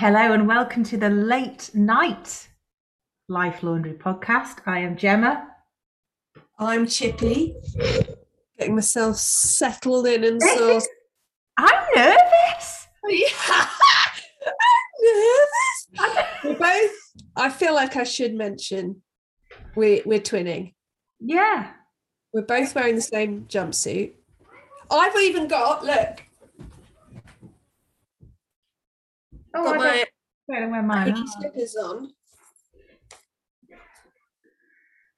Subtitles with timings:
[0.00, 2.48] Hello and welcome to the late night
[3.28, 4.58] Life Laundry podcast.
[4.64, 5.48] I am Gemma.
[6.56, 7.56] I'm Chippy,
[8.56, 10.80] getting myself settled in and so.
[11.58, 12.86] I'm nervous.
[13.08, 13.26] Yeah.
[15.98, 16.44] I'm nervous.
[16.44, 17.24] We're both.
[17.34, 19.02] I feel like I should mention
[19.74, 20.74] we we're twinning.
[21.18, 21.72] Yeah.
[22.32, 24.12] We're both wearing the same jumpsuit.
[24.92, 26.22] I've even got look.
[29.58, 30.04] Oh, got my
[30.46, 31.88] where mine slippers ah.
[31.88, 32.10] on.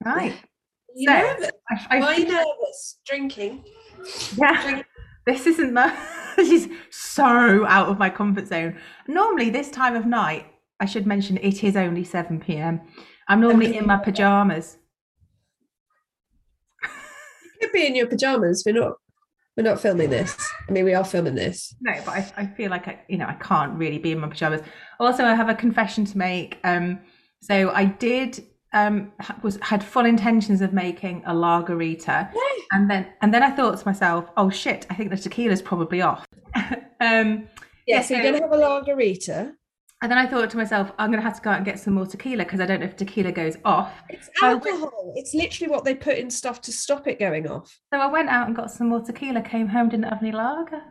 [0.05, 0.35] Right.
[0.95, 1.51] You So, nervous?
[1.71, 2.99] I, Why I, are you nervous?
[3.07, 3.65] Drinking.
[4.37, 4.83] yeah.
[5.27, 5.93] This isn't the.
[6.37, 8.79] this is so out of my comfort zone.
[9.07, 10.47] Normally, this time of night,
[10.81, 12.81] I should mention it is only 7 p.m.
[13.29, 14.79] I'm normally in my pajamas.
[16.83, 18.63] You could be in your pajamas.
[18.65, 18.95] We're not.
[19.57, 20.37] We're not filming this.
[20.69, 21.75] I mean, we are filming this.
[21.81, 24.29] No, but I, I feel like I, you know, I can't really be in my
[24.29, 24.63] pajamas.
[24.99, 26.59] Also, I have a confession to make.
[26.65, 27.01] Um,
[27.43, 32.31] so I did um was had full intentions of making a lagerita,
[32.73, 36.03] and then and then I thought to myself, oh shit, I think the tequila's probably
[36.03, 36.27] off.
[37.01, 37.49] um,
[37.87, 39.55] Yeah, so you're gonna have a margarita.
[40.03, 41.95] And then I thought to myself, I'm gonna have to go out and get some
[41.95, 43.93] more tequila because I don't know if tequila goes off.
[44.09, 45.13] It's I went- alcohol.
[45.17, 47.79] It's literally what they put in stuff to stop it going off.
[47.93, 49.43] So I went out and got some more tequila.
[49.43, 50.83] Came home, didn't have any lager.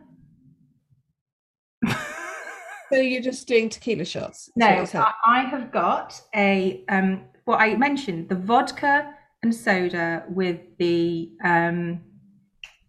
[2.92, 4.50] So you're just doing tequila shots.
[4.56, 10.58] No, I, I have got a um what I mentioned the vodka and soda with
[10.78, 12.00] the um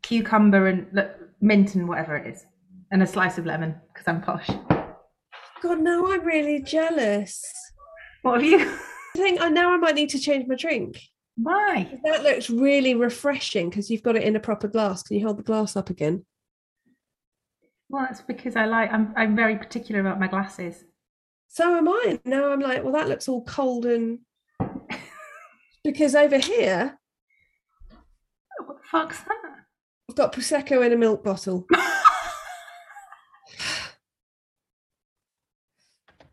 [0.02, 0.88] cucumber and
[1.40, 2.46] mint and whatever it is,
[2.92, 4.50] and a slice of lemon because I'm posh.
[5.62, 7.44] God, now I'm really jealous.
[8.24, 8.60] What have you?
[8.60, 11.00] I think I now I might need to change my drink.
[11.36, 12.00] Why?
[12.04, 15.04] That looks really refreshing because you've got it in a proper glass.
[15.04, 16.26] Can you hold the glass up again?
[17.90, 18.92] Well, that's because I like.
[18.92, 20.84] I'm I'm very particular about my glasses.
[21.48, 22.20] So am I.
[22.26, 24.20] Now I'm like, well, that looks all cold and
[25.84, 26.98] because over here
[28.66, 29.66] What the fuck's that?
[30.10, 31.68] I've got prosecco in a milk bottle.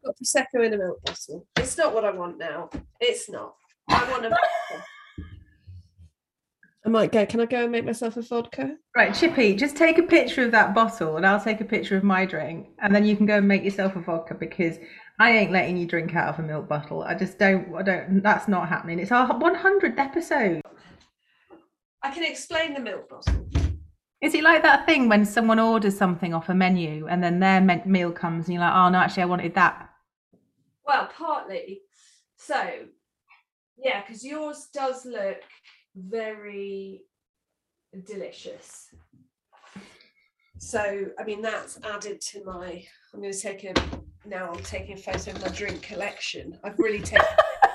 [0.08, 1.46] got prosecco in a milk bottle.
[1.56, 2.70] It's not what I want now.
[3.00, 3.54] It's not.
[3.88, 4.36] I want a.
[6.86, 7.26] I might go.
[7.26, 8.76] Can I go and make myself a vodka?
[8.96, 12.04] Right, Chippy, just take a picture of that bottle, and I'll take a picture of
[12.04, 14.78] my drink, and then you can go and make yourself a vodka because
[15.18, 17.02] I ain't letting you drink out of a milk bottle.
[17.02, 17.74] I just don't.
[17.74, 18.22] I don't.
[18.22, 18.98] That's not happening.
[18.98, 20.62] It's our 100th episode.
[22.02, 23.46] I can explain the milk bottle.
[24.20, 27.60] Is it like that thing when someone orders something off a menu and then their
[27.86, 29.87] meal comes and you're like, oh no, actually I wanted that.
[30.88, 31.82] Well, partly.
[32.38, 32.86] So,
[33.76, 35.42] yeah, because yours does look
[35.94, 37.02] very
[38.06, 38.88] delicious.
[40.58, 42.84] So, I mean, that's added to my.
[43.12, 43.74] I'm going to take a.
[44.26, 46.58] Now I'm taking a photo of my drink collection.
[46.64, 47.26] I've really taken.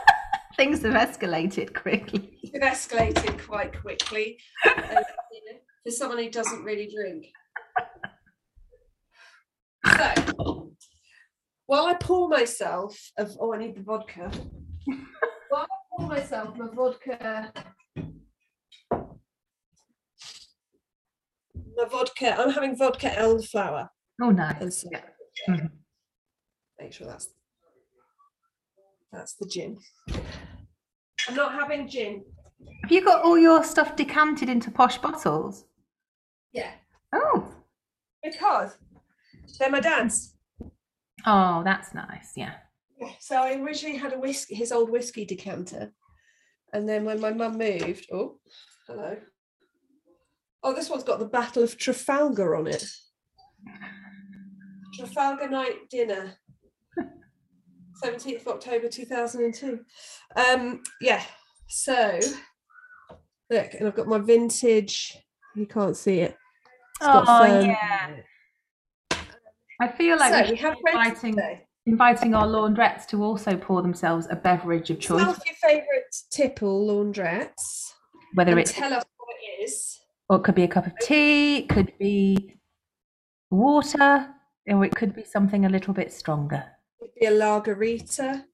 [0.58, 2.40] Things have escalated quickly.
[2.44, 7.28] It escalated quite quickly know, for someone who doesn't really drink.
[9.86, 10.63] So,
[11.66, 14.32] while I pour myself of oh, I need the vodka.
[15.50, 17.54] while I pour myself my vodka,
[21.76, 22.36] my vodka.
[22.40, 23.90] I'm having vodka elderflower
[24.22, 24.82] Oh, nice.
[24.82, 24.92] some.
[24.92, 25.02] Yeah.
[25.50, 25.72] Mhm.
[26.80, 27.30] Make sure that's
[29.12, 29.80] that's the gin.
[31.28, 32.26] I'm not having gin.
[32.84, 35.66] Have you got all your stuff decanted into posh bottles?
[36.52, 36.72] Yeah,
[37.14, 37.52] Oh.
[38.24, 38.78] because
[39.60, 40.33] they're my dad's.
[41.26, 42.34] Oh, that's nice.
[42.36, 42.54] Yeah.
[43.20, 45.92] So I originally had a whiskey, his old whiskey decanter,
[46.74, 48.40] and then when my mum moved, oh,
[48.88, 49.18] hello.
[50.64, 52.86] Oh, this one's got the Battle of Trafalgar on it.
[54.96, 56.36] Trafalgar Night Dinner,
[58.02, 59.80] seventeenth of October two thousand and two.
[60.36, 61.24] Um, yeah.
[61.68, 62.20] So
[63.50, 65.18] look, and I've got my vintage.
[65.56, 66.38] You can't see it.
[67.02, 68.10] It's got Oh, yeah.
[68.10, 68.26] it.
[69.84, 71.38] I feel like so we have inviting,
[71.86, 76.16] inviting our laundrettes to also pour themselves a beverage of choice, Tell us your favourite
[76.32, 77.92] tipple laundrettes.
[78.34, 80.00] whether it's tell us what it is.
[80.30, 82.56] or it could be a cup of tea, it could be
[83.52, 84.30] water,
[84.68, 86.64] or it could be something a little bit stronger.
[87.02, 88.46] Would be a lagerita.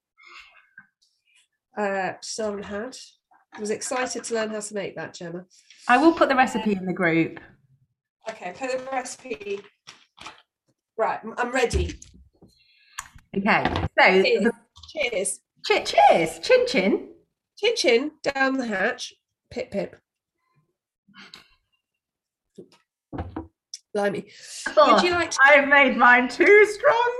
[1.77, 2.97] Uh, Someone had.
[3.53, 5.45] I was excited to learn how to make that, Gemma.
[5.87, 7.39] I will put the recipe in the group.
[8.29, 9.61] Okay, put the recipe.
[10.99, 11.97] Right, I'm- ready.
[13.33, 13.63] Okay,
[13.97, 14.51] so Cheers.
[14.91, 15.39] Cheers.
[15.65, 17.15] che- cheers, chin chin.
[17.57, 19.13] Chin chin down the hatch.
[19.49, 19.95] Pip pip.
[23.95, 24.29] Blimey.
[24.75, 27.13] Would you like to I've made mine too strong.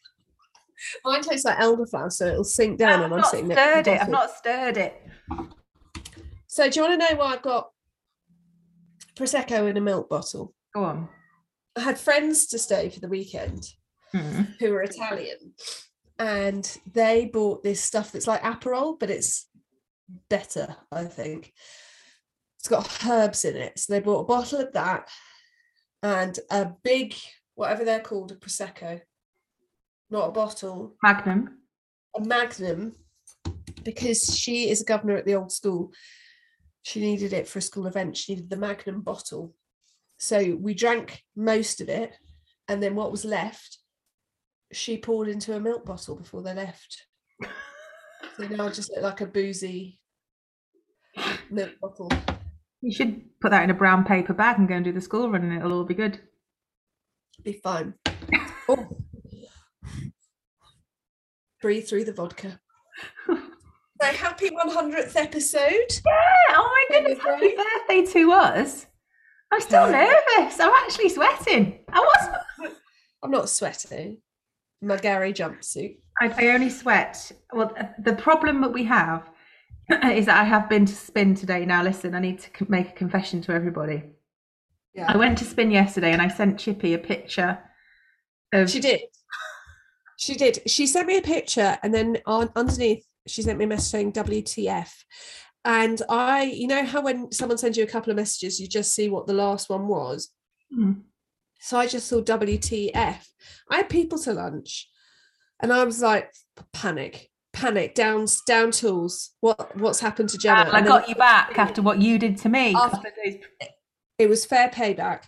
[1.04, 2.94] Mine tastes like elderflower, so it'll sink down.
[2.94, 4.00] I've and I'm not sitting stirred it.
[4.02, 5.02] I've not stirred it.
[6.48, 7.70] So do you want to know why I've got
[9.16, 10.52] prosecco in a milk bottle?
[10.74, 11.08] Go on.
[11.76, 13.66] I had friends to stay for the weekend
[14.12, 14.42] Hmm.
[14.60, 15.52] who were Italian,
[16.18, 19.48] and they bought this stuff that's like Aperol, but it's
[20.30, 21.52] better, I think.
[22.58, 23.78] It's got herbs in it.
[23.78, 25.08] So they bought a bottle of that
[26.02, 27.14] and a big,
[27.56, 29.00] whatever they're called, a prosecco,
[30.08, 31.58] not a bottle, Magnum.
[32.16, 32.94] a magnum,
[33.84, 35.92] because she is a governor at the old school.
[36.84, 38.16] She needed it for a school event.
[38.16, 39.54] She needed the magnum bottle.
[40.18, 42.16] So we drank most of it,
[42.68, 43.78] and then what was left,
[44.72, 47.06] she poured into a milk bottle before they left.
[48.36, 50.00] So now I just look like a boozy
[51.50, 52.10] milk bottle.
[52.82, 55.30] You should put that in a brown paper bag and go and do the school
[55.30, 56.20] run, and it'll all be good.
[57.42, 57.94] Be fine.
[58.68, 58.88] Oh.
[61.62, 62.60] Breathe through the vodka.
[63.98, 65.88] So happy 100th episode.
[66.04, 66.54] Yeah.
[66.54, 67.18] Oh my goodness!
[67.18, 68.86] Happy birthday to us.
[69.52, 70.12] I'm still Yeah.
[70.36, 70.60] nervous.
[70.60, 71.80] I'm actually sweating.
[71.92, 72.72] I was.
[73.22, 74.18] I'm not sweating.
[74.82, 75.98] My Gary jumpsuit.
[76.20, 77.32] I, I only sweat.
[77.52, 77.72] Well,
[78.02, 79.28] the problem that we have
[79.90, 81.64] is that I have been to spin today.
[81.64, 84.02] Now, listen, I need to make a confession to everybody.
[84.94, 85.06] Yeah.
[85.12, 87.58] I went to spin yesterday and I sent Chippy a picture
[88.52, 88.70] of.
[88.70, 89.00] She did.
[90.18, 90.60] She did.
[90.66, 94.12] She sent me a picture and then on underneath she sent me a message saying
[94.12, 94.90] WTF.
[95.66, 98.94] And I, you know how when someone sends you a couple of messages, you just
[98.94, 100.30] see what the last one was.
[100.72, 100.92] Hmm.
[101.58, 102.94] So I just saw WTF.
[102.94, 104.88] I had people to lunch
[105.60, 106.30] and I was like,
[106.72, 109.32] panic, panic, down, down tools.
[109.40, 110.60] What what's happened to Gemma?
[110.60, 112.72] And I And then got you back after what you did to me.
[112.72, 113.44] After- couple of days-
[114.18, 115.24] it was fair payback.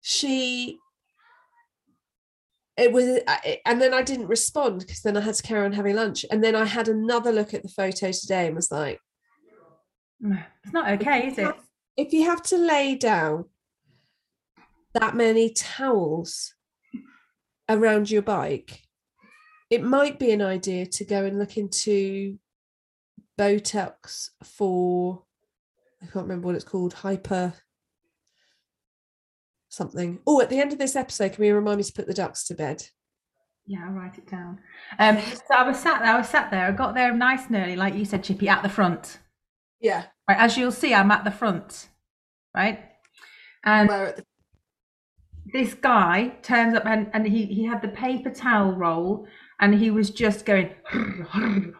[0.00, 0.78] She
[2.76, 5.72] it was uh, and then I didn't respond because then I had to carry on
[5.72, 6.24] having lunch.
[6.30, 9.00] And then I had another look at the photo today and was like,
[10.22, 11.54] It's not okay, is it?
[11.96, 13.46] if you have to lay down
[14.92, 16.54] that many towels
[17.68, 18.82] around your bike,
[19.70, 22.38] it might be an idea to go and look into
[23.38, 25.22] Botox for
[26.02, 27.54] I can't remember what it's called, hyper
[29.76, 30.18] something.
[30.26, 32.44] Oh, at the end of this episode, can we remind me to put the ducks
[32.48, 32.84] to bed?
[33.66, 34.60] Yeah, I'll write it down.
[34.98, 36.12] Um, so I was sat there.
[36.12, 36.66] I was sat there.
[36.66, 39.18] I got there nice and early, like you said, Chippy, at the front.
[39.80, 40.04] Yeah.
[40.28, 41.88] Right, as you'll see, I'm at the front,
[42.54, 42.80] right?
[43.64, 44.24] And the
[45.52, 49.26] this guy turns up and, and he, he had the paper towel roll
[49.60, 50.70] and he was just going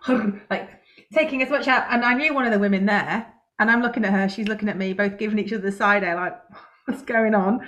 [0.51, 0.71] like
[1.13, 3.27] taking as much out and I knew one of the women there
[3.59, 6.05] and I'm looking at her she's looking at me both giving each other the side
[6.05, 6.37] eye like
[6.87, 7.61] what's going on.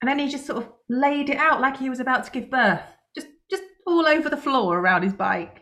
[0.00, 2.50] And then he just sort of laid it out like he was about to give
[2.50, 2.80] birth
[3.14, 5.60] just just all over the floor around his bike.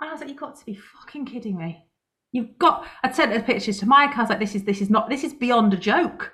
[0.00, 1.84] And I was like you've got to be fucking kidding me.
[2.32, 4.16] You've got I sent the pictures to Mike.
[4.16, 6.32] I was like this is this is not this is beyond a joke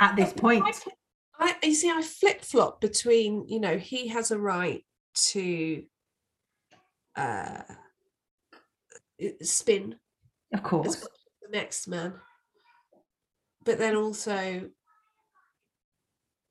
[0.00, 0.64] at this point.
[1.38, 4.84] I you see, I flip flop between, you know, he has a right
[5.14, 5.82] to
[7.16, 7.62] uh
[9.42, 9.96] spin
[10.52, 10.96] of course.
[10.96, 12.14] the next man.
[13.64, 14.70] But then also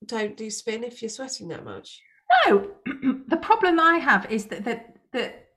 [0.06, 2.02] don't do spin if you're sweating that much.
[2.46, 2.72] No,
[3.28, 5.50] the problem I have is that that that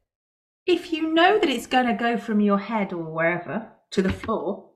[0.66, 4.12] if you know that it's going to go from your head or wherever to the
[4.12, 4.70] floor,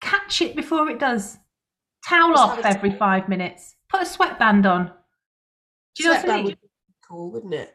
[0.00, 1.38] catch it before it does.
[2.08, 3.76] Towel Just off every five minutes.
[3.88, 4.90] Put a sweatband on.
[5.94, 6.44] Do you know what I Sweatband mean?
[6.46, 7.74] would be cool, wouldn't it?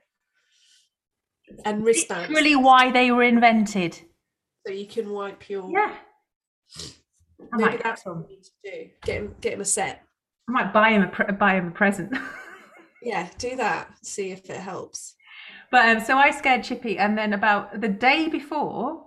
[1.64, 2.30] And wristbands.
[2.30, 4.00] Really, why they were invented?
[4.68, 5.96] so you can wipe your Yeah,
[7.54, 8.90] I maybe that's what you need to do.
[9.04, 10.04] Get him get him a set.
[10.48, 12.18] I might buy him a pre- buy him a present.
[13.02, 13.90] Yeah, do that.
[14.02, 15.16] See if it helps.
[15.72, 19.06] But um, so I scared Chippy, and then about the day before,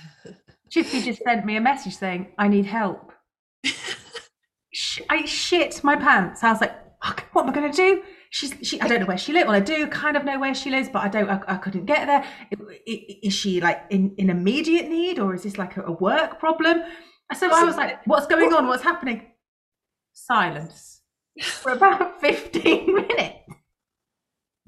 [0.70, 3.12] Chippy just sent me a message saying, "I need help."
[5.10, 6.42] I shit my pants.
[6.42, 6.74] I was like,
[7.04, 9.46] "Fuck, "What am I going to do?" She's, she, I don't know where she lives.
[9.46, 11.28] Well, I do kind of know where she lives, but I don't.
[11.28, 12.24] I, I couldn't get there.
[12.86, 16.82] Is she like in, in immediate need, or is this like a, a work problem?
[17.36, 18.66] So I was like, "What's going on?
[18.66, 19.29] What's happening?"
[20.12, 21.02] Silence
[21.42, 23.36] for about fifteen minutes.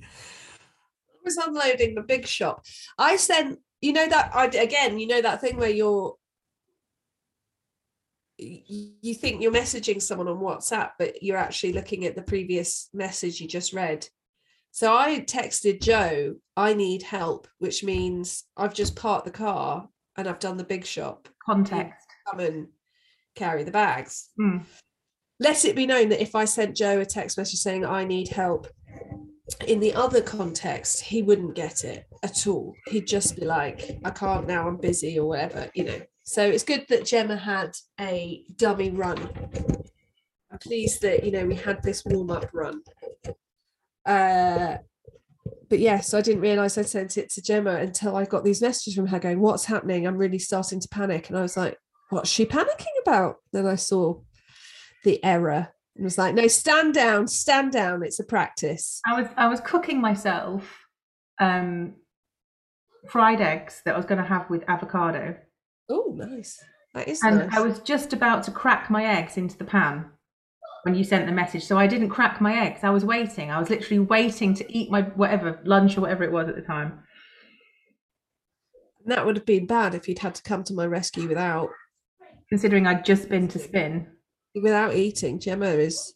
[0.00, 2.64] I was unloading the big shop.
[2.98, 6.14] I sent, you know that I again, you know that thing where you're
[8.38, 13.40] you think you're messaging someone on WhatsApp, but you're actually looking at the previous message
[13.40, 14.08] you just read.
[14.72, 20.26] So I texted Joe, I need help, which means I've just parked the car and
[20.26, 21.28] I've done the big shop.
[21.44, 22.06] Context.
[22.28, 22.68] Come and
[23.36, 24.30] carry the bags.
[24.36, 24.58] Hmm.
[25.42, 28.28] Let it be known that if I sent Joe a text message saying I need
[28.28, 28.68] help,
[29.66, 32.74] in the other context, he wouldn't get it at all.
[32.86, 36.00] He'd just be like, I can't now, I'm busy or whatever, you know.
[36.22, 39.18] So it's good that Gemma had a dummy run.
[40.52, 42.82] I'm pleased that, you know, we had this warm up run.
[44.06, 44.76] Uh,
[45.68, 48.94] but yes, I didn't realize I sent it to Gemma until I got these messages
[48.94, 50.06] from her going, What's happening?
[50.06, 51.28] I'm really starting to panic.
[51.28, 51.76] And I was like,
[52.10, 53.36] What's she panicking about?
[53.52, 54.20] Then I saw
[55.04, 58.02] the error and was like, No, stand down, stand down.
[58.02, 59.00] It's a practice.
[59.06, 60.86] I was I was cooking myself
[61.40, 61.94] um
[63.08, 65.36] fried eggs that I was going to have with avocado.
[65.90, 66.62] Oh, nice.
[66.94, 67.56] That is And nice.
[67.56, 70.06] I was just about to crack my eggs into the pan
[70.84, 71.64] when you sent the message.
[71.64, 72.80] So I didn't crack my eggs.
[72.84, 73.50] I was waiting.
[73.50, 76.62] I was literally waiting to eat my whatever lunch or whatever it was at the
[76.62, 77.00] time.
[79.06, 81.70] that would have been bad if you'd had to come to my rescue without
[82.48, 84.06] Considering I'd just been to spin.
[84.54, 85.38] Without eating.
[85.38, 86.14] Gemma is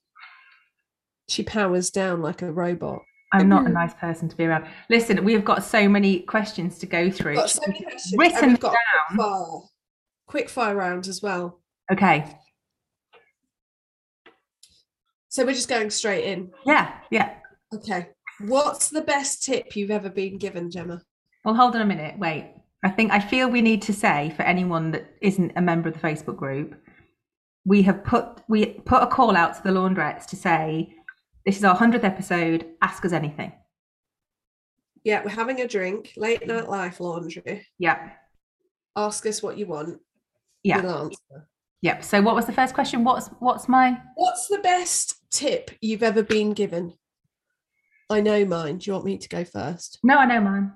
[1.28, 3.02] she powers down like a robot.
[3.32, 3.74] I'm not a mm.
[3.74, 4.66] nice person to be around.
[4.88, 7.34] Listen, we have got so many questions to go through.
[7.34, 9.16] Got so many questions, Written we've got down.
[9.16, 9.60] quick fire,
[10.26, 11.60] quick fire round as well.
[11.92, 12.38] Okay.
[15.28, 16.50] So we're just going straight in.
[16.64, 17.34] Yeah, yeah.
[17.74, 18.08] Okay.
[18.40, 21.02] What's the best tip you've ever been given, Gemma?
[21.44, 22.18] Well, hold on a minute.
[22.18, 22.54] Wait.
[22.84, 25.94] I think I feel we need to say for anyone that isn't a member of
[25.94, 26.74] the Facebook group,
[27.66, 30.94] we have put we put a call out to the laundrettes to say
[31.44, 32.66] this is our hundredth episode.
[32.80, 33.52] Ask us anything.
[35.04, 37.66] Yeah, we're having a drink, late night life laundry.
[37.78, 38.10] Yeah,
[38.96, 40.00] Ask us what you want.
[40.62, 41.48] yeah, We'll answer.
[41.82, 42.00] yeah.
[42.00, 43.04] So, what was the first question?
[43.04, 43.98] What's what's my?
[44.14, 46.94] What's the best tip you've ever been given?
[48.10, 48.78] I know mine.
[48.78, 49.98] Do you want me to go first?
[50.02, 50.72] No, I know mine.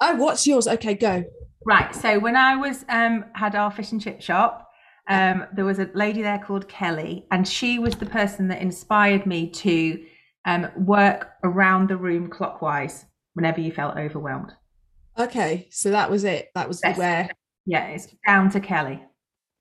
[0.00, 0.66] Oh, what's yours?
[0.68, 1.24] Okay, go.
[1.66, 1.92] Right.
[1.94, 4.67] So when I was um had our fish and chip shop,
[5.08, 9.26] um there was a lady there called Kelly, and she was the person that inspired
[9.26, 10.04] me to
[10.44, 14.52] um work around the room clockwise whenever you felt overwhelmed.
[15.18, 16.48] Okay, so that was it.
[16.54, 16.98] That was Yes.
[16.98, 17.30] where.
[17.66, 19.02] Yeah, it's down to Kelly.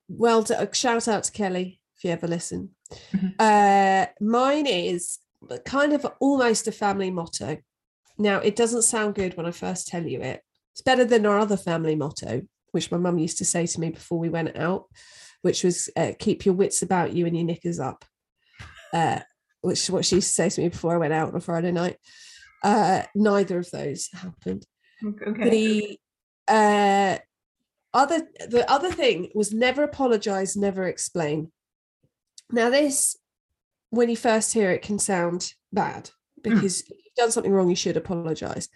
[0.07, 2.69] Well, to, uh, shout out to Kelly if you ever listen.
[3.13, 3.33] Mhm.
[3.39, 5.19] Uh, mine is
[5.65, 7.57] kind of almost a family motto.
[8.17, 10.41] Now, it doesn't sound good when I first tell you it.
[10.71, 13.89] It's better than our other family motto, which my mum used to say to me
[13.89, 14.85] before we went out,
[15.41, 18.05] which was uh, keep your wits about you and your knickers up.
[18.93, 19.19] Uh,
[19.61, 21.41] which is what she used to say to me before I went out on a
[21.41, 21.97] Friday night.
[22.63, 24.65] Uh, neither of those happened
[25.05, 25.49] Okay.
[25.49, 25.99] the
[26.47, 27.17] uh
[27.93, 31.51] other the other thing was never apologize never explain
[32.51, 33.15] now this
[33.91, 36.09] when you first hear it can sound bad
[36.41, 38.69] because if you've done something wrong you should apologize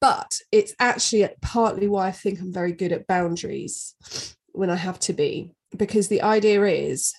[0.00, 3.94] but it's actually partly why i think i'm very good at boundaries
[4.52, 7.14] when i have to be because the idea is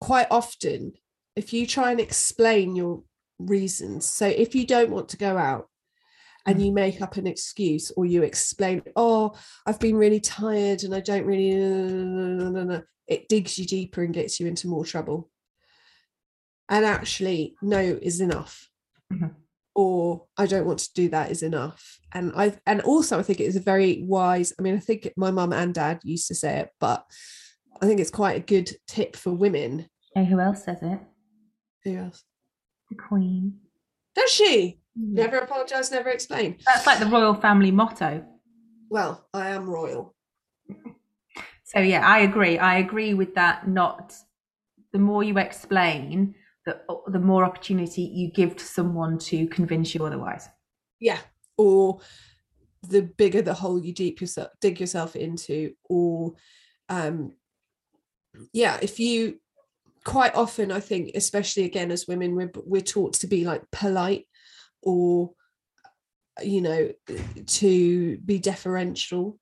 [0.00, 0.92] quite often
[1.36, 3.02] if you try and explain your
[3.38, 5.68] reasons so if you don't want to go out
[6.46, 9.32] and you make up an excuse or you explain oh
[9.66, 14.02] i've been really tired and i don't really no, no, no," it digs you deeper
[14.02, 15.28] and gets you into more trouble.
[16.68, 18.70] And actually no is enough.
[19.12, 19.34] Mhm.
[19.80, 23.40] Or i don't want to do that is enough and i and also i think
[23.40, 26.34] it is a very wise i mean i think my mum and dad used to
[26.34, 27.04] say it but
[27.80, 30.98] i think it's quite a good tip for women Hey, who else says it?
[31.84, 32.24] who else
[32.90, 33.60] The Queen.
[34.14, 35.14] does she hmm.
[35.14, 38.24] never apologize never explain That's like the royal family motto.
[38.90, 40.14] well i am royal
[41.72, 42.58] So yeah, I agree.
[42.58, 43.68] I agree with that.
[43.68, 44.12] Not
[44.92, 46.34] the more you explain,
[46.70, 50.48] the the more opportunity you give to someone to convince you otherwise.
[50.98, 51.18] yeah
[51.56, 52.00] or
[52.88, 56.34] the bigger the hole you deep yourself dig yourself into or
[56.88, 57.32] um
[58.52, 59.38] yeah if you
[60.04, 64.26] quite often i think especially again as women we're, we're taught to be like polite
[64.82, 65.30] or
[66.42, 66.90] you know
[67.46, 69.38] to be deferential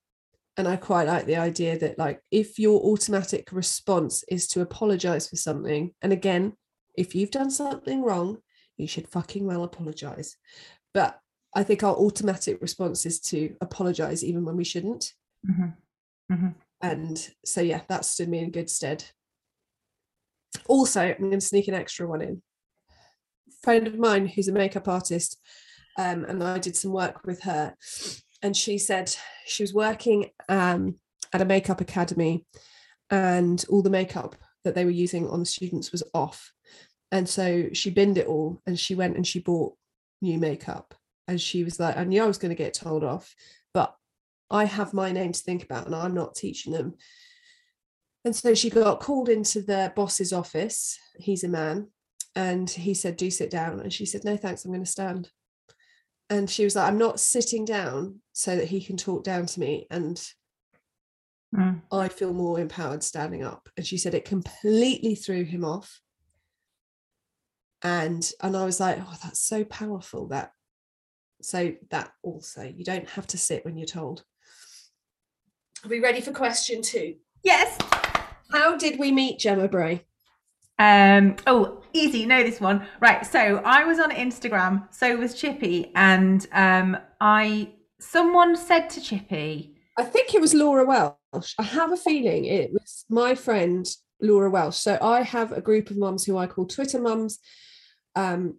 [0.56, 5.28] and i quite like the idea that like if your automatic response is to apologize
[5.28, 6.52] for something and again
[6.98, 8.38] if you've done something wrong
[8.76, 10.36] you should fucking well apologize
[10.92, 11.20] but
[11.54, 15.14] I think our automatic response is to apologize even when we shouldn't.
[15.48, 15.76] Mhm.
[16.30, 16.54] Mhm.
[16.80, 19.04] And so, yeah, that stood me in good stead.
[20.66, 22.42] Also, I'm going to sneak an extra one in.
[23.48, 25.40] A friend of mine who's a makeup artist,
[25.96, 27.74] um, and I did some work with her.
[28.42, 31.00] And she said she was working um,
[31.32, 32.46] at a makeup academy,
[33.10, 36.52] and all the makeup that they were using on the students was off.
[37.10, 39.74] And so she binned it all and she went and she bought
[40.20, 40.94] new makeup.
[41.26, 43.34] And she was like, I knew I was going to get told off,
[43.74, 43.94] but
[44.50, 46.94] I have my name to think about and I'm not teaching them.
[48.24, 50.98] And so she got called into the boss's office.
[51.18, 51.88] He's a man.
[52.34, 53.80] and he said, Do sit down.
[53.80, 55.30] And she said, No, thanks, I'm going to stand.
[56.30, 59.60] And she was like, I'm not sitting down so that he can talk down to
[59.60, 59.86] me.
[59.90, 60.20] And
[61.54, 61.80] Mm.
[61.90, 63.70] I feel more empowered standing up.
[63.76, 66.00] And she said it completely threw him off.
[67.82, 70.28] And and I was like, oh, that's so powerful.
[70.28, 70.52] That
[71.40, 74.24] so that also you don't have to sit when you're told.
[75.84, 77.14] Are we ready for question two?
[77.44, 77.78] Yes.
[78.50, 80.04] How did we meet Gemma Bray?
[80.78, 81.36] Um.
[81.46, 82.20] Oh, easy.
[82.20, 83.24] You know this one, right?
[83.26, 84.92] So I was on Instagram.
[84.92, 90.84] So was Chippy, and um, I someone said to Chippy, I think it was Laura
[90.84, 91.54] Welsh.
[91.58, 93.86] I have a feeling it was my friend
[94.20, 94.76] Laura Welsh.
[94.76, 97.38] So I have a group of mums who I call Twitter mums.
[98.14, 98.58] Um,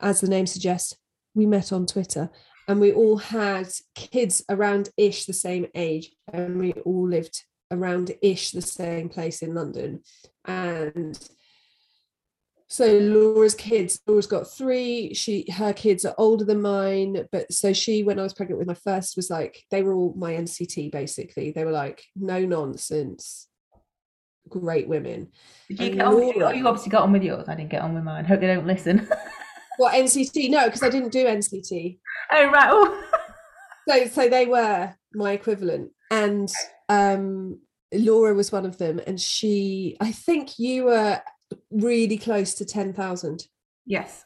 [0.00, 0.96] as the name suggests,
[1.34, 2.30] we met on Twitter
[2.68, 8.12] and we all had kids around ish the same age and we all lived around
[8.22, 10.02] ish the same place in London.
[10.44, 11.18] And
[12.68, 15.14] so Laura's kids, Laura's got three.
[15.14, 18.68] She her kids are older than mine, but so she, when I was pregnant with
[18.68, 21.50] my first, was like they were all my NCT basically.
[21.52, 23.48] They were like no nonsense,
[24.48, 25.28] great women.
[25.68, 26.14] "Did you And get on?
[26.14, 27.48] With, oh, you obviously got on with yours.
[27.48, 28.24] I didn't get on with mine.
[28.24, 29.08] Hope they don't listen.
[29.76, 30.50] What NCT?
[30.50, 31.98] No, because I didn't do NCT.
[32.32, 32.68] oh right.
[32.70, 33.02] Oh.
[33.88, 36.50] So so they were my equivalent, and
[36.88, 37.58] um,
[37.92, 39.96] Laura was one of them, and she.
[40.00, 41.20] I think you were
[41.70, 43.46] really close to ten thousand.
[43.84, 44.24] yes.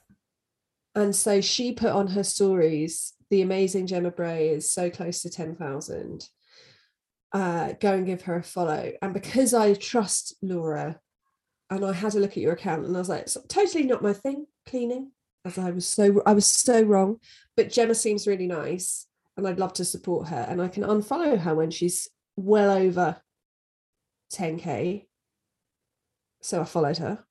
[0.94, 5.30] And so she put on her stories, the amazing Gemma Bray is so close to
[5.30, 6.28] 10,000.
[7.32, 8.92] Uh, go and give her a follow.
[9.02, 10.98] And because I trust Laura,
[11.70, 14.02] and I had a look at your account and I was like, "It's totally not
[14.02, 15.12] my thing, cleaning.
[15.44, 17.18] As I was so I was so wrong.
[17.56, 19.06] But Gemma seems really nice
[19.36, 20.46] and I'd love to support her.
[20.48, 23.20] And I can unfollow her when she's well over
[24.32, 25.06] 10k.
[26.40, 27.24] So I followed her.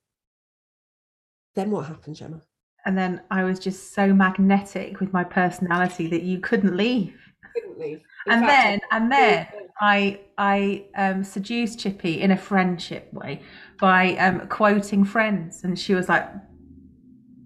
[1.56, 2.42] Then what happened, Gemma?
[2.86, 7.16] And then I was just so magnetic with my personality that you couldn't leave.
[7.54, 8.02] couldn't leave.
[8.28, 9.48] In And fact, then, and then
[9.80, 13.42] I I um, seduced Chippy in a friendship way
[13.80, 16.28] by um, quoting Friends, and she was like,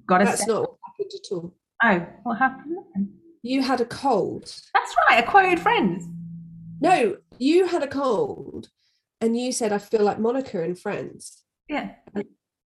[0.08, 1.54] "Got to that's not what happened at all.
[1.84, 3.14] oh, what happened?" Then?
[3.44, 4.44] You had a cold.
[4.74, 6.06] That's right, I quoted Friends.
[6.80, 8.70] No, you had a cold,
[9.20, 11.92] and you said, "I feel like Monica in Friends." Yeah.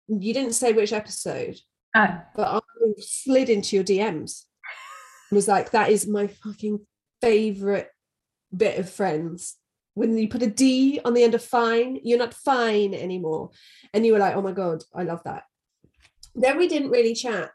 [0.09, 1.59] You didn't say which episode,
[1.95, 2.59] Oh, but I
[2.99, 4.45] slid into your DMs.
[5.29, 6.79] and Was like, "That is my fucking
[7.21, 7.89] favorite
[8.57, 9.57] bit of Friends."
[9.93, 13.49] When you put a D on the end of fine, you're not fine anymore.
[13.93, 15.45] And you were like, oh my God, I love that.
[16.35, 17.49] Then we didn't really chat.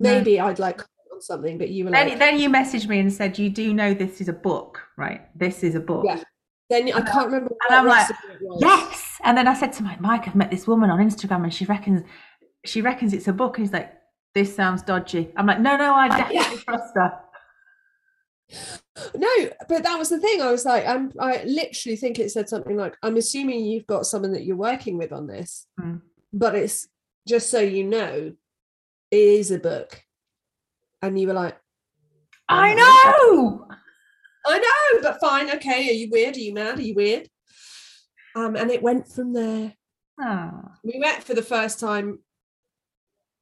[0.00, 0.10] No.
[0.18, 0.80] Maybe I'd like
[1.12, 3.72] on something, but you were then, like, then you messaged me and said, "You do
[3.72, 5.22] know this is a book, right?
[5.38, 6.20] This is a book." Yeah.
[6.68, 8.58] then I can't remember what I'm like, recipe it was.
[8.60, 9.18] Yes.
[9.22, 11.64] And then I said to Mike, Mike, I've met this woman on Instagram, and she
[11.64, 12.02] reckons
[12.64, 13.56] she reckons it's a book.
[13.56, 13.92] And he's like,
[14.34, 16.56] "This sounds dodgy." I'm like, "No, no, I definitely Yeah.
[16.64, 17.20] trust her."
[19.16, 19.28] No,
[19.68, 20.40] but that was the thing.
[20.40, 24.06] I was like, I'm I literally think it said something like, I'm assuming you've got
[24.06, 25.96] someone that you're working with on this, Hmm.
[26.32, 26.88] but it's
[27.26, 28.32] just so you know,
[29.10, 30.02] it is a book.
[31.02, 31.56] And you were like,
[32.48, 33.10] I Uh-huh.
[33.34, 33.68] know.
[34.46, 35.88] I know, but fine, okay.
[35.88, 36.36] Are you weird?
[36.36, 36.78] Are you mad?
[36.78, 37.28] Are you weird?
[38.36, 39.74] Um, and it went from there.
[40.20, 40.50] Oh.
[40.82, 42.18] We met for the first time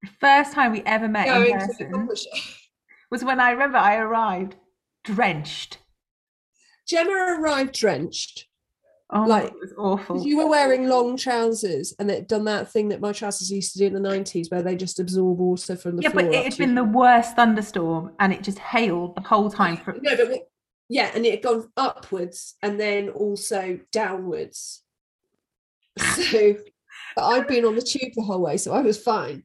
[0.02, 2.32] The first time we ever met in going to the person
[3.10, 4.56] was when I remember I arrived
[5.04, 5.78] drenched.
[6.86, 8.46] Gemma arrived drenched.
[9.14, 10.24] Oh, Like, it was awful.
[10.24, 13.78] You were wearing long trousers and it done that thing that my trousers used to
[13.78, 16.24] do in the 90s where they just absorb water from the yeah, floor.
[16.24, 19.76] but it had been the worst thunderstorm, and it just hailed the whole time.
[19.76, 20.42] From No, but we-
[20.88, 24.82] yeah, and it had gone upwards and then also downwards.
[25.98, 26.56] So
[27.16, 29.44] but I'd been on the tube the whole way, so I was fine.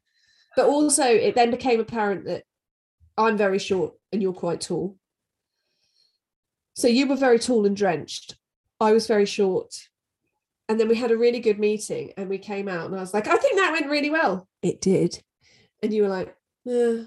[0.56, 2.44] But also, it then became apparent that
[3.18, 4.98] I'm very short and you're quite tall.
[6.78, 8.36] So you were very tall and drenched.
[8.80, 9.90] I was very short.
[10.70, 13.16] And then we had a really good meeting and we came out and I was
[13.16, 14.48] like, I think that went really well.
[14.62, 15.24] It did.
[15.82, 16.36] And you were like,
[16.66, 17.06] yeah.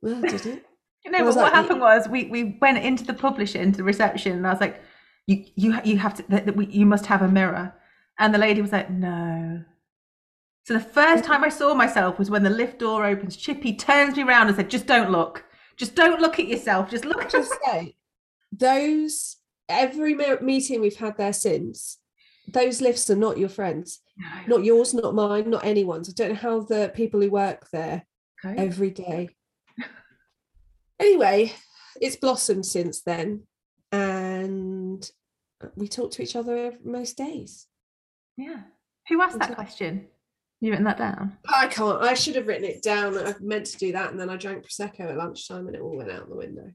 [0.00, 0.66] Well, did it?
[1.06, 3.84] You know, but what like, happened was we we went into the publisher into the
[3.84, 4.80] reception, and I was like,
[5.26, 7.74] "You you you have to that, that we, you must have a mirror,"
[8.18, 9.62] and the lady was like, "No."
[10.62, 13.36] So the first time I saw myself was when the lift door opens.
[13.36, 15.43] Chippy turns me around and said, "Just don't look.
[15.76, 16.90] Just don't look at yourself.
[16.90, 17.96] Just look." At just say
[18.56, 19.36] those
[19.68, 21.98] every meeting we've had there since
[22.48, 24.26] those lifts are not your friends No.
[24.58, 28.04] not yours not mine not anyone's i don't know how the people who work there
[28.44, 28.62] Okay.
[28.62, 29.30] every day
[31.00, 31.52] anyway
[32.00, 33.44] it's blossomed since then
[33.90, 35.10] and
[35.76, 37.66] we talk to each other most days
[38.36, 38.62] Yeah.
[39.08, 40.08] Who asked that question?
[40.64, 41.36] You written that down?
[41.46, 42.02] I can't.
[42.02, 43.18] I should have written it down.
[43.18, 45.94] I meant to do that, and then I drank prosecco at lunchtime, and it all
[45.94, 46.70] went out the window.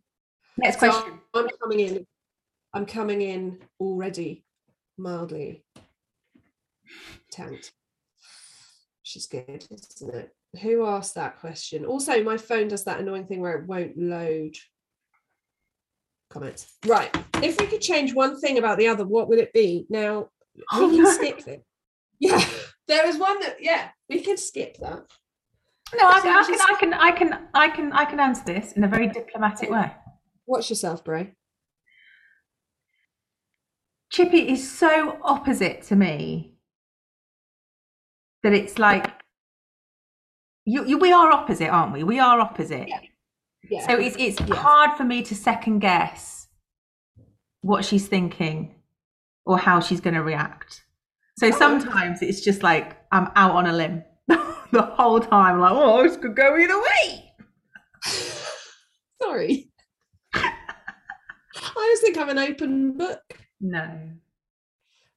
[0.59, 1.19] Next So question.
[1.33, 2.05] I'm coming in.
[2.71, 4.45] I'm coming in already
[4.99, 5.63] mildly
[7.31, 7.71] tanked.
[9.01, 10.35] She's good, isn't it?
[10.61, 11.83] Who asked that question?
[11.83, 14.53] Also, my phone does that annoying thing where it won't load
[16.29, 16.71] comments.
[16.85, 17.09] Right.
[17.41, 19.87] If we could change one thing about the other, what would it be?
[19.89, 20.29] Now
[20.77, 21.11] we can no.
[21.11, 21.63] skip it.
[22.19, 22.45] Yeah.
[22.89, 25.05] There is one that yeah, we can skip that.
[25.95, 28.83] No, I, I, can, I can, I can, I can, I can answer this in
[28.83, 29.91] a very diplomatic way.
[30.47, 31.35] Watch yourself, Bray.
[34.11, 36.55] Chippy is so opposite to me
[38.41, 39.07] that it's like
[40.65, 42.03] you, you we are opposite, aren't we?
[42.03, 42.87] We are opposite.
[42.89, 42.99] Yeah.
[43.69, 43.87] Yeah.
[43.87, 44.55] So it's it's Yeah.
[44.55, 46.47] hard for me to second guess
[47.61, 48.73] what she's thinking
[49.45, 50.85] or how she's going to react.
[51.39, 51.51] So Oh.
[51.51, 56.17] sometimes it's just like I'm out on a limb the whole time, like oh, this
[56.17, 57.33] could go either way.
[59.23, 59.71] Sorry.
[60.33, 60.51] I
[61.75, 63.21] always think I'm an open book.
[63.61, 63.89] No.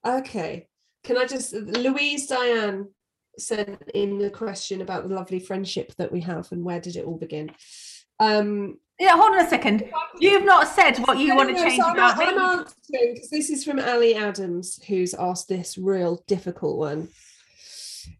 [0.06, 0.68] Okay.
[1.04, 2.88] Can I just Louise Diane
[3.38, 7.04] sent in the question about the lovely friendship that we have and where did it
[7.04, 7.50] all begin?
[8.20, 9.90] Um Yeah, hold on a second.
[10.20, 12.40] You've not said what you no, want to no, change so I'm, about I'm me.
[12.40, 17.08] answering because this is from Ali Adams, who's asked this real difficult one.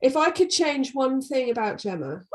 [0.01, 2.23] If I could change one thing about Gemma.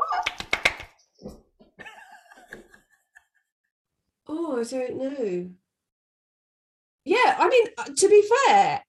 [4.30, 5.50] Oh, I don't know.
[7.04, 8.82] Yeah, I mean, uh, to be fair,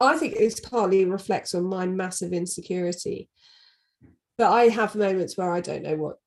[0.00, 3.28] I think this partly reflects on my massive insecurity.
[4.36, 6.18] But I have moments where I don't know what.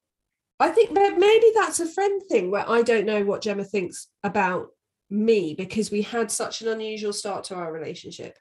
[0.60, 4.70] I think maybe that's a friend thing where I don't know what Gemma thinks about
[5.10, 8.38] me because we had such an unusual start to our relationship.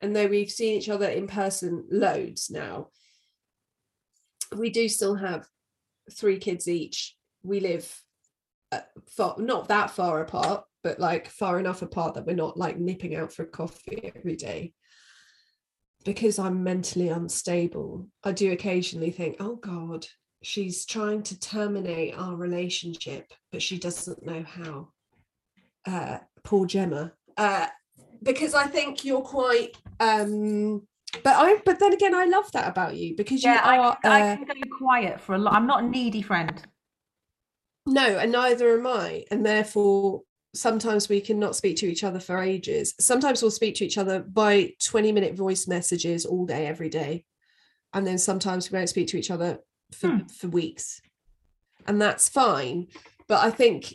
[0.00, 2.88] And though we've seen each other in person loads now,
[4.54, 5.46] we do still have
[6.12, 7.16] three kids each.
[7.42, 8.00] We live
[8.70, 12.78] uh, far, not that far apart, but like far enough apart that we're not like
[12.78, 14.72] nipping out for coffee every day.
[16.04, 20.06] Because I'm mentally unstable, I do occasionally think, oh God,
[20.46, 24.88] she's trying to terminate our relationship, but she doesn't know how.
[25.84, 27.12] Uh, poor Gemma.
[27.36, 27.66] Uh,
[28.22, 30.82] because I think you're quite um
[31.22, 33.98] but I but then again I love that about you because you Yeah, I, are
[34.04, 35.54] I uh, can go quiet for a lot.
[35.54, 36.62] I'm not a needy friend.
[37.84, 39.24] No, and neither am I.
[39.30, 40.22] And therefore,
[40.54, 42.94] sometimes we cannot speak to each other for ages.
[42.98, 47.24] Sometimes we'll speak to each other by 20 minute voice messages all day, every day.
[47.92, 49.60] And then sometimes we won't speak to each other
[49.92, 50.26] for, Hmm.
[50.26, 51.00] for weeks.
[51.86, 52.88] And that's fine.
[53.28, 53.94] But I think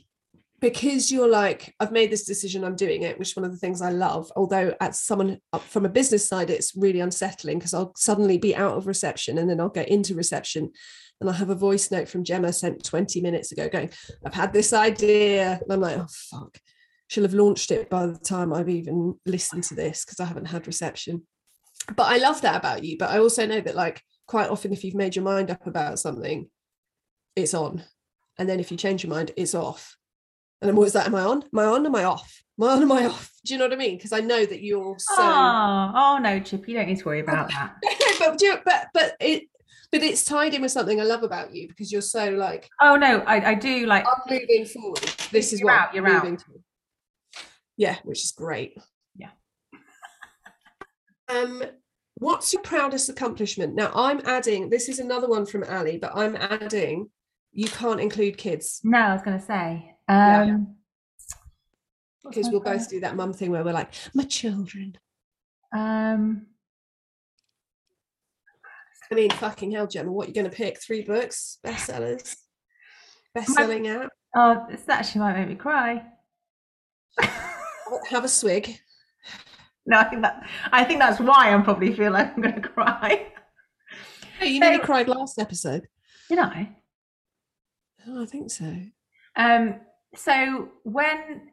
[0.59, 3.57] because you're like, I've made this decision, I'm doing it, which is one of the
[3.57, 4.31] things I love.
[4.35, 8.77] Although, as someone from a business side, it's really unsettling because I'll suddenly be out
[8.77, 10.71] of reception and then I'll go into reception
[11.19, 13.89] and I have a voice note from Gemma sent 20 minutes ago going,
[14.25, 15.59] I've had this idea.
[15.63, 16.57] And I'm like, oh, fuck.
[17.07, 20.45] She'll have launched it by the time I've even listened to this because I haven't
[20.45, 21.27] had reception.
[21.95, 22.97] But I love that about you.
[22.97, 24.01] But I also know that, like,
[24.31, 26.47] quite often, if you've made your mind up about something,
[27.35, 27.83] it's on.
[28.39, 29.97] And then if you change your mind, it's off.
[30.61, 31.43] And I'm always like, am I on?
[31.43, 31.85] Am I on?
[31.85, 32.41] Am I off?
[32.57, 32.81] Am I on?
[32.81, 33.29] Am I off?
[33.43, 33.97] Do you know what I mean?
[33.97, 37.19] Because I know that you're so Oh, oh no, Chip, you don't need to worry
[37.19, 37.75] about that.
[38.19, 39.49] but do you, but but it
[39.91, 42.95] but it's tied in with something I love about you because you're so like Oh
[42.95, 45.03] no, I, I do like I'm moving forward.
[45.31, 46.23] This is You're what out, you're I'm out.
[46.23, 46.45] moving to.
[47.75, 48.77] Yeah, which is great.
[49.17, 49.31] Yeah.
[51.27, 51.63] Um,
[52.21, 53.73] what's your proudest accomplishment?
[53.73, 54.69] Now I'm adding.
[54.69, 57.09] This is another one from Ali, but I'm adding.
[57.51, 59.95] You can't include kids no, I was gonna say.
[60.07, 60.75] Um
[62.21, 64.97] what's because we'll both do that mum thing where we're like, my children.
[65.75, 66.45] um
[69.11, 70.81] I mean, fucking hell, Gemma, what are you going to pick?
[70.81, 72.37] Three books, bestsellers,
[73.35, 74.09] best-selling app.
[74.33, 76.05] oh this actually might make me cry.
[78.09, 78.79] Have a swig.
[79.85, 83.27] No, I think that I think that's why I'm probably feel like I'm gonna cry.
[84.41, 85.87] Oh, you nearly cried last episode.
[86.29, 86.69] Did I?
[88.07, 88.75] Oh, I think so.
[89.35, 89.75] Um,
[90.15, 91.51] so when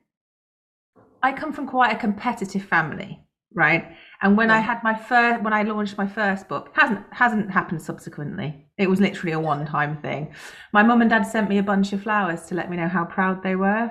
[1.23, 3.21] I come from quite a competitive family,
[3.55, 3.97] right?
[4.23, 7.83] And when I had my first, when I launched my first book, hasn't hasn't happened
[7.83, 8.67] subsequently.
[8.79, 10.35] It was literally a one-time thing.
[10.73, 13.05] My mum and dad sent me a bunch of flowers to let me know how
[13.05, 13.91] proud they were,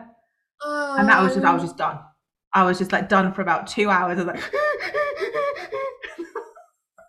[0.65, 1.99] and that was just I was just done.
[2.53, 4.19] I was just like done for about two hours.
[4.19, 4.43] I was like,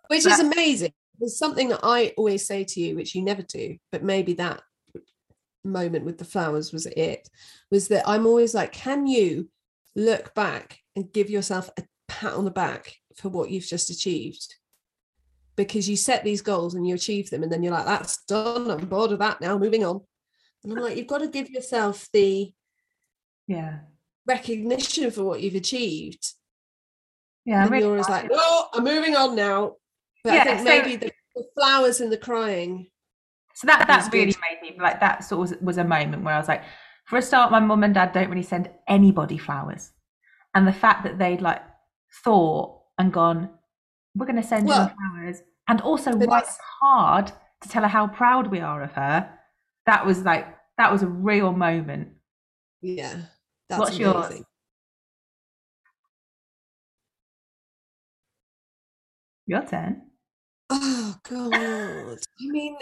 [0.08, 0.92] which is amazing.
[1.18, 4.62] There's something that I always say to you, which you never do, but maybe that
[5.64, 7.28] moment with the flowers was it.
[7.70, 9.48] Was that I'm always like, can you
[9.96, 14.54] look back and give yourself a pat on the back for what you've just achieved?
[15.58, 18.70] because you set these goals and you achieve them and then you're like that's done
[18.70, 20.00] i'm bored of that now moving on
[20.62, 22.50] and i'm like you've got to give yourself the
[23.48, 23.80] yeah
[24.28, 26.34] recognition for what you've achieved
[27.44, 29.74] yeah and really you're always like no i'm moving on now
[30.22, 32.86] but Yeah, i think so- maybe the, the flowers and the crying
[33.54, 34.40] So that That really good.
[34.62, 36.62] made me like that sort of was, was a moment where I was like,
[37.06, 39.90] for a start, my mum and dad don't really send anybody flowers,
[40.54, 41.62] and the fact that they'd like
[42.24, 43.48] thought and gone,
[44.14, 46.46] we're going to send Well, her flowers, and also write
[46.80, 49.28] hard to tell her how proud we are of her.
[49.86, 52.08] That was like that was a real moment.
[52.82, 53.16] yeah
[53.68, 54.12] that's What's amazing.
[54.12, 54.44] yours?
[59.46, 60.02] Your turn.
[60.70, 62.18] Oh God!
[62.40, 62.76] I mean,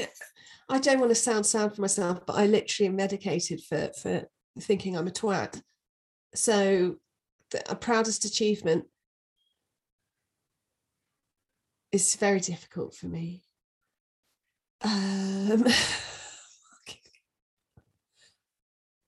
[0.68, 4.26] I don't want to sound sad for myself, but I literally am medicated for for
[4.58, 5.62] thinking I'm a twat.
[6.34, 6.96] So,
[7.52, 8.86] the a proudest achievement
[11.92, 13.44] is very difficult for me.
[14.82, 15.64] Um,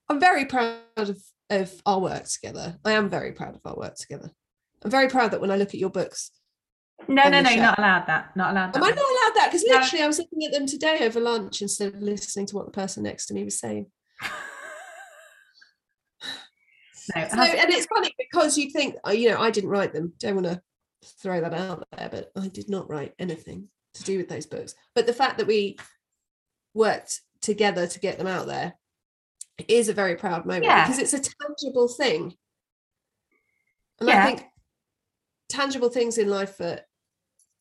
[0.08, 2.78] I'm very proud of of our work together.
[2.84, 4.30] I am very proud of our work together.
[4.84, 6.30] I'm very proud that when I look at your books,
[7.08, 7.56] No, no, no, show.
[7.62, 8.36] not allowed that.
[8.36, 8.76] Not allowed that.
[8.76, 9.48] Am I not allowed that?
[9.50, 9.76] Because No.
[9.78, 12.72] literally, I was looking at them today over lunch instead of listening to what the
[12.72, 13.86] person next to me was saying.
[17.16, 20.12] No, So, and it's funny because you think, oh, you know, I didn't write them.
[20.18, 20.60] Don't want to
[21.22, 24.74] throw that out there, but I did not write anything to do with those books.
[24.94, 25.78] But the fact that we
[26.74, 28.74] worked together to get them out there
[29.66, 30.84] is a very proud moment Yeah.
[30.86, 32.34] because it's a tangible thing.
[34.00, 34.44] And I think
[35.48, 36.86] tangible things in life that,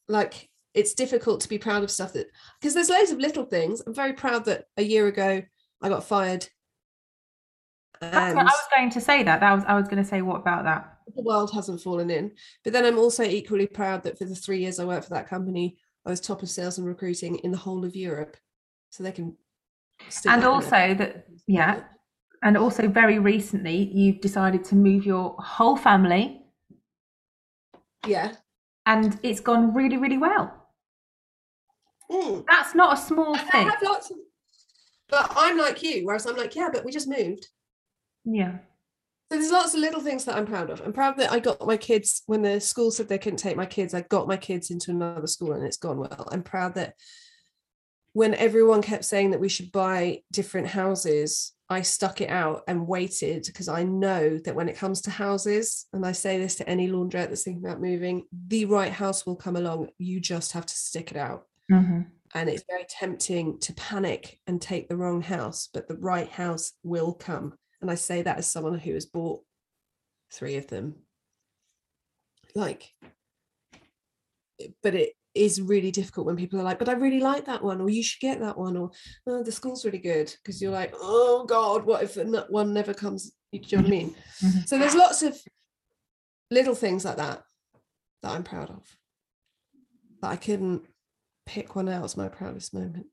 [0.07, 2.27] like, it's difficult to be proud of stuff that
[2.59, 3.81] because there's loads of little things.
[3.85, 5.41] I'm very proud that a year ago
[5.81, 6.47] I got fired.
[7.99, 9.39] And I was going to say that.
[9.39, 10.97] That was I was going to say what about that?
[11.15, 12.31] the world hasn't fallen in.
[12.63, 15.29] But then I'm also equally proud that for the three years I worked for that
[15.29, 18.37] company, I was top of sales and recruiting in the whole of Europe.
[18.89, 19.35] So they can
[20.25, 21.83] And also that yeah,
[22.43, 26.41] and also very recently you've decided to move your whole family
[28.05, 28.33] Yeah.
[28.85, 30.53] and it's gone really really well.
[32.11, 32.45] Mm.
[32.49, 33.67] That's not a small And I thing.
[33.69, 34.17] have lots of
[35.09, 37.47] but I'm like you, whereas I'm like, yeah, but we just moved.
[38.25, 38.57] Yeah.
[39.31, 40.81] So there's lots of little things that I'm proud of.
[40.81, 43.65] I'm proud that I got my kids when the school said they couldn't take my
[43.65, 46.27] kids, I got my kids into another school and it's gone well.
[46.31, 46.93] I'm proud that
[48.17, 52.87] when everyone kept saying that we should buy different houses, I stuck it out and
[52.87, 56.67] waited because I know that when it comes to houses, and I say this to
[56.67, 59.89] any laundrette that's thinking about moving, the right house will come along.
[59.99, 61.45] You just have to stick it out.
[61.71, 62.01] Hmm
[62.33, 66.73] and it's very tempting to panic and take the wrong house but the right house
[66.83, 67.53] will come.
[67.81, 69.41] And i say that as someone who has bought
[70.33, 70.95] three of them.
[72.53, 72.93] Like
[74.83, 77.79] but it is really difficult when people are like but i really like that one
[77.81, 78.91] or you should get that one or
[79.27, 82.93] oh, the school's really good because you're like oh god what if the one never
[82.93, 84.67] comes do you know what i mean Mhm.
[84.67, 85.37] so there's lots of
[86.51, 87.43] little things like that
[88.23, 88.83] that i'm proud of
[90.21, 90.83] but i couldn't
[91.45, 93.05] pick one out as my proudest moment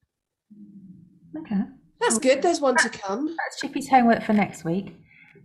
[1.36, 1.60] Okay.
[2.00, 4.96] that's good there's one to come That's Chippy's homework for next week.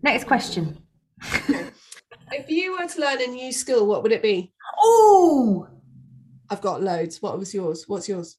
[0.04, 0.78] Next question.
[2.32, 5.68] if you were to learn a new skill what would it be Oh,
[6.50, 8.38] i've got loads what was yours what's yours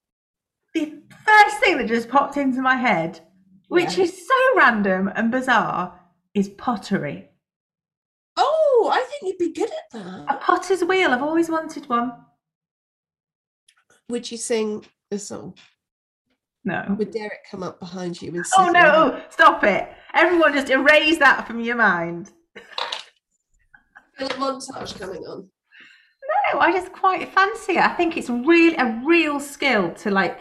[0.75, 3.19] the first thing that just popped into my head,
[3.67, 4.05] which Yeah.
[4.05, 5.99] is so random and bizarre,
[6.33, 7.29] is pottery.
[8.37, 10.27] oh i think you'd be good at that.
[10.29, 11.11] A potter's wheel.
[11.11, 12.13] I've always wanted one.
[14.09, 15.55] would you sing a song
[16.65, 16.95] No.
[16.99, 18.55] would derek come up behind you and sing?
[18.61, 19.23] Oh sing no!
[19.31, 19.89] Stop it!
[20.15, 22.31] Everyone, just erase that from your mind.
[22.57, 25.49] a little montage coming on
[26.53, 27.79] No, I just quite fancy it.
[27.85, 30.39] I think it's really a real skill to like.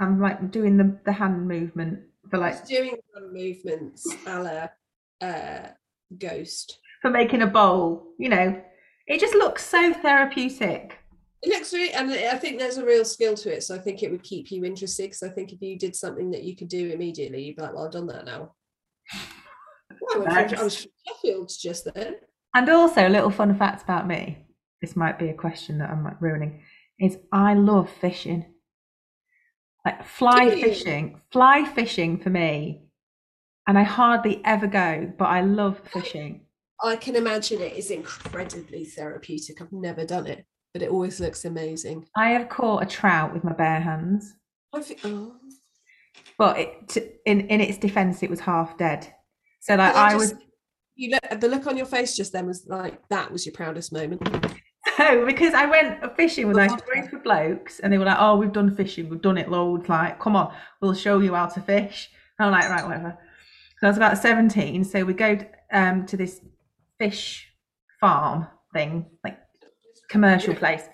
[0.00, 5.26] I'm like doing the the hand movement for like Just doing some movements a la
[5.26, 5.68] uh,
[6.18, 8.08] ghost for making a bowl.
[8.18, 8.62] You know,
[9.06, 10.98] it just looks so therapeutic.
[11.42, 13.62] It looks really, and I think there's a real skill to it.
[13.62, 15.04] So I think it would keep you interested.
[15.04, 17.74] Because I think if you did something that you could do immediately, you'd be like,
[17.74, 18.54] "Well, I've done that now."
[20.00, 22.16] Well, I, went from- I was from Sheffield just then.
[22.56, 24.38] And also, a little fun fact about me.
[24.80, 26.62] This might be a question that I'm like ruining.
[26.98, 28.46] Is I love fishing.
[29.84, 32.86] Like fly fishing, fly fishing for me,
[33.68, 36.46] and I hardly ever go, but I love fishing.
[36.82, 39.60] I can imagine it is incredibly therapeutic.
[39.60, 42.06] I've never done it, but it always looks amazing.
[42.16, 44.34] I have caught a trout with my bare hands,
[44.72, 45.36] I think, oh,
[46.38, 49.12] but it, in in its defence, it was half dead.
[49.60, 50.45] So like I I was, just-
[50.96, 53.92] you look, the look on your face just then was like that was your proudest
[53.92, 54.22] moment.
[54.96, 58.16] So because I went fishing with like a group of blokes and they were like,
[58.18, 61.46] Oh, we've done fishing, we've done it loads, like, come on, we'll show you how
[61.46, 62.08] to fish.
[62.38, 63.18] And I'm like, right, whatever.
[63.78, 64.84] So I was about 17.
[64.84, 65.38] So we go
[65.72, 66.40] um, to this
[66.98, 67.52] fish
[68.00, 69.38] farm thing, like
[70.08, 70.84] commercial place.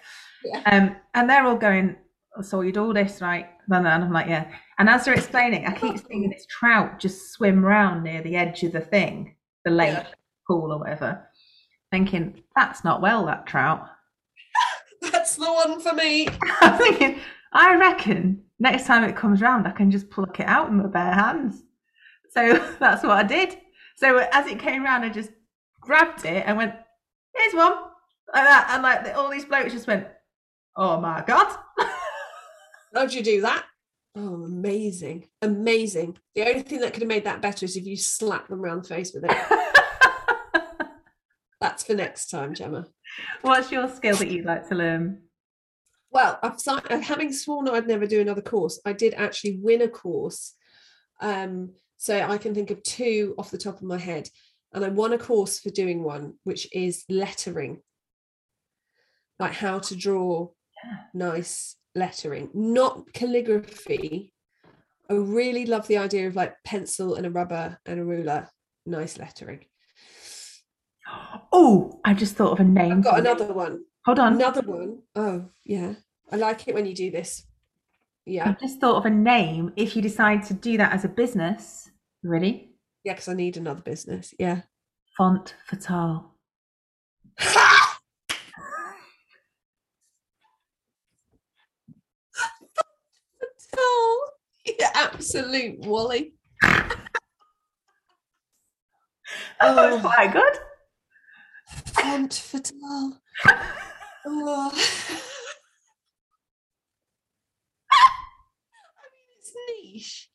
[0.44, 0.62] Yeah.
[0.66, 1.96] Um, and they're all going,
[2.40, 3.46] so you do all this, right?
[3.68, 4.50] And then I'm like, yeah.
[4.78, 8.62] And as they're explaining, I keep seeing this trout just swim round near the edge
[8.64, 10.06] of the thing, the lake, Yeah.
[10.46, 11.28] pool or whatever,
[11.90, 13.88] thinking, that's not well, that trout.
[15.10, 16.28] That's the one for me.
[16.60, 17.18] I'm thinking,
[17.52, 20.86] I reckon next time it comes round, I can just pluck it out with my
[20.86, 21.64] bare hands.
[22.30, 23.58] So that's what I did.
[23.96, 25.30] So as it came round, I just
[25.80, 26.74] grabbed it and went,
[27.34, 27.72] here's one.
[28.32, 28.68] Like that.
[28.70, 30.06] And like all these blokes just went,
[30.76, 31.56] oh my God.
[32.94, 33.64] How'd you do that?
[34.14, 35.28] Oh, amazing.
[35.40, 36.18] Amazing.
[36.34, 38.84] The only thing that could have made that better is if you slapped them around
[38.84, 40.58] the face with it.
[41.60, 42.86] That's for next time, Gemma.
[43.40, 45.22] What's your skill that you'd like to learn?
[46.10, 49.88] Well, I've uh, having sworn I'd never do another course, I did actually win a
[49.88, 50.54] course.
[51.20, 54.28] Um, so I can think of two off the top of my head.
[54.74, 57.80] And I won a course for doing one, which is lettering.
[59.38, 60.48] Like how to draw
[60.84, 60.98] Yeah.
[61.14, 64.32] nice lettering, not calligraphy.
[65.10, 68.48] I really love the idea of like pencil and a rubber and a ruler,
[68.86, 69.66] nice lettering.
[71.52, 72.92] Oh, I just thought of a name.
[72.92, 73.84] I've got another one.
[74.06, 74.34] Hold on.
[74.34, 74.98] Another one.
[75.14, 75.94] Oh, yeah.
[76.30, 77.46] I like it when you do this.
[78.24, 78.48] Yeah.
[78.48, 81.90] I've just thought of a name if you decide to do that as a business.
[82.22, 82.70] Ready?
[83.04, 84.32] Yeah, because I need another business.
[84.38, 84.62] Yeah.
[85.16, 86.30] Font Fatale.
[93.76, 94.30] oh,
[94.64, 96.34] you absolute Wally.
[96.62, 96.96] That
[99.60, 100.08] was Oh.
[100.14, 100.58] quite good.
[101.94, 103.20] Font fatale.
[104.26, 104.70] Oh.
[107.92, 110.30] I mean, it's niche.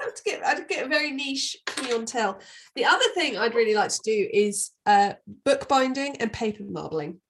[0.00, 2.38] I'd get, I'd get a very niche clientele.
[2.74, 7.20] The other thing I'd really like to do is uh, bookbinding and paper marbling.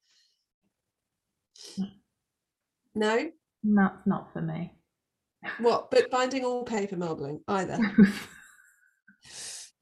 [2.94, 3.30] No?
[3.62, 4.73] That's not for me.
[5.58, 5.90] What?
[5.90, 7.40] Bookbinding or paper marbling?
[7.48, 7.78] Either.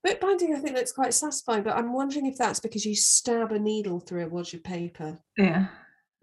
[0.04, 3.58] Bookbinding, I think that's quite satisfying, but I'm wondering if that's because you stab a
[3.58, 5.66] needle through a wad of paper, yeah.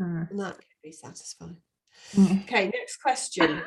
[0.02, 0.30] Mm.
[0.30, 1.58] and that could be satisfying.
[2.14, 2.44] Mm.
[2.44, 3.62] Okay, next question.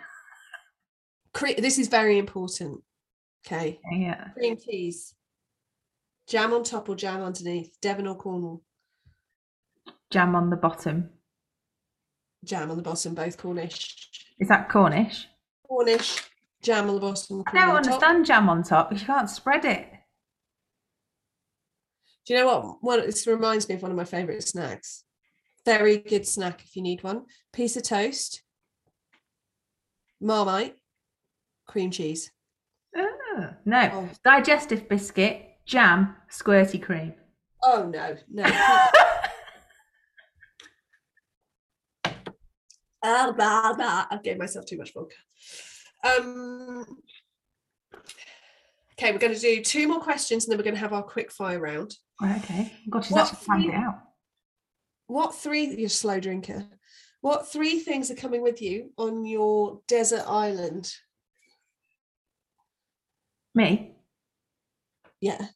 [1.32, 2.82] Cre- this is very important.
[3.46, 4.28] Okay, Yeah.
[4.36, 5.14] cream cheese,
[6.28, 8.62] jam on top or jam underneath, Devon or Cornwall,
[10.10, 11.08] Jam on the bottom.
[12.44, 14.10] jam on the bottom, both Cornish.
[14.38, 15.26] Is that Cornish?
[15.72, 16.22] Cornish,
[16.60, 17.42] jam on the bottom.
[17.46, 18.24] I don't on the top.
[18.26, 19.88] jam on top because you can't spread it.
[22.26, 22.76] Do you know what?
[22.82, 25.04] One, this reminds me of one of my favourite snacks.
[25.64, 27.24] Very good snack if you need one.
[27.54, 28.42] Piece of toast,
[30.20, 30.76] Marmite,
[31.66, 32.30] cream cheese.
[32.94, 33.90] Oh, no.
[33.94, 37.14] Oh, Digestive biscuit, jam, squirty cream.
[37.64, 38.44] oh no, no.
[43.02, 44.06] Ah, blah, blah.
[44.10, 45.16] I gave myself too much vodka.
[46.04, 46.84] Um,
[48.94, 51.02] okay, we're going to do two more questions and then we're going to have our
[51.02, 51.94] quick fire round.
[52.22, 52.72] okay.
[52.88, 53.98] What planned three- it out.
[55.08, 56.64] What three, you're a slow drinker,
[57.20, 60.90] what three things are coming with you on your desert island?
[63.54, 63.92] Me?
[65.20, 65.48] Yeah.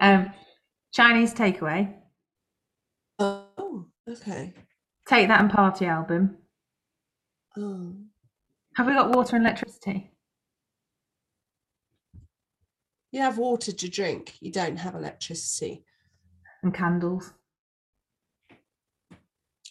[0.00, 0.32] Um,
[0.92, 1.94] Chinese takeaway.
[3.18, 4.54] Oh, okay.
[5.06, 6.38] Take that and party album.
[7.60, 7.92] Oh.
[8.76, 10.10] Have we got water and electricity?
[13.12, 15.84] You have water to drink, you don't have electricity.
[16.62, 17.32] And candles.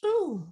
[0.03, 0.43] Oh.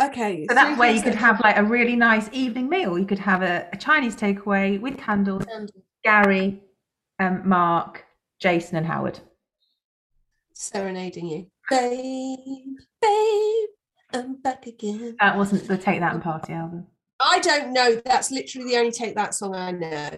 [0.00, 0.46] Okay.
[0.48, 2.98] So that way you could have like a really nice evening meal.
[2.98, 5.44] You could have a, a Chinese takeaway with candles.
[6.02, 6.62] Gary,
[7.18, 8.04] um, Mark,
[8.40, 9.20] Jason, and Howard.
[10.54, 11.46] serenading you.
[11.68, 13.68] Babe, babe,
[14.14, 15.16] I'm back again.
[15.20, 16.86] That wasn't the Take That and Party album.
[17.20, 18.00] I don't know.
[18.04, 20.10] That's literally the only take that song I know.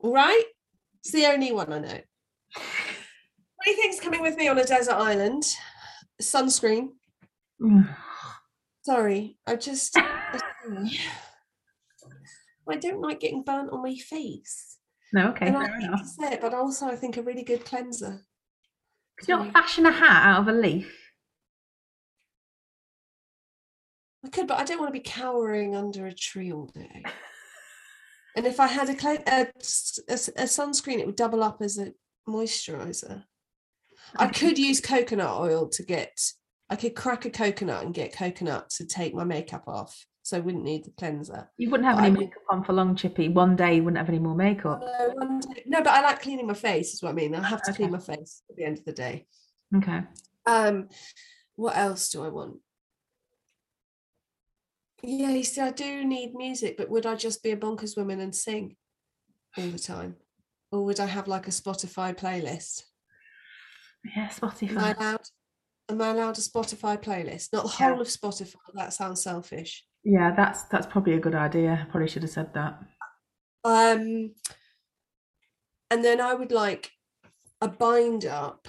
[0.00, 0.44] All right?
[1.00, 2.00] It's the only one I know.
[3.64, 5.44] Three things coming with me on a desert island
[6.20, 6.88] sunscreen.
[8.82, 9.96] Sorry, I just.
[12.68, 14.78] I don't like getting burnt on my face.
[15.12, 16.06] no, okay, and fair enough.
[16.20, 18.22] it, but also I think a really good cleanser.
[19.18, 21.01] Could you not fashion a hat out of a leaf?
[24.24, 27.02] I could, but I don't want to be cowering under a tree all day.
[28.34, 31.92] And if I had a, a, a a sunscreen, it would double up as a
[32.26, 33.24] moisturizer.
[34.16, 36.18] I could use coconut oil to get.
[36.70, 40.40] I could crack a coconut and get coconut to take my makeup off, so I
[40.40, 41.50] wouldn't need the cleanser.
[41.58, 43.28] You wouldn't have But I any would- makeup on for long, Chippy.
[43.28, 44.80] One day you wouldn't have any more makeup.
[44.80, 46.94] No, one day- no, but I like cleaning my face.
[46.94, 47.34] Is what I mean.
[47.34, 49.26] I have to clean my face at the end of the day.
[49.76, 50.00] Okay.
[50.46, 50.88] Um,
[51.56, 52.54] what else do I want?
[55.02, 58.20] Yeah, you see, I do need music, but would I just be a bonkers woman
[58.20, 58.76] and sing
[59.58, 60.16] all the time,
[60.70, 62.84] or would I have like a Spotify playlist?
[64.04, 64.96] Yeah, Am I Spotify.
[64.98, 65.20] allowed?
[65.88, 67.52] Am I allowed a Spotify playlist?
[67.52, 67.88] Not the Yeah.
[67.90, 68.54] whole of Spotify.
[68.74, 69.84] That sounds selfish.
[70.04, 71.86] Yeah, that's that's probably a good idea.
[71.90, 72.78] Probably should have said that.
[73.64, 74.34] Um,
[75.90, 76.90] and then I would like
[77.60, 78.68] a bind up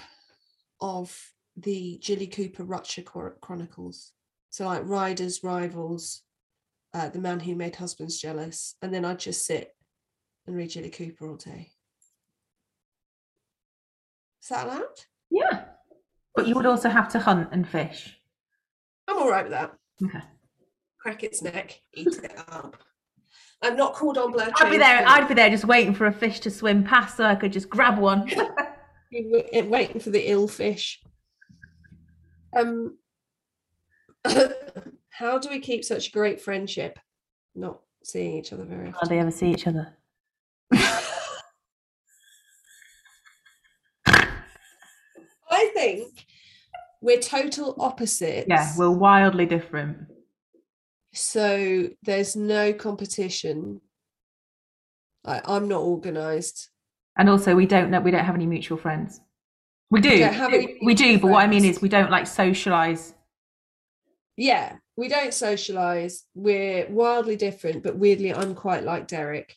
[0.80, 4.12] of the Jilly Cooper Rutshire Chronicles.
[4.50, 6.22] So like Riders, Rivals,
[6.94, 9.74] uh, The Man Who Made Husbands Jealous, and then I'd just sit
[10.46, 11.72] and read Jilly Cooper all day.
[14.42, 14.84] Is that allowed?
[15.30, 15.64] Yeah.
[16.34, 18.18] But you would also have to hunt and fish.
[19.08, 19.74] I'm all right with that.
[20.02, 20.24] Okay.
[21.00, 22.76] Crack its neck, eat it up.
[23.62, 24.50] I'm not called on Blair.
[24.60, 25.04] I'd be there.
[25.06, 27.68] I'd be there just waiting for a fish to swim past so I could just
[27.68, 28.30] grab one.
[29.12, 31.00] waiting for the ill fish.
[32.56, 32.98] Um,
[35.14, 36.98] how do we keep such great friendship?
[37.54, 38.94] Not seeing each other very often.
[38.94, 39.96] Hardly ever see each other.
[44.06, 46.26] I think
[47.00, 48.46] we're total opposites.
[48.48, 49.98] Yeah, we're wildly different.
[51.12, 53.80] so there's no competition.
[55.24, 56.70] I, I'm not organised.
[57.16, 58.00] And also, we don't know.
[58.00, 59.20] We don't have any mutual friends.
[59.92, 60.10] We do.
[60.10, 61.04] any we do.
[61.04, 63.14] mutual But what I mean is, we don't like socialize.
[64.36, 66.22] Yeah, we don't socialise.
[66.34, 69.56] We're wildly different, but weirdly, I'm quite like Derek.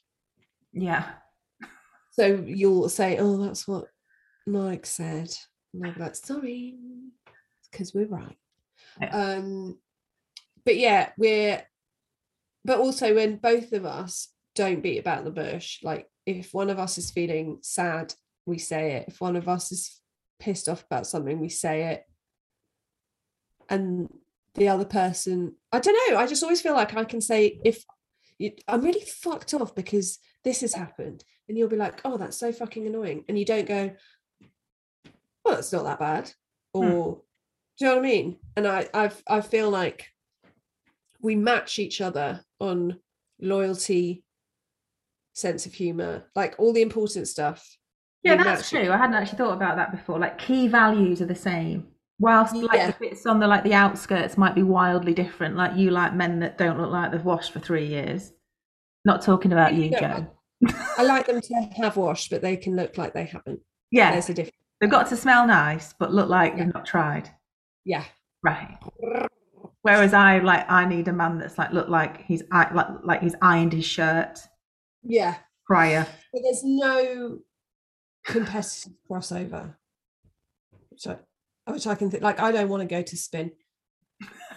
[0.73, 1.05] Yeah.
[2.11, 3.87] So you'll say, "Oh, that's what
[4.47, 5.33] Mike said,"
[5.73, 6.75] and I'll be like, "Sorry,
[7.71, 8.37] because we're right."
[8.99, 9.15] Yeah.
[9.15, 9.77] Um,
[10.65, 11.63] but yeah, we're.
[12.65, 16.79] But also, when both of us don't beat about the bush, like if one of
[16.79, 18.13] us is feeling sad,
[18.45, 19.05] we say it.
[19.09, 20.01] If one of us is
[20.39, 22.05] pissed off about something, we say it.
[23.69, 24.09] And
[24.57, 26.17] the other person, I don't know.
[26.17, 27.85] I just always feel like I can say if
[28.37, 32.37] you, I'm really fucked off because this has happened, and you'll be like, "Oh, that's
[32.37, 33.91] so fucking annoying," and you don't go,
[35.45, 36.31] "Well, it's not that bad,"
[36.73, 36.83] hmm.
[36.83, 37.21] or
[37.77, 38.37] do you know what I mean?
[38.55, 40.07] And I, I, I feel like
[41.21, 42.99] we match each other on
[43.39, 44.23] loyalty,
[45.33, 47.77] sense of humor, like all the important stuff.
[48.23, 48.91] Yeah, that's match true.
[48.91, 50.17] I hadn't actually thought about that before.
[50.17, 51.87] Like key values are the same,
[52.19, 52.87] whilst like Yeah.
[52.91, 55.55] the bits on the like the outskirts might be wildly different.
[55.55, 58.31] Like you like men that don't look like they've washed for three years.
[59.05, 60.27] Not talking about you, Joe.
[60.97, 63.59] I like them to have washed, but they can look like they haven't.
[63.91, 64.55] Yeah, There's a difference.
[64.81, 66.65] they've got to smell nice, but look like Yeah.
[66.65, 67.29] they've not tried.
[67.85, 68.03] Yeah.
[68.43, 68.77] Right.
[69.83, 72.71] Whereas I like I need a man that's like look like he's like
[73.03, 74.39] like he's ironed his shirt
[75.03, 75.35] Yeah.
[75.65, 76.05] prior.
[76.33, 77.39] But there's no
[78.25, 79.75] competitive crossover.
[81.07, 81.17] I,
[81.67, 83.51] which I can think like I don't want to go to spin.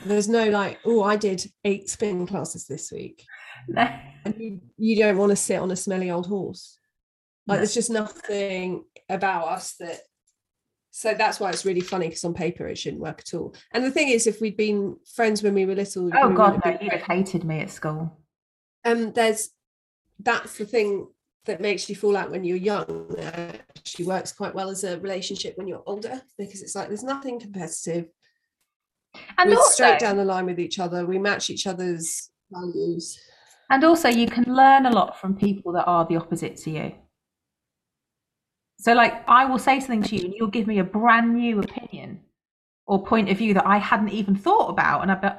[0.07, 3.25] There's no like, oh, I did eight spin classes this week.
[3.69, 3.87] No.
[4.25, 6.79] And you, you don't want to sit on a smelly old horse.
[7.47, 7.61] Like No.
[7.61, 10.01] there's just nothing about us that
[10.93, 13.55] so that's why it's really funny because on paper it shouldn't work at all.
[13.73, 16.61] And the thing is, if we'd been friends when we were little, Oh we God,
[16.65, 16.79] no!
[16.81, 18.19] You'd have hated me at school.
[18.85, 19.51] um there's
[20.19, 21.09] that's the thing
[21.47, 25.57] that makes you fall out when you're young actually works quite well as a relationship
[25.57, 28.07] when you're older because it's like there's nothing competitive
[29.39, 33.19] And we're also, straight down the line with each other we match each other's values
[33.73, 36.93] and also, you can learn a lot from people that are the opposite to you.
[38.81, 41.61] So, like, I will say something to you, and you'll give me a brand new
[41.61, 42.19] opinion
[42.89, 45.39] or point of view that I hadn't even thought about, and I'd be, like,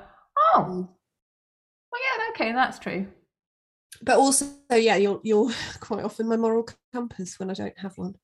[0.53, 0.87] oh, Mm.
[1.91, 3.05] well, yeah, okay, that's true.
[4.01, 8.15] But also yeah you're you're quite often my moral compass when i don't have one.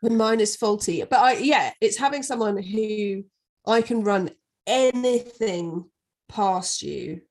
[0.00, 1.02] When mine is faulty.
[1.02, 3.24] But i yeah it's having someone who
[3.66, 4.30] i can run
[4.66, 5.84] anything
[6.28, 7.22] past you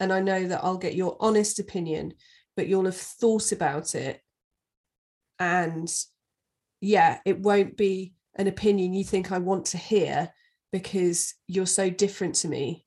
[0.00, 2.14] and i know that i'll get your honest opinion
[2.56, 4.20] but you'll have thought about it.
[5.38, 5.90] And
[6.80, 10.30] yeah it won't be an opinion you think i want to hear
[10.72, 12.84] because you're so different to me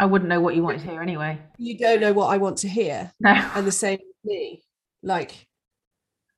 [0.00, 1.38] I wouldn't know what you wanted to hear anyway.
[1.58, 3.30] you don't know what i want to hear No.
[3.54, 4.62] and the same with me
[5.02, 5.46] like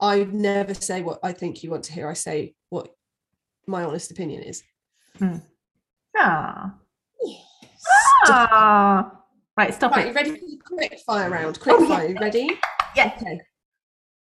[0.00, 2.88] i never say what i think you want to hear i say what
[3.66, 4.62] my honest opinion is
[6.18, 6.74] Ah.
[8.24, 8.48] Stop.
[8.52, 9.12] Ah.
[9.56, 10.08] Right, stop right it.
[10.08, 12.48] you ready for the quick fire round quick fire you ready
[12.96, 13.12] Yeah.
[13.16, 13.40] okay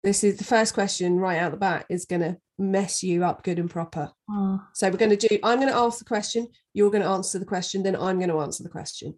[0.03, 3.43] This is the first question right out the bat is going to mess you up
[3.43, 4.11] good and proper.
[4.31, 7.09] Oh, So we're going to do, I'm going to ask the question, you're going to
[7.09, 9.15] answer the question, then I'm going to answer the question.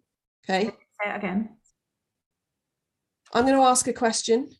[0.48, 0.64] Okay.
[0.66, 1.56] say it again.
[3.32, 4.50] I'm going to ask a question.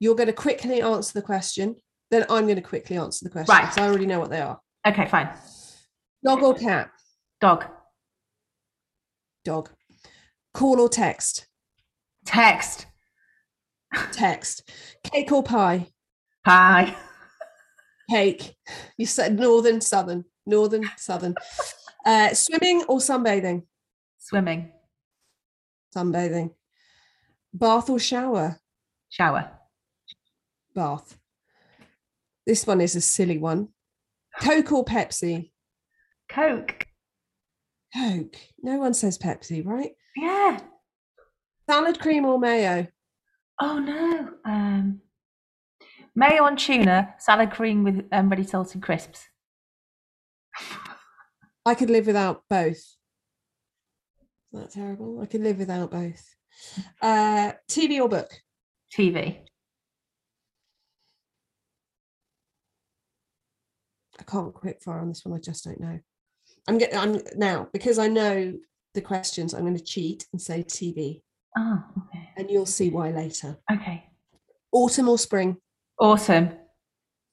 [0.00, 1.76] You're going to quickly answer the question.
[2.10, 3.54] Then I'm going to quickly answer the question.
[3.54, 3.72] Right.
[3.72, 4.58] So I already know what they are.
[4.86, 5.28] Okay, fine.
[6.24, 6.90] Dog or cat?
[7.40, 7.64] Dog.
[9.44, 9.70] Dog.
[10.54, 11.46] Call or text?
[12.24, 12.86] Text.
[14.12, 14.70] Text.
[15.04, 15.86] Cake or pie?
[16.44, 16.94] Pie.
[18.10, 18.54] Cake.
[18.96, 20.24] You said northern, southern.
[20.46, 21.34] Northern, southern.
[22.04, 23.62] Uh, swimming or sunbathing?
[24.18, 24.72] Swimming.
[25.94, 26.54] Sunbathing.
[27.52, 28.58] Bath or shower?
[29.10, 29.50] Shower.
[30.74, 31.18] Bath.
[32.46, 33.68] This one is a silly one.
[34.40, 35.50] Coke or Pepsi?
[36.28, 36.86] Coke.
[37.94, 38.36] Coke.
[38.62, 39.92] No one says Pepsi, right?
[40.16, 40.58] Yeah.
[41.68, 42.86] Salad cream or mayo?
[43.60, 44.30] Oh no.
[44.44, 45.00] Um,
[46.14, 49.28] mayo on tuna, salad cream with um, ready salted crisps.
[51.64, 52.82] I could live without both.
[54.52, 55.20] Is that terrible?
[55.20, 56.22] I could live without both.
[57.00, 58.30] Uh, TV or book?
[58.96, 59.38] TV.
[64.20, 65.36] I can't quick fire on this one.
[65.36, 65.98] I just don't know.
[66.68, 66.98] I'm getting.
[66.98, 68.52] I'm now because I know
[68.94, 69.54] the questions.
[69.54, 71.22] I'm going to cheat and say TV,
[71.56, 72.28] Oh, okay.
[72.36, 73.56] and you'll see why later.
[73.72, 74.04] Okay.
[74.70, 75.56] Autumn or spring?
[75.98, 76.50] Autumn.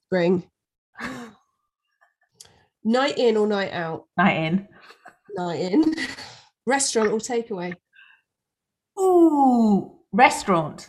[0.08, 0.50] Spring.
[2.84, 4.06] night in or night out?
[4.18, 4.68] Night in.
[5.36, 5.96] Night in.
[6.70, 7.74] Restaurant or takeaway?
[9.00, 10.88] Ooh, restaurant.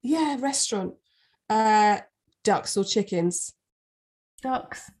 [0.00, 0.94] Yeah, restaurant.
[1.48, 1.98] Uh,
[2.44, 3.52] ducks or chickens?
[4.42, 4.92] Ducks.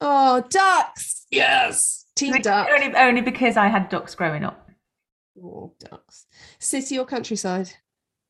[0.00, 1.26] Oh, ducks!
[1.32, 2.68] Yes, team duck.
[2.72, 4.70] Only, only because I had ducks growing up.
[5.42, 6.26] Oh, ducks.
[6.60, 7.68] City or countryside?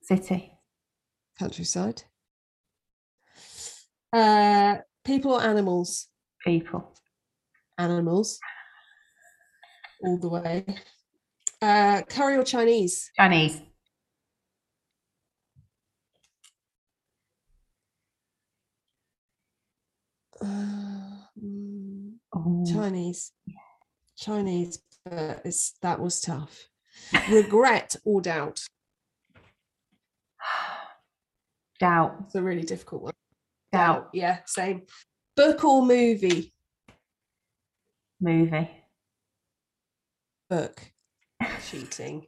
[0.00, 0.55] City.
[1.38, 2.05] Countryside.
[4.14, 6.09] Uh, people or animals?
[6.42, 6.94] People.
[7.76, 8.40] Animals.
[10.03, 10.64] All the way.
[11.61, 13.11] Uh, curry or Chinese?
[13.16, 13.61] Chinese.
[20.40, 20.46] Uh,
[21.40, 22.64] mm, Ooh.
[22.72, 23.32] Chinese.
[24.18, 26.68] Chinese, but it's that was tough.
[27.30, 28.61] Regret or doubt?
[31.80, 32.16] Doubt.
[32.26, 33.12] It's a really difficult one.
[33.72, 34.11] Doubt.
[34.12, 34.82] Yeah, same.
[35.36, 36.53] Book or movie?
[38.20, 38.82] Movie.
[40.53, 40.82] Book.
[41.70, 42.26] Cheating.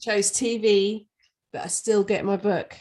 [0.00, 1.08] Chose TV,
[1.52, 2.76] but I still get my book.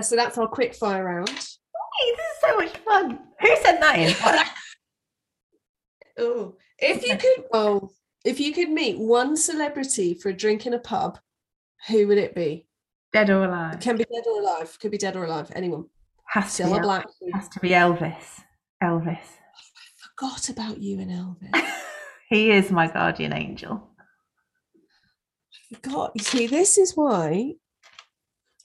[0.00, 1.28] So that's our quick fire round.
[1.28, 3.18] Hey, this is so much fun.
[3.38, 4.46] Who sent that in?
[6.18, 7.90] Oh, if you could, oh,
[8.24, 11.18] if you could meet one celebrity for a drink in a pub,
[11.88, 12.66] who would it be?
[13.12, 13.80] Dead or alive?
[13.80, 14.78] Can be dead or alive.
[14.80, 15.50] Could be dead or alive.
[15.54, 15.84] Anyone.
[16.26, 17.06] Has to, be Black.
[17.34, 18.42] has to be Elvis.
[18.82, 18.82] Elvis.
[18.82, 19.20] Oh, I
[19.98, 21.74] forgot about you and Elvis.
[22.30, 23.90] he is my guardian angel.
[25.74, 26.12] Forgot.
[26.14, 27.54] You see, this is why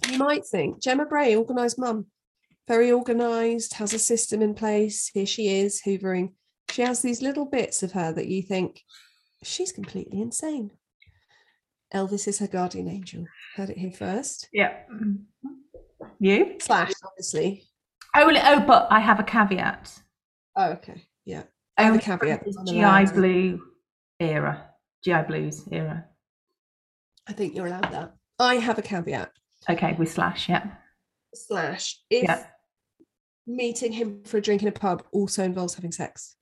[0.10, 2.06] you might think Gemma Bray, organised mum,
[2.68, 5.10] very organised, has a system in place.
[5.14, 6.34] Here she is, hoovering.
[6.72, 8.82] She has these little bits of her that you think
[9.44, 10.72] she's completely insane.
[11.94, 13.26] Elvis is her guardian angel.
[13.56, 14.50] Heard it here first.
[14.52, 14.74] Yeah.
[16.20, 16.56] You?
[16.60, 17.64] Slash, obviously.
[18.16, 19.92] Oh, oh, but I have a caveat.
[20.56, 21.04] Oh, okay.
[21.26, 21.44] Yeah.
[21.78, 22.46] I have a Only caveat.
[22.68, 23.62] GI Blue
[24.20, 24.70] era.
[25.04, 26.06] GI Blues era.
[27.28, 28.14] I think you're allowed that.
[28.40, 29.32] I have a caveat.
[29.70, 30.68] Okay, with Slash, yeah.
[31.34, 32.46] Slash, if Yeah.
[33.48, 36.36] meeting him for a drink in a pub also involves having sex.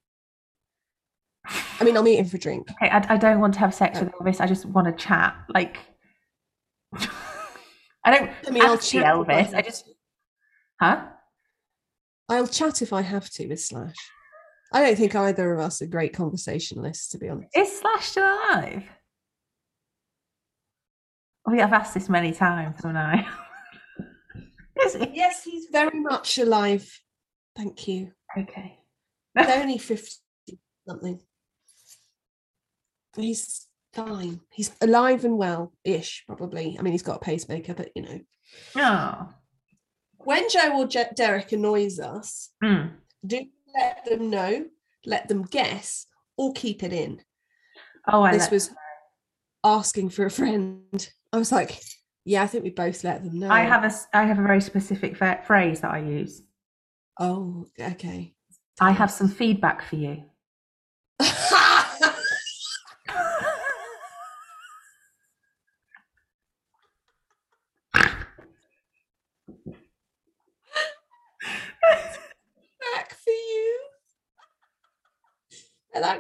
[1.80, 2.70] I mean, I'll meet him for a drink.
[2.72, 4.40] Okay, I, I don't want to have sex with Elvis.
[4.40, 5.36] I just want to chat.
[5.50, 5.78] Like,
[8.06, 8.30] I don't.
[8.48, 9.54] I mean, I'll chat Elvis.
[9.54, 9.90] I just,
[10.80, 11.08] huh?
[12.30, 13.96] I'll chat if I have to with Slash.
[14.74, 17.56] I don't think either of us are great conversationalists, to be honest.
[17.56, 18.84] Is Slash still alive?
[21.48, 23.28] Mean, I've asked this many times, haven't I?
[25.14, 26.90] Yes, he's very much alive.
[27.56, 28.12] Thank you.
[28.38, 28.80] Okay.
[29.38, 30.18] He's only 50
[30.88, 31.20] something.
[33.16, 34.42] He's fine.
[34.52, 36.76] He's alive and well ish, probably.
[36.78, 38.20] I mean, he's got a pacemaker, but you know.
[38.76, 39.30] Oh.
[40.18, 42.94] When Joe or Je- Derek annoys us, Mm.
[43.26, 43.46] do
[43.76, 44.66] let them know,
[45.06, 46.06] let them guess,
[46.38, 47.22] or keep it in.
[48.08, 48.72] Oh, I this was
[49.64, 51.10] asking for a friend.
[51.32, 51.80] I was like,
[52.26, 53.50] yeah, I think we both let them know.
[53.50, 56.42] I have a I have a very specific phrase that I use.
[57.20, 58.34] Oh, okay.
[58.82, 60.24] I have some feedback for you.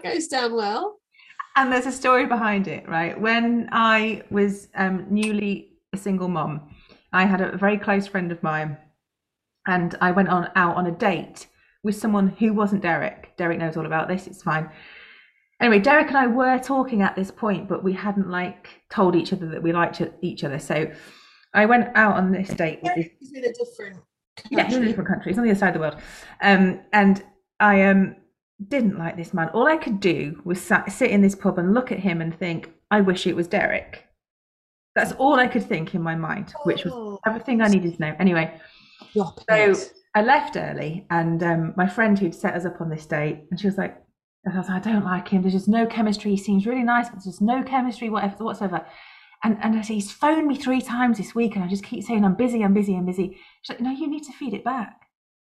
[0.03, 0.99] that goes down well.
[1.55, 3.19] And there's a story behind it, right?
[3.19, 6.75] When I was um, newly a single mom,
[7.11, 8.77] I had a very close friend of mine,
[9.67, 11.47] and I went on out on a date
[11.83, 13.35] with someone who wasn't Derek.
[13.37, 14.25] Derek knows all about this.
[14.25, 14.69] It's fine.
[15.61, 19.31] Anyway, Derek and I were talking at this point, but we hadn't like told each
[19.31, 20.57] other that we liked each other.
[20.57, 20.91] So
[21.53, 23.07] I went out on this date with this.
[23.19, 23.99] He's in a different.
[24.49, 25.31] Yeah, he's in a different country.
[25.31, 25.97] He's on the other side of the world.
[26.41, 27.23] Um, and
[27.59, 28.15] I um
[28.67, 29.49] didn't like this man.
[29.49, 32.37] All I could do was sat, sit in this pub and look at him and
[32.37, 34.05] think, I wish it was Derek.
[34.95, 38.01] That's all I could think in my mind, which was Oh, everything I needed to
[38.01, 38.15] know.
[38.19, 38.59] Anyway,
[39.11, 39.93] stop so it.
[40.15, 43.59] I left early, and um, my friend who'd set us up on this date, and
[43.59, 43.97] she was like,
[44.45, 45.41] I was like, I don't like him.
[45.41, 46.31] There's just no chemistry.
[46.31, 48.85] He seems really nice, but there's just no chemistry, whatever, whatsoever.
[49.43, 52.03] And and I say, he's phoned me three times this week, and I just keep
[52.03, 53.37] saying, I'm busy, I'm busy, I'm busy.
[53.63, 55.07] She's like, No, you need to feed it back.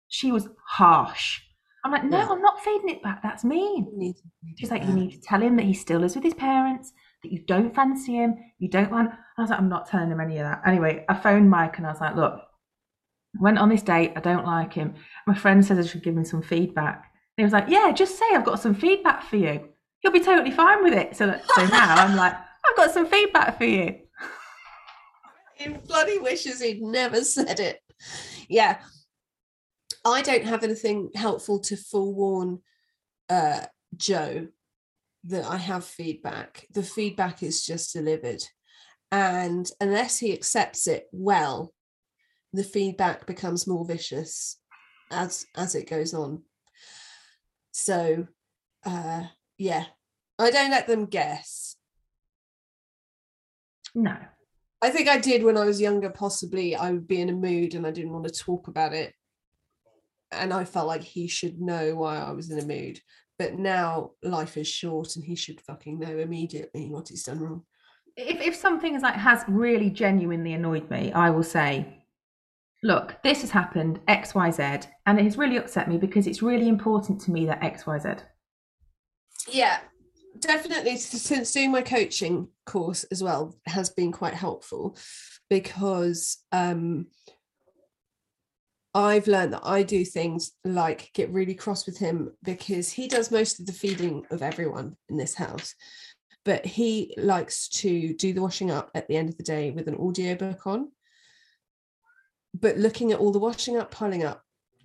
[0.08, 1.42] She was harsh.
[1.84, 2.30] I'm like, No, Yeah.
[2.30, 3.22] I'm not feeding it back.
[3.24, 3.88] That's mean.
[3.92, 6.16] You need to read She's like, you need to tell him that he still lives
[6.16, 9.12] with his parents, that you don't fancy him, you don't want.
[9.38, 10.62] I was like, I'm not telling him any of that.
[10.66, 12.42] Anyway, I phoned Mike and I was like, look,
[13.40, 14.96] went on this date, I don't like him.
[15.26, 16.98] My friend says I should give him some feedback.
[17.38, 19.70] And he was like, yeah, just say I've got some feedback for you.
[20.02, 21.16] He'll be totally fine with it.
[21.16, 24.00] So, that, so now I'm like, I've got some feedback for you.
[25.56, 27.82] He bloody wishes he'd never said it.
[28.50, 28.80] Yeah.
[30.04, 32.60] I don't have anything helpful to forewarn
[33.30, 34.48] uh, Joe
[35.26, 36.66] that I have feedback.
[36.72, 38.44] The feedback is just delivered.
[39.12, 41.74] And unless he accepts it well,
[42.54, 44.58] the feedback becomes more vicious
[45.12, 46.44] as as it goes on.
[47.72, 48.28] So
[48.86, 49.24] uh
[49.58, 49.86] yeah.
[50.40, 51.76] I don't let them guess.
[53.94, 54.16] No.
[54.82, 56.10] I think I did when I was younger.
[56.10, 59.14] Possibly I would be in a mood and I didn't want to talk about it.
[60.32, 63.00] And I felt like he should know why I was in a mood.
[63.38, 67.64] But now life is short and he should fucking know immediately what he's done wrong.
[68.16, 72.04] If, if something is like has really genuinely annoyed me, I will say,
[72.84, 74.64] look, this has happened, X, Y, Z,
[75.06, 77.98] and it has really upset me because it's really important to me that X, Y,
[78.00, 78.10] Z.
[79.50, 79.80] Yeah,
[80.40, 80.98] definitely.
[80.98, 84.98] Since doing my coaching course as well has been quite helpful
[85.50, 87.08] because um,
[88.94, 93.32] I've learned that I do things like get really cross with him because he does
[93.32, 95.76] most of the feeding of everyone in this house.
[96.44, 99.88] But he likes to do the washing up at the end of the day with
[99.88, 100.92] an audiobook on.
[102.54, 104.44] But looking at all the washing up, piling up,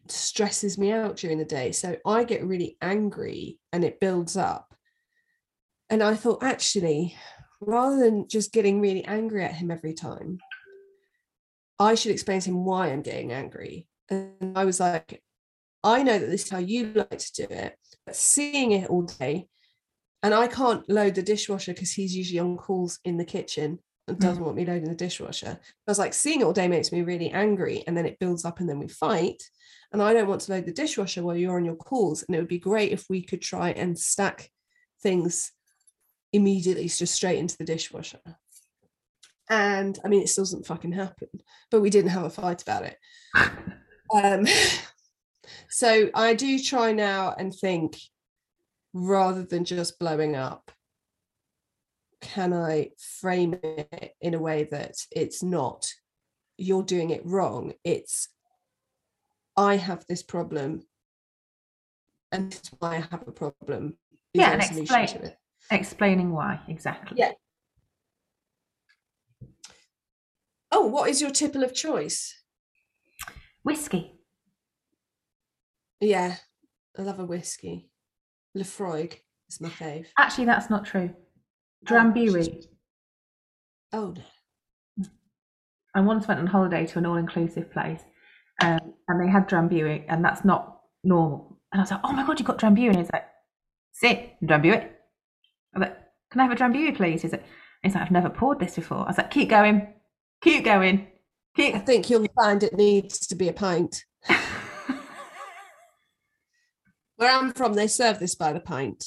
[0.08, 1.72] stresses me out during the day.
[1.72, 4.72] So I get really angry and it builds up.
[5.90, 7.16] And I thought, actually,
[7.60, 10.38] rather than just getting really angry at him every time,
[11.78, 13.88] I should explain to him why I'm getting angry.
[14.10, 15.22] And I was like,
[15.82, 19.02] I know that this is how you like to do it, but seeing it all
[19.02, 19.48] day,
[20.22, 23.78] and I can't load the dishwasher because he's usually on calls in the kitchen
[24.08, 24.46] and doesn't mm.
[24.46, 25.58] want me loading the dishwasher.
[25.60, 28.44] I was like, seeing it all day makes me really angry, and then it builds
[28.44, 29.42] up, and then we fight.
[29.92, 32.24] And I don't want to load the dishwasher while you're on your calls.
[32.24, 34.50] And it would be great if we could try and stack
[35.02, 35.52] things
[36.32, 38.20] immediately just straight into the dishwasher.
[39.48, 41.28] And I mean, it still doesn't fucking happen,
[41.70, 42.98] but we didn't have a fight about it.
[44.12, 44.46] Um,
[45.68, 47.98] so I do try now and think
[48.92, 50.70] rather than just blowing up,
[52.20, 52.90] can I
[53.20, 55.92] frame it in a way that it's not
[56.56, 57.74] you're doing it wrong?
[57.84, 58.28] It's
[59.56, 60.82] I have this problem
[62.32, 63.96] and this is why I have a problem.
[64.34, 65.32] Is Yeah, and explain-
[65.70, 67.18] Explaining why, exactly.
[67.18, 67.32] Yeah.
[70.70, 72.34] Oh, what is your tipple of choice?
[73.66, 74.12] Whiskey.
[76.00, 76.36] Yeah,
[76.96, 77.90] I love a whiskey.
[78.56, 79.14] Laphroaig
[79.50, 80.06] is my fave.
[80.16, 81.10] Actually, that's not true.
[81.12, 82.64] Oh, Drambuie.
[83.92, 85.04] Oh no.
[85.96, 88.02] I once went on holiday to an all-inclusive place,
[88.62, 91.58] um, and they had Drambuie, and that's not normal.
[91.72, 93.26] And I was like, "Oh my god, you've got Drambuie!" And he's like,
[93.90, 94.84] "Sit, Drambuie."
[95.74, 95.98] I was like,
[96.30, 97.44] "Can I have a Drambuie, please?" He's like,
[97.82, 99.92] "He's like, I've never poured this before." I was like, "Keep going,
[100.40, 101.15] keep going, keep."
[101.58, 104.04] I think you'll find it needs to be a pint.
[107.16, 109.04] Where I'm from, they serve this by the pint.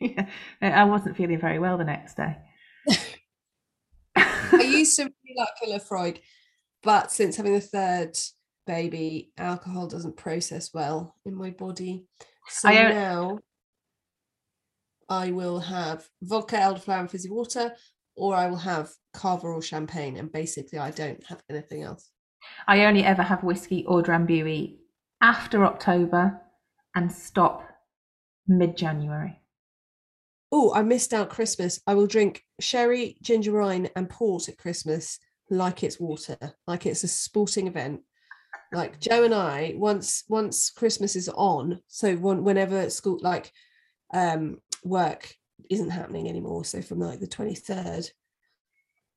[0.00, 0.28] yeah,
[0.62, 2.36] I wasn't feeling very well the next day.
[4.16, 6.20] I used to really like a Laphroaig,
[6.82, 8.18] but since having the third
[8.66, 12.04] baby, alcohol doesn't process well in my body.
[12.48, 13.38] So I, now
[15.08, 17.72] I will have vodka, elderflower, and fizzy water,
[18.18, 22.10] or I will have cava or champagne, and basically I don't have anything else.
[22.66, 24.76] I only ever have whiskey or Drambuie
[25.20, 26.40] after October
[26.94, 27.64] and stop
[28.46, 29.40] Mid January.
[30.50, 31.80] Oh, I missed out Christmas.
[31.86, 35.18] I will drink sherry, ginger wine, and port at Christmas
[35.50, 38.00] like it's water, like it's a sporting event.
[38.72, 43.52] Like Joe and I, once once Christmas is on, so one, whenever school like
[44.12, 45.34] um work
[45.70, 48.10] isn't happening anymore, so from like the twenty third,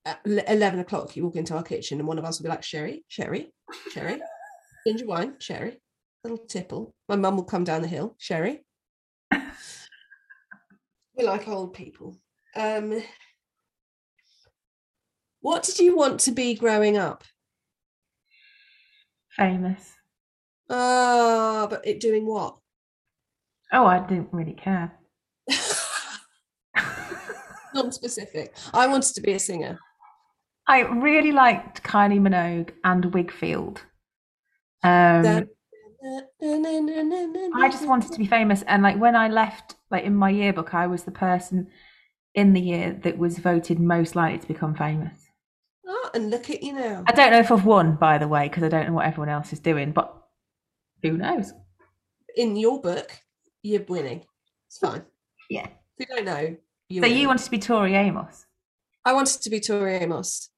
[0.05, 2.63] at eleven o'clock, you walk into our kitchen and one of us will be like
[2.63, 3.53] sherry, sherry,
[3.91, 4.19] sherry,
[4.87, 5.79] ginger wine, sherry,
[6.23, 6.93] little tipple.
[7.07, 8.65] My mum will come down the hill, sherry.
[9.31, 12.17] we like old people.
[12.55, 13.01] Um,
[15.41, 17.23] what did you want to be growing up?
[19.31, 19.93] Famous.
[20.69, 22.57] Ah, but it doing what?
[23.73, 24.91] Oh, I didn't really care.
[27.73, 28.55] Non-specific.
[28.73, 29.79] I wanted to be a singer.
[30.67, 33.79] I really liked Kylie Minogue and Wigfield.
[34.83, 35.47] Um,
[37.53, 40.73] I just wanted to be famous, and like when I left, like in my yearbook,
[40.73, 41.67] I was the person
[42.33, 45.17] in the year that was voted most likely to become famous.
[45.87, 47.03] Ah, and look at you now.
[47.07, 49.29] I don't know if I've won, by the way, because I don't know what everyone
[49.29, 50.15] else is doing, but
[51.03, 51.53] who knows?
[52.35, 53.11] In your book,
[53.61, 54.23] you're winning.
[54.67, 55.03] It's fine.
[55.49, 55.67] Yeah.
[55.97, 56.55] If you don't know,
[56.91, 58.45] you're So you wanted to be Tori Amos?
[59.05, 60.49] I wanted to be Tori Amos,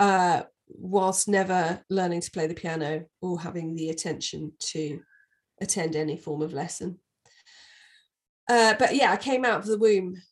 [0.00, 5.00] uh, whilst never learning to play the piano or having the attention to
[5.60, 6.98] attend any form of lesson.
[8.48, 10.22] Uh, but yeah, I came out of the womb.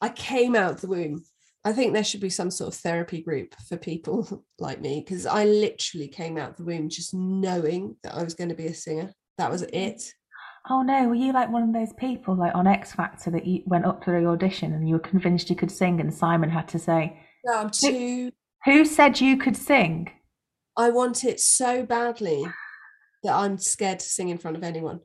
[0.00, 1.24] I came out of the womb.
[1.64, 5.26] I think there should be some sort of therapy group for people like me because
[5.26, 8.66] I literally came out of the womb just knowing that I was going to be
[8.66, 9.12] a singer.
[9.38, 10.12] That was it.
[10.68, 13.62] Oh no, were you like one of those people like on X Factor that you
[13.66, 16.68] went up to the audition and you were convinced you could sing, and Simon had
[16.68, 18.30] to say, No, I'm too.
[18.66, 20.10] "Who said you could sing?"
[20.76, 22.44] I want it so badly
[23.22, 25.00] that I'm scared to sing in front of anyone.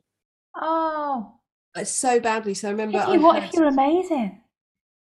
[0.54, 1.34] Oh,
[1.74, 2.54] Like, so badly.
[2.54, 2.98] So I remember.
[2.98, 4.42] if I what if you're amazing?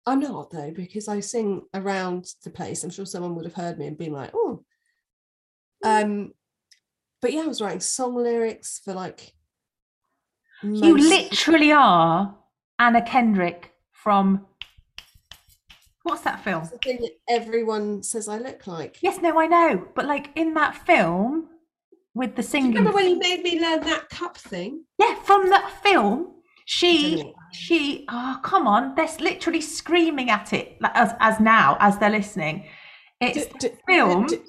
[0.05, 2.83] I'm not though, because I sing around the place.
[2.83, 4.63] I'm sure someone would have heard me and been like, oh.
[5.83, 6.33] Um,
[7.21, 9.33] but yeah, I was writing song lyrics for like.
[10.63, 12.35] You literally are
[12.79, 14.45] Anna Kendrick from
[16.03, 16.61] what's that film?
[16.61, 18.97] That's the thing that everyone says I look like.
[19.01, 21.47] Yes, no, I know, but like in that film
[22.13, 24.83] with the Do you singing, remember when you made me learn that cup thing?
[24.97, 26.33] yeah, from that film,
[26.65, 31.97] she she oh come on, they're literally screaming at it like, as as now as
[31.99, 32.65] they're listening.
[33.21, 34.27] It's D- d- film.
[34.27, 34.39] d-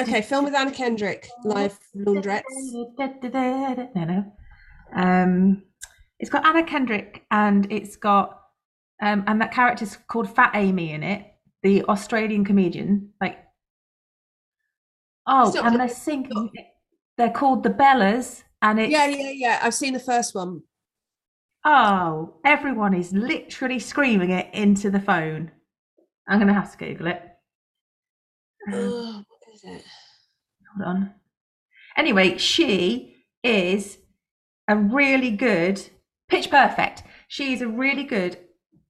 [0.00, 2.42] Okay, film with Anna Kendrick, live laundrettes.
[3.94, 4.32] No, no.
[4.94, 5.62] Um,
[6.18, 8.38] it's got Anna Kendrick and it's got
[9.02, 11.26] um, and that character's called Fat Amy in it,
[11.64, 13.10] the Australian comedian.
[13.20, 13.38] Like,
[15.26, 16.50] oh, Stop and they're singing.
[17.18, 19.58] They're called the Bellas, and it's Yeah, yeah, yeah.
[19.60, 20.62] I've seen the first one.
[21.64, 25.50] oh, everyone is literally screaming it into the phone.
[26.28, 27.22] I'm gonna have to Google it.
[28.72, 29.84] Oh, what is it?
[30.76, 31.14] hold on.
[31.96, 33.98] Anyway, she is
[34.68, 35.90] a really good
[36.28, 37.02] pitch perfect.
[37.28, 38.38] She's a really good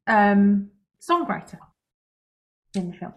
[0.07, 0.71] um
[1.01, 1.59] songwriter
[2.75, 3.15] in the film.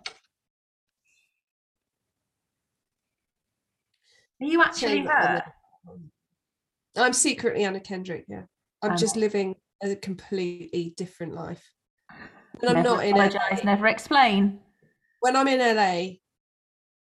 [4.42, 5.46] Are you actually Shame that
[5.88, 6.12] I'm
[6.96, 7.04] her?
[7.06, 8.44] I'm secretly Anna Kendrick, yeah.
[8.82, 11.64] I'm just living a completely different life.
[12.60, 13.30] When I'm not in LA.
[13.64, 14.60] Never explain.
[15.20, 16.18] When I'm in LA,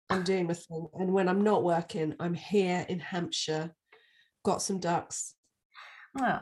[0.10, 0.88] I'm doing my thing.
[0.94, 3.72] And when I'm not working, I'm here in Hampshire,
[4.44, 5.36] got some ducks,
[6.20, 6.40] Oh,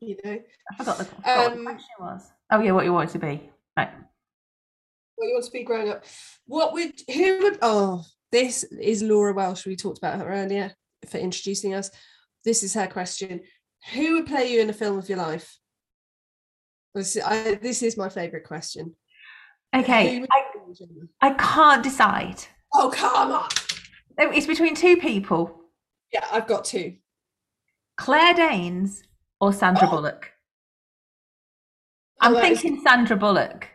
[0.00, 0.38] you know.
[0.72, 2.30] I forgot, the, I forgot what the Um, question was.
[2.50, 3.50] Oh yeah, what you wanted to be.
[3.76, 3.90] Right.
[5.16, 6.04] What you want to be growing up?
[6.46, 9.66] What would who would oh this is Laura Welsh.
[9.66, 10.72] We talked about her earlier
[11.08, 11.90] for introducing us.
[12.44, 13.40] This is her question.
[13.94, 15.58] Who would play you in a film of your life?
[16.94, 18.94] This, I, this is my favorite question.
[19.74, 21.06] Okay, I, play you, Gemma?
[21.20, 22.42] I can't decide.
[22.74, 23.48] Oh come on!
[24.18, 25.60] It's between two people.
[26.12, 26.96] Yeah, I've got two.
[27.98, 29.02] Claire Danes
[29.40, 29.90] or Sandra Oh.
[29.90, 30.32] Bullock?
[32.20, 33.68] Oh, I'm is- thinking Sandra Bullock.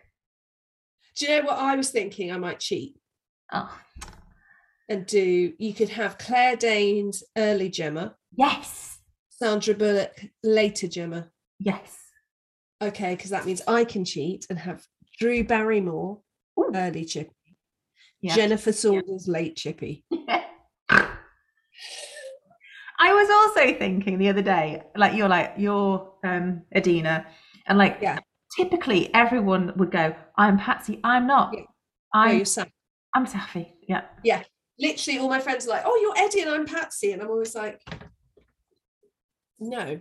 [1.16, 2.32] Do you know what I was thinking?
[2.32, 2.98] I might cheat
[3.52, 3.80] Oh,
[4.90, 5.54] and do.
[5.60, 8.98] You could have Claire Danes early Gemma, yes,
[9.30, 11.30] Sandra Bullock later Gemma.
[11.60, 12.00] yes.
[12.82, 14.86] Okay, because that means I can cheat and have
[15.20, 16.22] Drew Barrymore
[16.60, 16.72] Ooh.
[16.76, 17.32] early Chippy,
[18.22, 18.36] Yeah.
[18.36, 20.04] Jennifer Saunders late Chippy.
[23.04, 27.26] I was also thinking the other day, like you're like you're um Edina,
[27.68, 28.20] and like Yeah.
[28.56, 31.54] typically everyone would go, I'm Patsy, I'm not.
[31.54, 31.66] Yeah.
[32.14, 32.68] I'm Sam.
[33.14, 33.74] I'm Saffy.
[33.90, 34.04] Yeah.
[34.24, 34.44] Yeah.
[34.80, 37.54] Literally, all my friends are like, "Oh, you're Eddie and I'm Patsy," and I'm always
[37.56, 37.82] like,
[39.60, 40.00] No,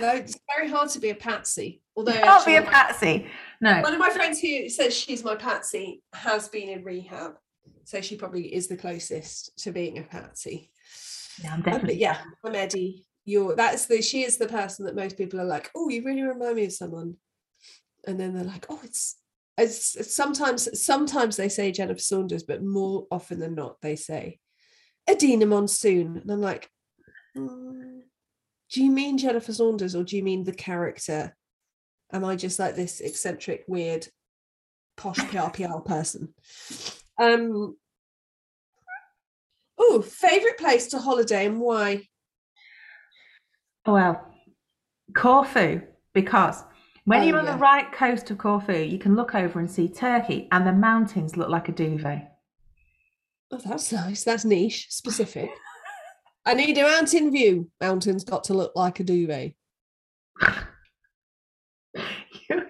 [0.00, 1.82] no, it's very hard to be a patsy.
[1.96, 3.26] Although You can't be a patsy.
[3.62, 3.80] No.
[3.80, 7.32] One of my friends who says she's my patsy has been in rehab,
[7.84, 10.70] so she probably is the closest to being a patsy.
[11.42, 11.96] Yeah, I'm But definitely.
[12.00, 13.06] yeah, I'm Eddie.
[13.24, 16.22] You're that's the she is the person that most people are like, oh, you really
[16.22, 17.16] remind me of someone,
[18.06, 19.16] and then they're like, oh, it's.
[19.56, 24.40] It's it's sometimes sometimes they say Jennifer Saunders, but more often than not they say
[25.08, 26.68] Edina Monsoon, and I'm like,
[27.38, 28.00] "Mm,
[28.72, 31.36] do you mean Jennifer Saunders or do you mean the character?
[32.12, 34.08] Am I just like this eccentric, weird,
[34.96, 36.34] posh PRPR person?
[37.16, 37.76] Um.
[39.78, 42.02] Oh, favorite place to holiday and why?
[43.86, 44.32] Well,
[45.16, 45.82] Corfu,
[46.14, 46.62] because
[47.04, 47.52] when Oh, you're on yeah.
[47.52, 51.36] the right coast of Corfu, you can look over and see Turkey, and the mountains
[51.36, 52.30] look like a duvet.
[53.50, 54.24] Oh, that's nice.
[54.24, 55.50] That's niche, specific.
[56.46, 57.70] I need a mountain view.
[57.80, 59.54] Mountains got to look like a duvet.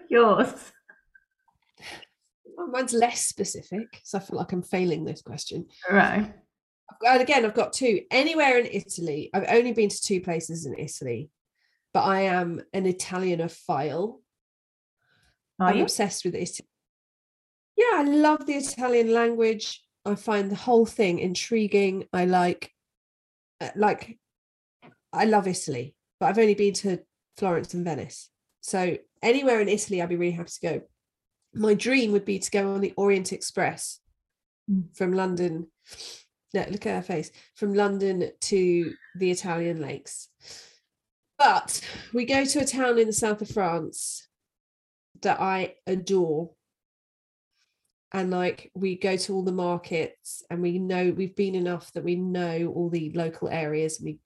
[0.09, 0.73] Yours.
[2.59, 5.67] Oh, mine's less specific, so I feel like I'm failing this question.
[5.91, 6.33] Right.
[7.07, 8.03] And again, I've got two.
[8.11, 9.30] Anywhere in Italy.
[9.35, 11.30] I've only been to two places in Italy,
[11.93, 14.20] but I am an Italianophile.
[15.61, 15.82] Are I'm you?
[15.82, 16.68] obsessed with Italy.
[17.76, 19.82] Yeah, I love the Italian language.
[20.05, 22.07] I find the whole thing intriguing.
[22.12, 22.70] I like,
[23.61, 24.18] uh, like,
[25.12, 27.01] I love Italy, but I've only been to
[27.37, 28.30] Florence and Venice.
[28.61, 30.82] So anywhere in Italy, I'd be really happy to go.
[31.55, 34.01] My dream would be to go on the Orient Express
[34.70, 34.97] Mm.
[34.97, 35.66] from London.
[36.55, 37.31] No, look at her face.
[37.57, 40.29] From London to the Italian lakes.
[41.39, 41.81] But
[42.15, 44.29] we go to a town in the south of France
[45.23, 46.53] that I adore.
[48.13, 52.05] And like we go to all the markets and we know we've been enough that
[52.05, 54.01] we know all the local areas.
[54.03, 54.21] We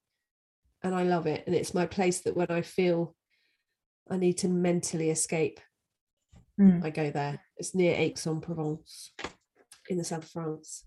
[0.82, 1.44] and I love it.
[1.46, 3.16] And it's my place that when I feel
[4.10, 5.60] I need to mentally escape,
[6.60, 6.84] Mm.
[6.84, 7.40] I go there.
[7.56, 9.12] It's near Aix-en-Provence
[9.88, 10.84] in the south of France.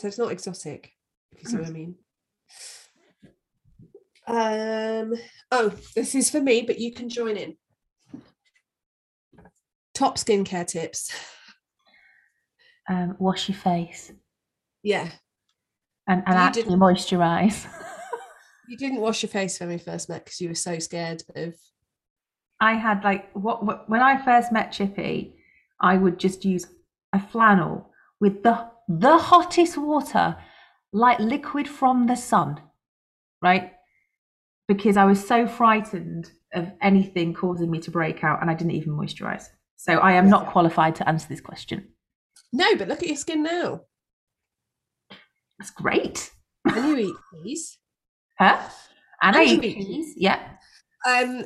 [0.00, 0.92] So it's not exotic,
[1.32, 1.94] if you see what I mean.
[4.26, 5.14] Um
[5.50, 7.56] oh, this is for me, but you can join in.
[9.94, 11.12] Top skincare tips.
[12.88, 14.10] Um, wash your face
[14.82, 15.10] Yeah.
[16.08, 17.66] and, and You actually didn't- moisturize.
[18.68, 21.54] You didn't wash your face when we first met because you were so scared of
[22.60, 25.34] I had like what, what when I first met Chippy,
[25.80, 26.66] I would just use
[27.12, 27.90] a flannel
[28.20, 30.36] with the the hottest water,
[30.92, 32.60] like liquid from the sun,
[33.40, 33.72] right?
[34.66, 38.72] Because I was so frightened of anything causing me to break out, and I didn't
[38.72, 39.44] even moisturize.
[39.76, 41.88] So I am not qualified to answer this question.
[42.52, 43.82] No, but look at your skin now.
[45.58, 46.30] That's great,
[46.64, 47.14] And you eat
[47.44, 47.78] these.
[48.38, 48.58] huh?
[49.22, 50.14] And I And you eat cheese.
[50.16, 50.40] Yeah.
[51.08, 51.44] Um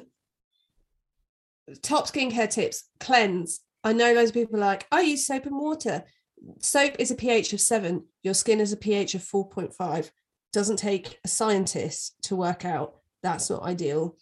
[1.82, 3.60] top skincare tips, cleanse.
[3.82, 6.04] I know loads of people are like, I use soap and water.
[6.60, 10.10] Soap is a pH of seven, your skin is a pH of 4.5.
[10.52, 14.16] Doesn't take a scientist to work out that's not ideal.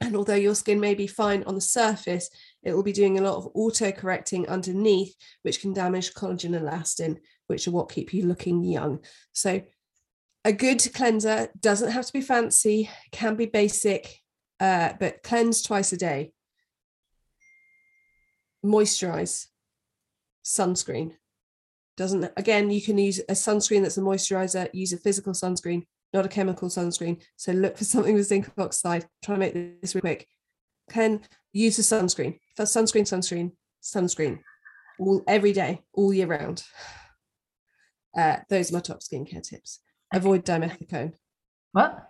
[0.00, 2.28] And although your skin may be fine on the surface,
[2.62, 6.66] it will be doing a lot of auto correcting underneath, which can damage collagen and
[6.66, 9.00] elastin, which are what keep you looking young.
[9.32, 9.62] So,
[10.44, 14.20] a good cleanser doesn't have to be fancy, can be basic,
[14.60, 16.32] uh, but cleanse twice a day.
[18.64, 19.46] Moisturize,
[20.44, 21.14] sunscreen.
[21.96, 26.26] Doesn't again, you can use a sunscreen that's a moisturizer, use a physical sunscreen, not
[26.26, 27.22] a chemical sunscreen.
[27.36, 29.06] So look for something with zinc oxide.
[29.22, 30.26] Try to make this real quick.
[30.90, 31.22] Can
[31.52, 32.38] use a sunscreen.
[32.56, 34.40] For sunscreen, sunscreen, sunscreen.
[34.98, 36.62] All every day, all year round.
[38.16, 39.80] Uh, those are my top skincare tips.
[40.12, 41.12] Avoid dimethicone
[41.72, 42.08] What?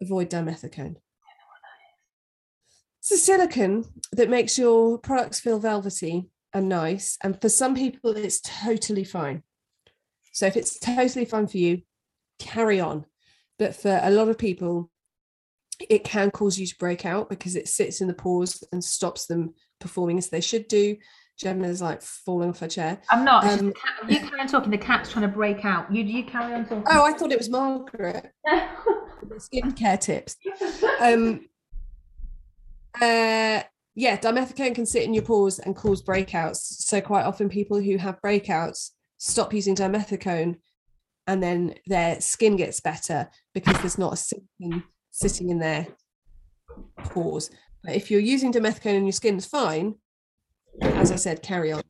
[0.00, 0.96] avoid dimethicone.
[3.00, 7.18] It's a silicone that makes your products feel velvety and nice.
[7.22, 9.42] And for some people, it's totally fine.
[10.32, 11.82] So if it's totally fine for you,
[12.38, 13.04] carry on.
[13.58, 14.90] But for a lot of people,
[15.88, 19.26] it can cause you to break out because it sits in the pores and stops
[19.26, 20.96] them performing as they should do.
[21.36, 23.00] Gemma's like falling off her chair.
[23.10, 23.44] I'm not.
[23.44, 24.70] Um, cat- you carry on talking.
[24.70, 25.92] The cat's trying to break out.
[25.92, 26.84] You you carry on talking.
[26.88, 28.30] Oh, I thought it was Margaret.
[29.36, 30.36] skincare tips.
[31.00, 31.46] Um,
[33.00, 33.62] uh,
[33.94, 36.56] yeah, dimethicone can sit in your pores and cause breakouts.
[36.56, 40.56] So quite often, people who have breakouts stop using dimethicone,
[41.26, 45.86] and then their skin gets better because there's not a silicone sitting in their
[46.98, 47.50] pores.
[47.82, 49.94] But if you're using dimethicone and your skin's fine,
[50.80, 51.82] as I said, carry on.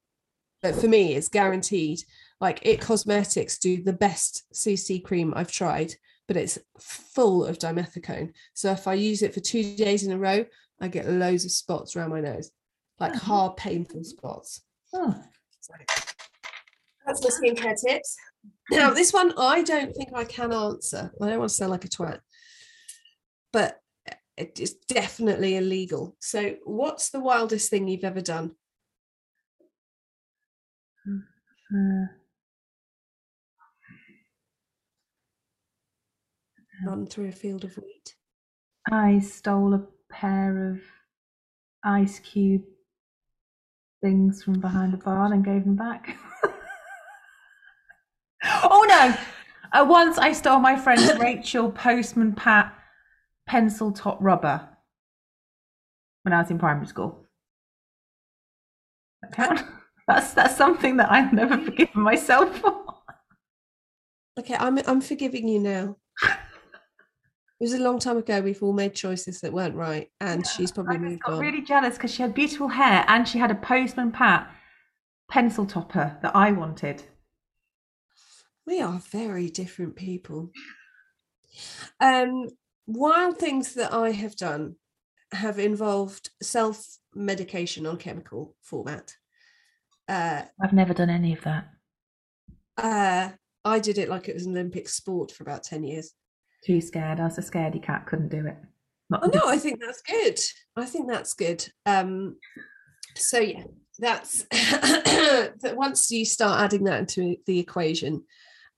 [0.62, 2.00] But for me, it's guaranteed.
[2.40, 5.94] Like It Cosmetics do the best CC cream I've tried
[6.26, 8.32] but it's full of dimethicone.
[8.55, 10.44] So if I use it for two days in a row,
[10.85, 12.51] I get loads of spots around my nose,
[13.01, 13.18] like Oh.
[13.18, 14.62] hard, painful spots.
[14.93, 15.14] Oh,
[15.61, 15.72] So
[17.07, 18.16] that's my skincare tips.
[18.70, 21.11] Now, this one I don't think I can answer.
[21.22, 22.20] I don't want to sound like a twat,
[23.51, 23.80] but
[24.37, 26.16] it is definitely illegal.
[26.20, 28.57] So, what's the wildest thing you've ever done?
[31.09, 32.07] uh,
[36.85, 38.16] Run through a field of wheat.
[38.91, 40.81] I stole a pair of
[41.85, 42.62] ice cube
[44.01, 46.17] things from behind the barn and gave them back.
[48.45, 49.17] oh no!
[49.73, 52.73] Uh, once I stole my friend Rachel Postman Pat
[53.47, 54.69] pencil top rubber
[56.23, 57.27] when I was in primary school.
[59.37, 59.67] That?
[60.07, 62.79] That's that's something that I've never forgiven myself for.
[64.39, 65.97] Okay, I'm I'm forgiving you now.
[67.65, 68.43] It was a long time ago.
[68.43, 71.41] We've all made choices that weren't right, and she's probably I moved got on.
[71.41, 74.55] really jealous because she had beautiful hair and she had a Postman Pat
[75.31, 77.05] pencil topper that I wanted.
[78.67, 80.51] We are very different people.
[82.01, 82.51] Um,
[82.87, 84.77] wild things that I have done
[85.33, 89.15] have involved self medication on chemical format.
[90.07, 91.71] Uh, I've never done any of that.
[92.77, 93.31] uh,
[93.65, 96.12] I did it like it was an Olympic sport for about 10 years.
[96.65, 97.21] Too scared.
[97.21, 98.07] I was a scaredy cat.
[98.07, 98.57] Couldn't do it.
[99.11, 100.39] Not Oh, no, I think that's good.
[100.77, 101.67] I think that's good.
[101.85, 102.37] Um,
[103.17, 103.65] so, yeah,
[103.99, 108.25] that's that once you start adding that into the equation,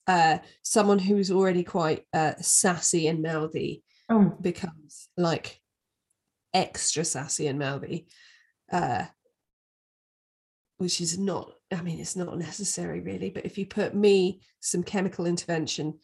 [0.06, 5.60] uh, someone who's already quite uh, sassy and mouthy Oh, becomes like
[6.54, 8.06] extra sassy and mouthy
[8.72, 9.04] uh
[10.78, 14.84] which is not i mean it's not necessary really but if you put me some
[14.84, 15.98] chemical intervention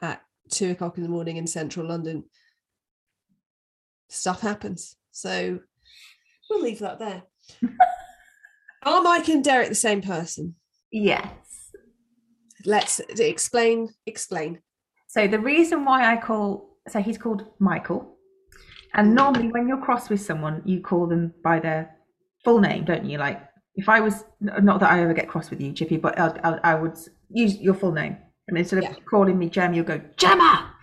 [0.00, 2.24] at two o'clock in the morning in central london
[4.08, 4.96] stuff happens.
[5.12, 5.60] So
[6.48, 7.22] we'll leave that there.
[8.84, 10.54] Are mike and derek the same person?
[10.90, 11.26] Yes.
[12.64, 14.60] let's explain explain.
[15.08, 18.16] So the reason why I call so he's called Michael,
[18.94, 19.14] and mm.
[19.14, 21.96] normally when you're cross with someone, you call them by their
[22.44, 23.18] full name, don't you?
[23.18, 23.42] Like
[23.74, 26.72] if I was not that I ever get cross with you, Chippy, but I, I,
[26.72, 26.96] I would
[27.30, 28.16] use your full name,
[28.48, 28.94] and instead of Yeah.
[29.08, 30.74] calling me Gem, you'll go Gemma.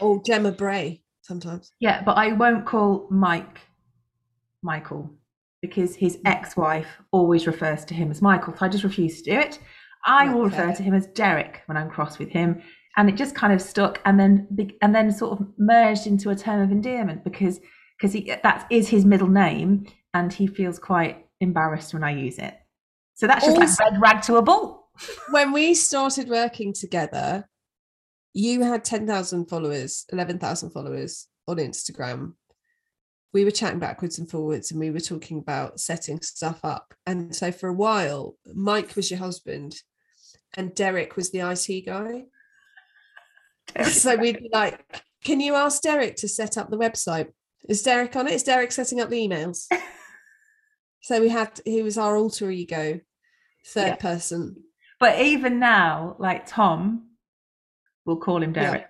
[0.00, 3.60] oh gemma bray sometimes Yeah, but I won't call Mike
[4.62, 5.10] Michael
[5.62, 6.22] because his mm.
[6.26, 8.54] ex-wife always refers to him as Michael.
[8.56, 9.58] So I just refuse to do it.
[10.06, 12.62] I Right, will refer to him as Derek when I'm cross with him,
[12.96, 14.46] and it just kind of stuck, and then
[14.82, 17.60] and then sort of merged into a term of endearment because
[17.98, 22.38] because he that is his middle name, and he feels quite embarrassed when I use
[22.38, 22.54] it.
[23.14, 24.85] So that's just Also- like red rag to a bull.
[25.30, 27.48] When we started working together,
[28.32, 32.34] you had 10,000 followers, 11,000 followers on Instagram.
[33.32, 36.94] We were chatting backwards and forwards and we were talking about setting stuff up.
[37.06, 39.80] And so for a while, Mike was your husband
[40.56, 42.24] and Derek was the IT guy.
[43.84, 47.28] So we'd be like, can you ask Derek to set up the website?
[47.68, 48.34] Is Derek on it?
[48.34, 49.66] Is Derek setting up the emails?
[51.02, 53.00] so we had, he was our alter ego,
[53.66, 53.96] third Yeah.
[53.96, 54.62] person.
[54.98, 57.10] But even now, like Tom,
[58.04, 58.62] we'll call him Yeah.
[58.62, 58.86] Derek.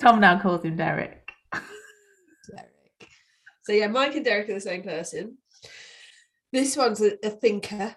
[0.00, 1.28] Tom now calls him Derek.
[1.52, 3.08] Derek.
[3.64, 5.38] So yeah, Mike and Derek are the same person.
[6.52, 7.96] This one's a, a thinker.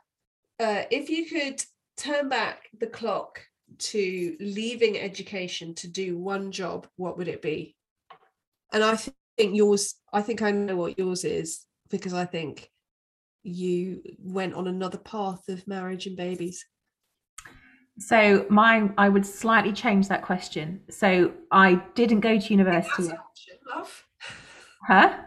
[0.59, 1.63] Uh, if you could
[1.95, 3.41] turn back the clock
[3.77, 7.75] to leaving education to do one job, what would it be?
[8.73, 12.69] And I think yours, I think I know what yours is because I think
[13.43, 16.65] you went on another path of marriage and babies.
[17.99, 20.81] So mine, I would slightly change that question.
[20.89, 23.09] So I didn't go to That's university.
[23.09, 24.05] an option, love.
[24.87, 25.17] Huh?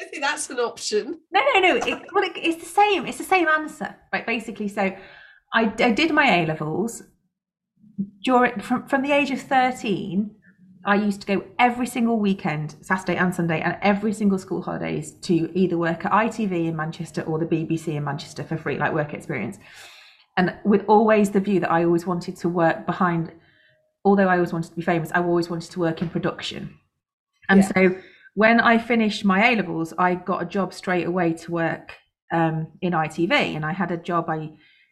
[0.00, 1.20] I think that's an option.
[1.30, 1.76] No, no, no.
[1.76, 3.06] It, well, it, it's the same.
[3.06, 4.26] It's the same answer, right?
[4.26, 4.94] Basically, so
[5.52, 7.02] I, I did my A levels
[8.24, 10.34] during from from the age of thirteen.
[10.84, 15.12] I used to go every single weekend, Saturday and Sunday, and every single school holidays
[15.22, 18.92] to either work at ITV in Manchester or the BBC in Manchester for free, like
[18.92, 19.58] work experience.
[20.36, 23.32] And with always the view that I always wanted to work behind,
[24.04, 26.74] although I always wanted to be famous, I always wanted to work in production.
[27.48, 27.70] And Yeah.
[27.74, 27.96] so
[28.34, 31.96] when I finished my A levels, I got a job straight away to work
[32.32, 34.30] um, in ITV, and I had a job.
[34.30, 34.50] I,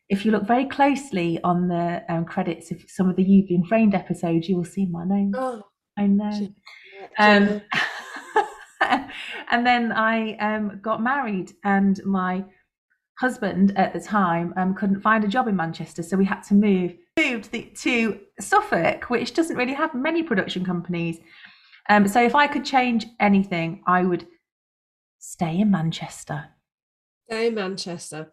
[0.09, 3.65] if you look very closely on the um, credits of some of the You've Been
[3.65, 5.33] Framed episodes, you will see my name.
[5.35, 5.63] Oh,
[6.01, 6.49] I know.
[7.19, 7.61] Um,
[9.51, 12.45] and then I um, got married, and my
[13.19, 16.55] husband at the time um, couldn't find a job in Manchester, so we had to
[16.55, 21.19] move moved the, to Suffolk, which doesn't really have many production companies.
[21.91, 24.27] Um, so if I could change anything, I would
[25.19, 26.49] stay in Manchester.
[27.29, 28.31] Stay in Manchester.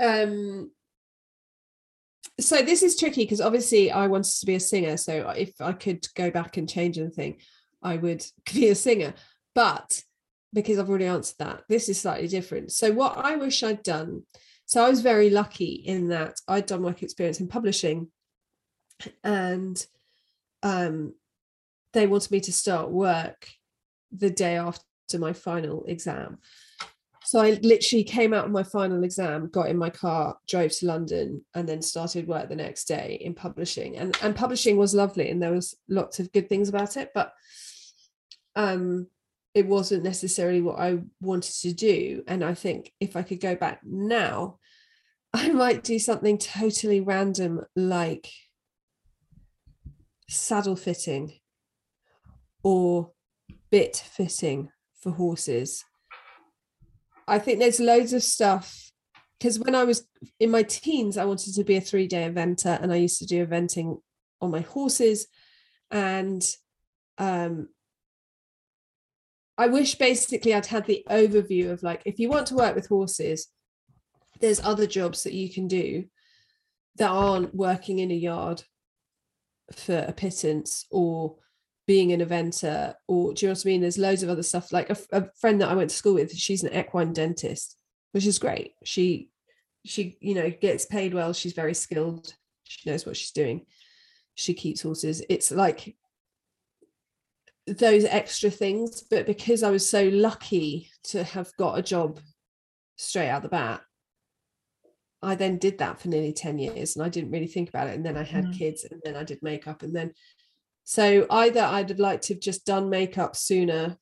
[0.00, 0.70] Um,
[2.40, 4.96] so this is tricky because obviously I wanted to be a singer.
[4.96, 7.38] So if I could go back and change anything,
[7.82, 9.14] I would be a singer.
[9.54, 10.02] But
[10.52, 12.72] because I've already answered that, this is slightly different.
[12.72, 14.22] So what I wish I'd done.
[14.66, 18.08] So I was very lucky in that I'd done work experience in publishing,
[19.22, 19.84] and
[20.62, 21.14] um,
[21.92, 23.48] they wanted me to start work
[24.12, 24.84] the day after
[25.18, 26.38] my final exam.
[27.32, 30.86] So I literally came out of my final exam, got in my car, drove to
[30.86, 33.96] London, and then started work the next day in publishing.
[33.96, 37.32] And and publishing was lovely, and there was lots of good things about it, but
[38.54, 39.06] um,
[39.54, 42.22] it wasn't necessarily what I wanted to do.
[42.28, 44.58] And I think if I could go back now,
[45.32, 48.30] I might do something totally random, like
[50.28, 51.32] saddle fitting
[52.62, 53.12] or
[53.70, 54.68] bit fitting
[55.00, 55.86] for horses
[57.26, 58.92] I think there's loads of stuff
[59.38, 60.06] because when I was
[60.38, 63.26] in my teens, I wanted to be a three day eventer and I used to
[63.26, 64.00] do eventing
[64.40, 65.26] on my horses.
[65.90, 66.42] And
[67.18, 67.68] um,
[69.58, 72.88] I wish basically I'd had the overview of like, if you want to work with
[72.88, 73.48] horses,
[74.40, 76.04] there's other jobs that you can do
[76.96, 78.62] that aren't working in a yard
[79.74, 81.36] for a pittance or
[81.92, 83.82] being an eventer or do you know what I mean?
[83.82, 84.72] There's loads of other stuff.
[84.72, 87.76] Like a, a, friend that I went to school with, she's an equine dentist,
[88.12, 88.72] which is great.
[88.82, 89.28] She
[89.84, 91.34] she you know gets paid well.
[91.34, 92.32] She's very skilled.
[92.64, 93.66] She knows what she's doing.
[94.36, 95.22] She keeps horses.
[95.28, 95.94] It's like
[97.66, 99.02] those extra things.
[99.02, 102.20] But because I was so lucky to have got a job
[102.96, 103.82] straight out the bat,
[105.20, 107.96] I then did that for nearly 10 years and I didn't really think about it.
[107.96, 108.56] And then I had mm.
[108.56, 110.14] kids and then I did makeup and then
[110.84, 113.96] so either I'd have liked to have just done makeup sooner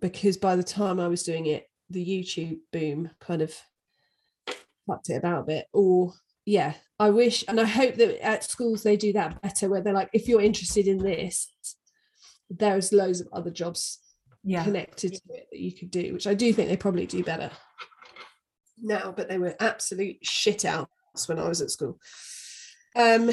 [0.00, 3.54] because by the time I was doing it, the YouTube boom kind of
[4.86, 5.66] fucked it about a bit.
[5.72, 6.14] Or
[6.46, 9.92] yeah, I wish and I hope that at schools they do that better where they're
[9.92, 11.52] like, if you're interested in this,
[12.48, 13.98] there's loads of other jobs
[14.42, 14.64] yeah.
[14.64, 17.50] connected to it that you could do, which I do think they probably do better
[18.82, 21.98] now, but they were absolute shit outs when I was at school.
[22.96, 23.30] Um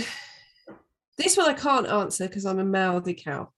[1.18, 3.52] this one I can't answer because I'm a mouthy cow.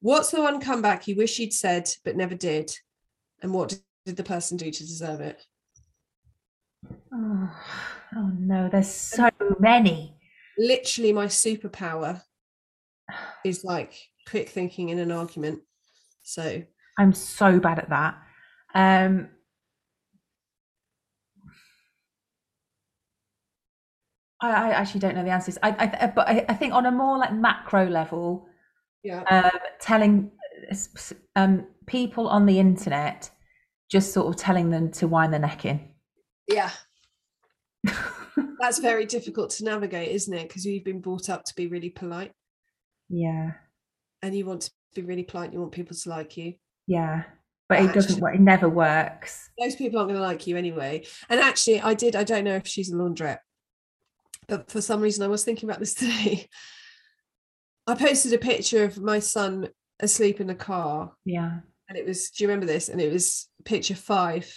[0.00, 2.74] What's the one comeback you wish you'd said but never did?
[3.42, 5.42] And what did the person do to deserve it?
[7.12, 7.50] Oh,
[8.16, 10.16] oh no, there's so many.
[10.58, 12.22] Literally, my superpower
[13.44, 13.94] is like
[14.28, 15.60] quick thinking in an argument.
[16.22, 16.62] So
[16.98, 18.18] I'm so bad at that.
[18.74, 19.30] Um,
[24.40, 25.58] I, I actually don't know the answers.
[25.62, 28.46] I, I but I, I, think on a more like macro level,
[29.02, 30.30] yeah, uh, telling
[31.36, 33.30] um, people on the internet,
[33.90, 35.80] just sort of telling them to wind their neck in.
[36.48, 36.70] Yeah,
[38.60, 40.48] that's very difficult to navigate, isn't it?
[40.48, 42.32] Because you've been brought up to be really polite.
[43.08, 43.52] Yeah,
[44.22, 45.52] and you want to be really polite.
[45.52, 46.54] You want people to like you.
[46.86, 47.24] Yeah,
[47.68, 48.36] but it doesn't work.
[48.36, 49.50] It never works.
[49.58, 51.04] Those people aren't going to like you anyway.
[51.28, 52.16] And actually, I did.
[52.16, 53.40] I don't know if she's a laundrette
[54.50, 56.48] but for some reason I was thinking about this today.
[57.86, 59.68] I posted a picture of my son
[60.00, 61.12] asleep in the car.
[61.24, 61.60] Yeah.
[61.88, 62.88] And it was, do you remember this?
[62.88, 64.52] And it was picture five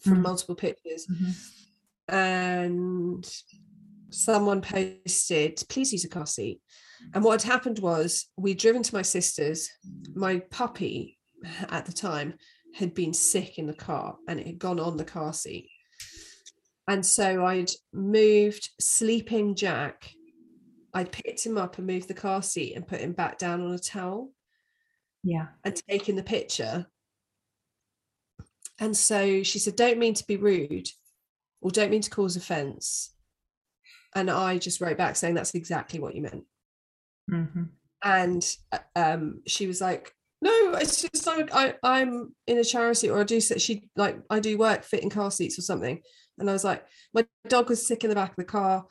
[0.00, 0.22] from mm.
[0.22, 1.06] multiple pictures.
[1.10, 2.14] Mm-hmm.
[2.14, 3.30] And
[4.10, 6.60] someone posted, please use a car seat.
[7.14, 9.68] And what had happened was we'd driven to my sister's.
[10.14, 11.18] My puppy
[11.68, 12.34] at the time
[12.74, 15.68] had been sick in the car and it had gone on the car seat.
[16.88, 20.10] And so I'd moved sleeping Jack.
[20.94, 23.72] I'd picked him up and moved the car seat and put him back down on
[23.72, 24.32] a towel.
[25.22, 25.48] Yeah.
[25.64, 26.86] And taken the picture.
[28.80, 30.88] And so she said, Don't mean to be rude
[31.60, 33.14] or don't mean to cause offense.
[34.14, 36.44] And I just wrote back saying, That's exactly what you meant.
[37.30, 37.62] Mm-hmm.
[38.02, 43.08] And uh, um, she was like, no, it's just like I, I'm in a charity
[43.08, 46.02] or I do she like I do work fitting car seats or something.
[46.42, 48.84] And I was like, my dog was sick in the back of the car.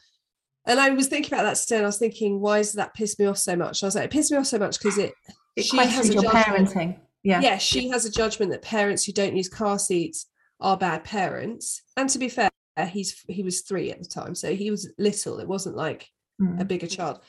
[0.66, 3.20] And I was thinking about that today, and I was thinking, why does that piss
[3.20, 3.84] me off so much?
[3.84, 5.14] I was like, it pissed me off so much because it,
[5.56, 6.98] it she has a your parenting.
[7.24, 7.42] Yeah.
[7.42, 10.28] Yeah, she has a judgment that parents who don't use car seats
[10.60, 11.84] are bad parents.
[11.98, 12.50] And to be fair,
[12.88, 15.40] he's he was three at the time, so he was little.
[15.40, 16.08] It wasn't like
[16.42, 16.60] mm.
[16.60, 17.20] a bigger child.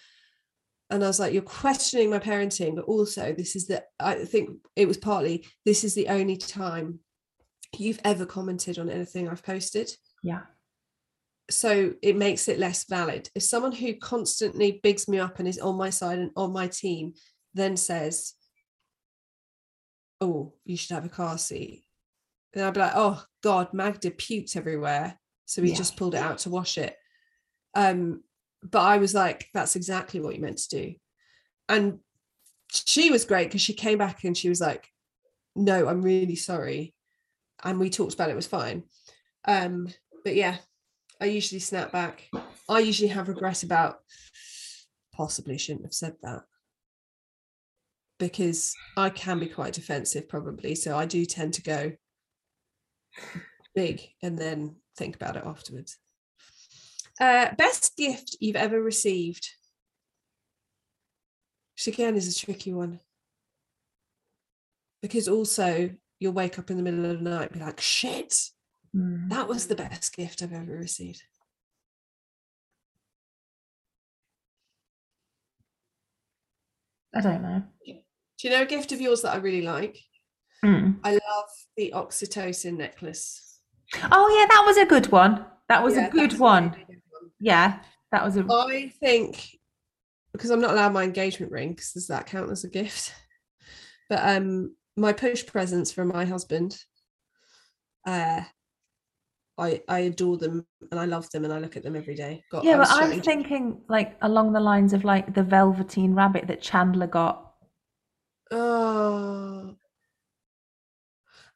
[0.89, 4.51] And I was like, you're questioning my parenting, but also this is the I think
[4.77, 7.01] it was partly this is the only time
[7.78, 9.90] you've ever commented on anything I've posted.
[10.23, 10.43] Yeah.
[11.51, 13.28] So it makes it less valid.
[13.35, 16.69] If someone who constantly bigs me up and is on my side and on my
[16.69, 17.15] team
[17.55, 18.35] then says,
[20.20, 21.85] Oh, you should have a car seat.
[22.55, 25.19] Then I'd be like, Oh God, Magda puked everywhere.
[25.44, 25.77] So we Yeah.
[25.77, 26.97] just pulled it out to wash it.
[27.74, 28.23] Um,
[28.62, 30.94] but I was like, that's exactly what you meant to do.
[31.69, 31.99] And
[32.70, 34.89] she was great because she came back and she was like,
[35.57, 36.94] no, I'm really sorry.
[37.65, 38.85] And we talked about it, it was fine.
[39.47, 39.89] Um,
[40.24, 40.57] but yeah,
[41.20, 42.28] I usually snap back.
[42.69, 43.99] I usually have regret about
[45.12, 46.43] possibly shouldn't have said that
[48.19, 50.74] because I can be quite defensive, probably.
[50.74, 51.93] So I do tend to go
[53.74, 55.99] big and then think about it afterwards.
[57.20, 59.49] Uh, best gift you've ever received?
[61.77, 63.01] Which again is a tricky one.
[65.03, 65.90] Because also
[66.20, 68.36] you'll wake up in the middle of the night and be like, shit,
[68.94, 69.31] Mm.
[69.31, 71.23] that was the best gift I've ever received.
[77.14, 77.62] I don't know.
[77.86, 79.98] Do you know a gift of yours that I really like?
[80.64, 80.98] Mm.
[81.05, 83.60] I love the oxytocin necklace.
[84.10, 85.44] Oh yeah, that was a good one.
[85.69, 86.70] That was Yeah, a good one.
[86.70, 87.31] really good one.
[87.39, 88.44] Yeah, that was a.
[88.51, 89.59] I think
[90.32, 93.14] because I'm not allowed my engagement ring, because does that count as a gift?
[94.09, 96.78] But um my push presents from my husband.
[98.06, 98.43] Uh
[99.59, 102.45] I I adore them and I love them and I look at them every day.
[102.51, 106.15] Got, Yeah, I was but I'm thinking like along the lines of like the velveteen
[106.15, 107.53] rabbit that Chandler got.
[108.51, 109.77] Oh.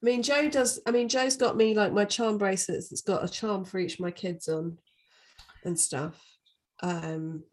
[0.02, 0.78] I mean, Joe does.
[0.86, 2.92] I mean, Joe's got me like my charm bracelets.
[2.92, 4.78] It's got a charm for each of my kids on,
[5.64, 6.22] and stuff.
[6.82, 7.44] Um,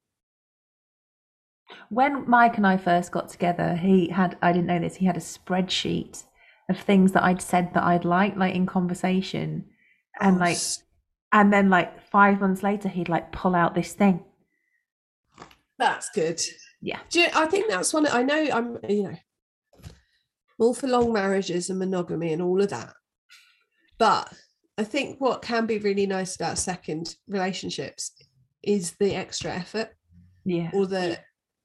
[1.90, 5.18] When Mike and I first got together, he had I didn't know this, he had
[5.18, 6.24] a spreadsheet
[6.70, 9.65] of things that I'd said that I'd like, like in conversation.
[10.19, 10.57] And oh, like
[11.31, 14.23] and then like five months later he'd like pull out this thing.
[15.80, 16.41] that's good.
[16.81, 16.99] Yeah.
[17.10, 18.07] Do you, I think that's one.
[18.07, 18.49] I know.
[18.53, 18.77] I'm.
[18.88, 19.15] You know,
[20.60, 22.94] all for long marriages and monogamy and all of that.
[23.98, 24.31] But
[24.77, 28.11] I think what can be really nice about second relationships
[28.61, 29.90] is the extra effort.
[30.45, 30.72] Yeah.
[30.73, 31.18] or the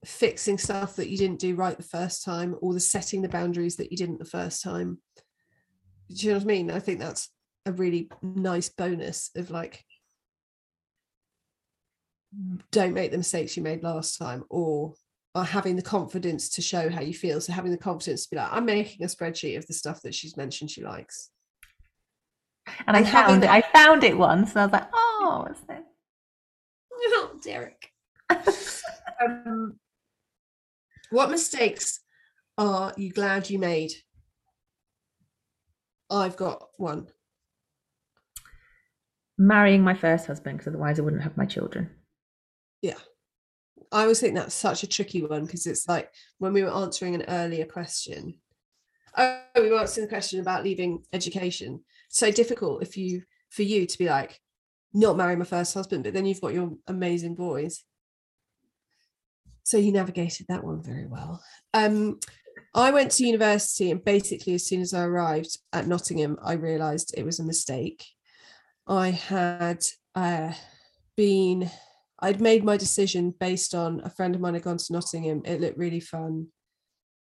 [0.04, 3.76] fixing stuff that you didn't do right the first time or the setting the boundaries
[3.76, 4.98] that you didn't the first time
[6.08, 7.30] do you know what i mean i think that's
[7.68, 9.84] a really nice bonus of like
[12.72, 14.94] don't make the mistakes you made last time or
[15.34, 18.36] are having the confidence to show how you feel so having the confidence to be
[18.36, 21.30] like i'm making a spreadsheet of the stuff that she's mentioned she likes
[22.86, 23.46] And I and having found it.
[23.46, 25.78] that- I found it once and I was like, oh, what's this?
[26.92, 27.92] oh derek
[29.24, 29.78] um,
[31.10, 32.00] what mistakes
[32.56, 33.92] are you glad you made
[36.10, 37.06] i've got one
[39.38, 41.90] Marrying my first husband, because otherwise I wouldn't have my children.
[42.82, 42.98] Yeah.
[43.90, 47.14] I always think that's such a tricky one because it's like when we were answering
[47.14, 48.34] an earlier question.
[49.16, 51.82] Oh, we were answering the question about leaving education.
[52.10, 54.40] So difficult if you for you to be like,
[54.92, 57.84] not marry my first husband, but then you've got your amazing boys.
[59.62, 61.42] So you navigated that one very well.
[61.74, 62.20] Um,
[62.74, 67.14] I went to university, and basically, as soon as I arrived at Nottingham, I realised
[67.16, 68.04] it was a mistake.
[68.88, 69.84] I had
[70.14, 70.52] uh,
[71.16, 71.70] been
[72.20, 75.42] I'd made my decision based on a friend of mine had gone to Nottingham.
[75.44, 76.48] It looked really fun.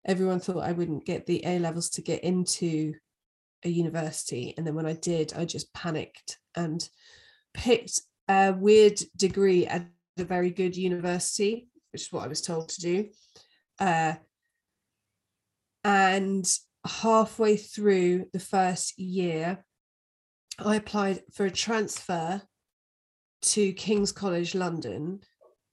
[0.05, 2.93] Everyone thought I wouldn't get the A levels to get into
[3.63, 4.53] a university.
[4.55, 6.87] And then when I did, I just panicked and
[7.53, 9.87] picked a weird degree at
[10.19, 13.09] a very good university, which is what I was told to do.
[13.79, 14.13] Uh,
[15.83, 16.45] and
[16.85, 19.65] halfway through the first year,
[20.59, 22.41] I applied for a transfer
[23.41, 25.19] to King's College London,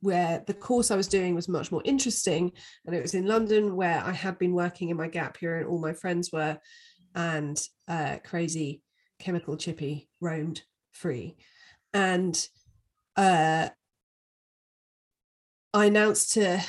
[0.01, 2.53] where the course I was doing was much more interesting.
[2.87, 5.67] And it was in London, where I had been working in my gap year and
[5.67, 6.59] all my friends were,
[7.15, 8.83] and uh, crazy
[9.19, 10.63] chemical chippy roamed
[10.93, 11.37] free.
[11.93, 12.49] And
[13.17, 13.69] uh,
[15.75, 16.61] I announced to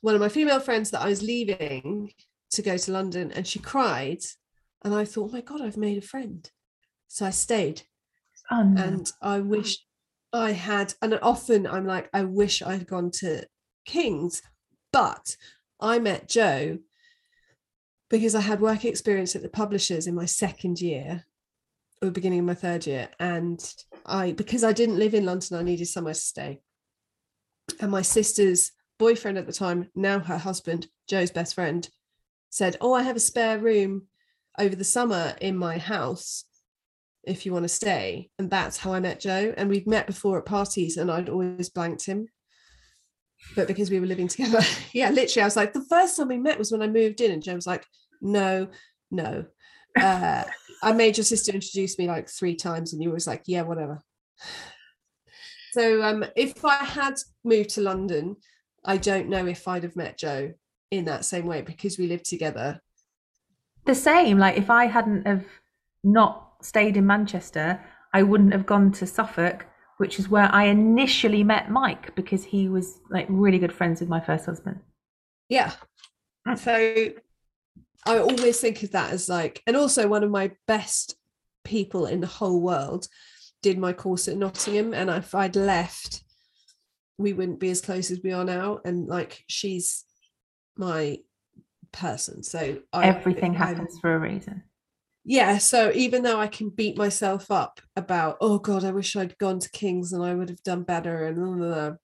[0.00, 2.12] one of my female friends that I was leaving
[2.52, 4.20] to go to London, and she cried.
[4.82, 6.50] And I thought, oh my God, I've made a friend.
[7.10, 7.82] So I stayed
[8.52, 8.82] Oh no.
[8.82, 9.84] and I wish
[10.32, 13.44] I had, and often I'm like, I wish I had gone to
[13.84, 14.42] King's,
[14.92, 15.36] but
[15.80, 16.78] I met Joe
[18.10, 21.24] because I had work experience at the publishers in my second year
[22.00, 23.08] or beginning of my third year.
[23.18, 23.60] And
[24.06, 26.60] I, because I didn't live in London, I needed somewhere to stay.
[27.80, 28.70] And my sister's
[29.00, 31.88] boyfriend at the time, now her husband, Joe's best friend,
[32.50, 34.06] said, Oh, I have a spare room
[34.60, 36.44] over the summer in my house
[37.24, 38.30] if you want to stay.
[38.38, 39.54] And that's how I met Joe.
[39.56, 42.28] And we'd met before at parties and I'd always blanked him.
[43.56, 44.60] But because we were living together,
[44.92, 47.30] yeah, literally, I was like, the first time we met was when I moved in,
[47.30, 47.86] and Joe was like,
[48.20, 48.68] no,
[49.10, 49.46] no.
[49.98, 50.44] Uh,
[50.82, 54.00] I made your sister introduce me like three times, and you was like, yeah, whatever.
[55.72, 57.14] So um, if I had
[57.44, 58.34] moved to London,
[58.84, 60.52] I don't know if I'd have met Joe
[60.90, 62.80] in that same way because we lived together.
[63.84, 65.44] The same, like if I hadn't have
[66.02, 67.80] not stayed in Manchester,
[68.12, 69.66] I wouldn't have gone to Suffolk,
[69.98, 74.08] which is where I initially met Mike because he was like really good friends with
[74.08, 74.80] my first husband.
[75.48, 75.72] Yeah.
[76.56, 76.72] So
[78.06, 81.16] I always think of that as like, and also one of my best
[81.64, 83.06] people in the whole world
[83.62, 84.94] did my course at Nottingham.
[84.94, 86.22] And if I'd left,
[87.18, 88.80] we wouldn't be as close as we are now.
[88.84, 90.04] And like, she's
[90.76, 91.18] my
[91.92, 92.42] person.
[92.42, 94.62] So I, everything happens I, for a reason.
[95.24, 95.58] Yeah.
[95.58, 99.58] So even though I can beat myself up about, oh God, I wish I'd gone
[99.60, 101.26] to King's and I would have done better.
[101.26, 101.96] And blah, blah, blah,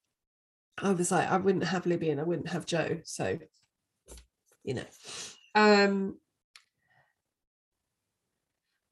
[0.89, 2.99] I was like, I wouldn't have Libby and I wouldn't have Joe.
[3.03, 3.39] So,
[4.63, 4.85] you know.
[5.55, 6.17] Um,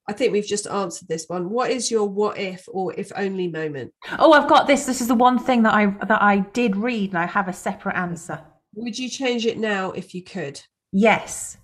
[0.08, 1.50] I think we've just answered this one.
[1.50, 3.92] What is your what if or if only moment?
[4.20, 4.86] Oh, I've got this.
[4.86, 7.54] This is the one thing that I that I did read and I have a
[7.54, 8.40] separate answer.
[8.76, 10.62] Would you change it now if you could?
[10.92, 11.58] Yes.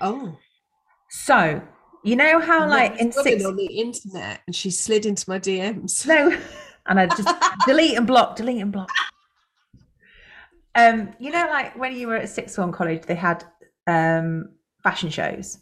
[0.00, 0.36] Oh.
[1.24, 1.62] So,
[2.04, 5.38] you know how And like in six on the internet and she slid into my
[5.38, 6.06] DMs.
[6.06, 6.36] No.
[6.88, 7.28] And I just
[7.66, 8.88] delete and block, delete and block.
[10.76, 13.42] Um, you know, like when you were at sixth form college, they had
[13.88, 14.50] um
[14.84, 15.58] fashion shows.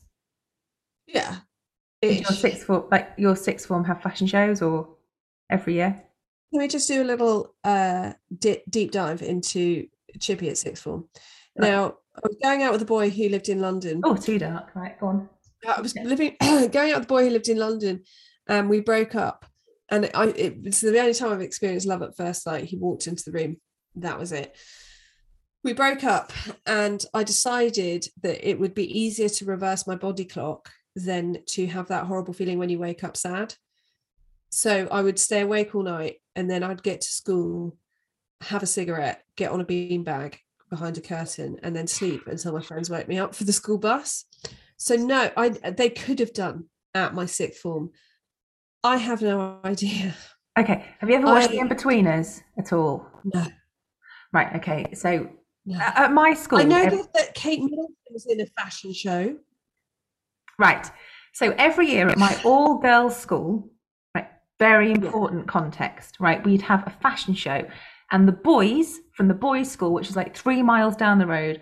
[1.07, 1.37] Yeah.
[2.03, 4.97] Did your sixth form like your sixth form have fashion shows or
[5.49, 6.05] every year?
[6.53, 9.87] Can we just do a little uh di- deep dive into
[10.21, 11.09] Chippy at sixth form?
[11.57, 11.71] Right.
[11.71, 14.03] Now, I was going out with a boy who lived in London.
[14.05, 14.75] Oh, too dark.
[14.75, 15.31] Right, go on.
[15.67, 18.03] I was living going out with a boy who lived in London,
[18.47, 19.47] and we broke up.
[19.91, 22.65] And I it was the only time I've experienced love at first sight.
[22.65, 23.57] He walked into the room.
[23.97, 24.57] That was it.
[25.63, 26.33] We broke up,
[26.67, 31.67] and I decided that it would be easier to reverse my body clock than to
[31.67, 33.55] have that horrible feeling when you wake up sad.
[34.51, 37.77] So I would stay awake all night, and then I'd get to school,
[38.43, 40.37] have a cigarette, get on a beanbag
[40.71, 43.79] behind a curtain, and then sleep until my friends woke me up for the school
[43.79, 44.27] bus.
[44.77, 46.65] So no, I they could have done
[46.95, 47.91] at my sixth form.
[48.83, 50.15] I have no idea.
[50.59, 50.85] Okay.
[50.99, 53.07] Have you ever watched I- The Inbetweeners at all?
[53.25, 53.47] No,
[54.33, 54.87] Right, okay.
[54.95, 55.29] So
[55.67, 55.79] no.
[55.81, 59.37] at my school I know ev- that, that Kate Middleton was in a fashion show.
[60.59, 60.89] Right.
[61.33, 63.71] So every year at my all girls school,
[64.15, 64.29] right,
[64.59, 67.63] very important context, right, we'd have a fashion show.
[68.13, 71.61] And the boys from the boys' school, which is like three miles down the road,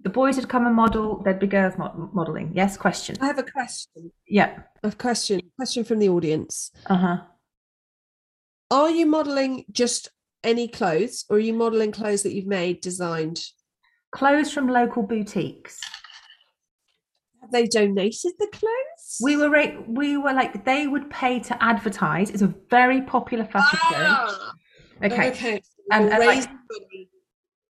[0.00, 2.52] the boys would come and model, there'd be girls mod- modeling.
[2.54, 3.16] Yes, question.
[3.20, 4.12] I have a question.
[4.28, 4.62] Yeah.
[4.82, 5.40] A question.
[5.56, 6.70] Question from the audience.
[6.86, 7.16] Uh huh.
[8.70, 10.10] Are you modeling just
[10.44, 13.42] any clothes, or are you modeling clothes that you've made, designed?
[14.12, 15.80] Clothes from local boutiques.
[17.40, 19.18] Have they donated the clothes?
[19.22, 22.30] We were ra- we were like they would pay to advertise.
[22.30, 23.96] It's a very popular fashion show.
[23.96, 24.52] Ah,
[25.02, 25.30] Okay.
[25.30, 25.62] Okay.
[25.90, 27.08] And- And, and, like, money.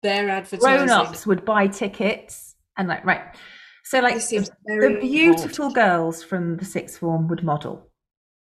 [0.03, 0.87] They're advertising.
[0.87, 3.35] Grown-ups would buy tickets and like right.
[3.83, 7.89] So like the beautiful girls from the sixth form would model.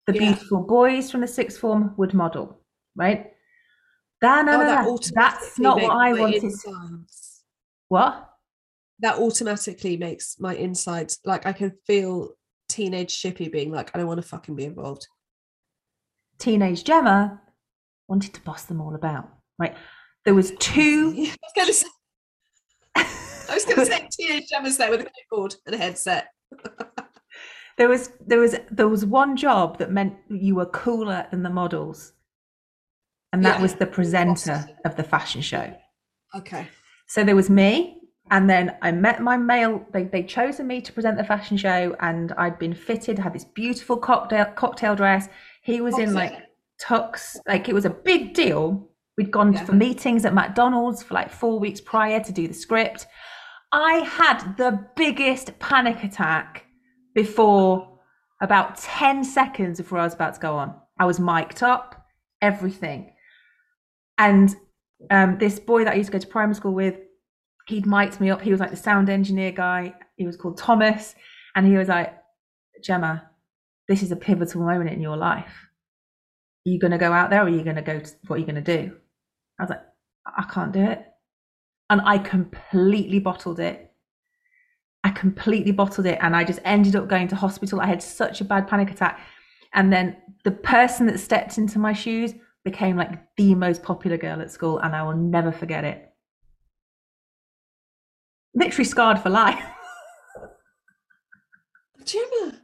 [0.07, 0.21] The Yeah.
[0.21, 2.61] beautiful boys from the sixth form would model,
[2.97, 3.27] right?
[3.27, 3.35] Oh,
[4.23, 6.43] that, no, Oh, that That's not what I wanted.
[6.45, 7.45] insides-
[7.89, 8.29] What?
[9.01, 12.31] That automatically makes my insides like I can feel
[12.69, 15.07] teenage Chippy being like, I don't want to fucking be involved.
[16.39, 17.41] Teenage Gemma
[18.09, 19.29] wanted to boss them all about,
[19.59, 19.77] right?
[20.29, 21.15] There was two.
[21.17, 21.87] I was going to say,
[22.95, 26.29] I was going to say teenage Gemma's there with a clipboard and a headset.
[27.79, 31.49] There was there was there was one job that meant you were cooler than the
[31.49, 32.13] models,
[33.33, 33.63] and that Yeah.
[33.63, 35.73] was the presenter of the fashion show.
[36.35, 36.67] Okay.
[37.07, 38.01] So there was me,
[38.31, 39.87] and then I met my male.
[39.93, 43.45] They they chosen me to present the fashion show, and I'd been fitted, had this
[43.45, 45.29] beautiful cocktail cocktail dress.
[45.63, 46.35] He was in like
[46.83, 48.91] tux, like it was a big deal.
[49.19, 49.65] We'd gone Yeah.
[49.65, 53.07] for meetings at McDonald's for like four weeks prior to do the script.
[53.73, 56.65] I had the biggest panic attack
[57.15, 57.99] before
[58.41, 60.75] about 10 seconds before I was about to go on.
[61.01, 62.07] I was mic'd up,
[62.41, 63.13] everything.
[64.17, 64.55] And
[65.11, 66.97] um, this boy that I used to go to primary school with,
[67.67, 68.41] he'd mic'd me up.
[68.41, 69.95] He was like the sound engineer guy.
[70.17, 71.15] He was called Thomas.
[71.57, 72.15] And he was like,
[72.85, 73.29] Gemma,
[73.89, 75.67] this is a pivotal moment in your life.
[76.67, 78.37] Are you going to go out there or are you going to go, to, what
[78.37, 78.97] are you going to do?
[79.59, 79.83] I was like,
[80.27, 81.05] I can't do it.
[81.91, 83.91] And I completely bottled it.
[85.05, 86.19] I completely bottled it.
[86.21, 87.81] And I just ended up going to hospital.
[87.81, 89.21] I had such a bad panic attack.
[89.75, 94.41] And then the person that stepped into my shoes became like the most popular girl
[94.41, 96.13] at school, and I will never forget it.
[98.55, 99.63] Literally scarred for life.
[102.05, 102.59] Gemma.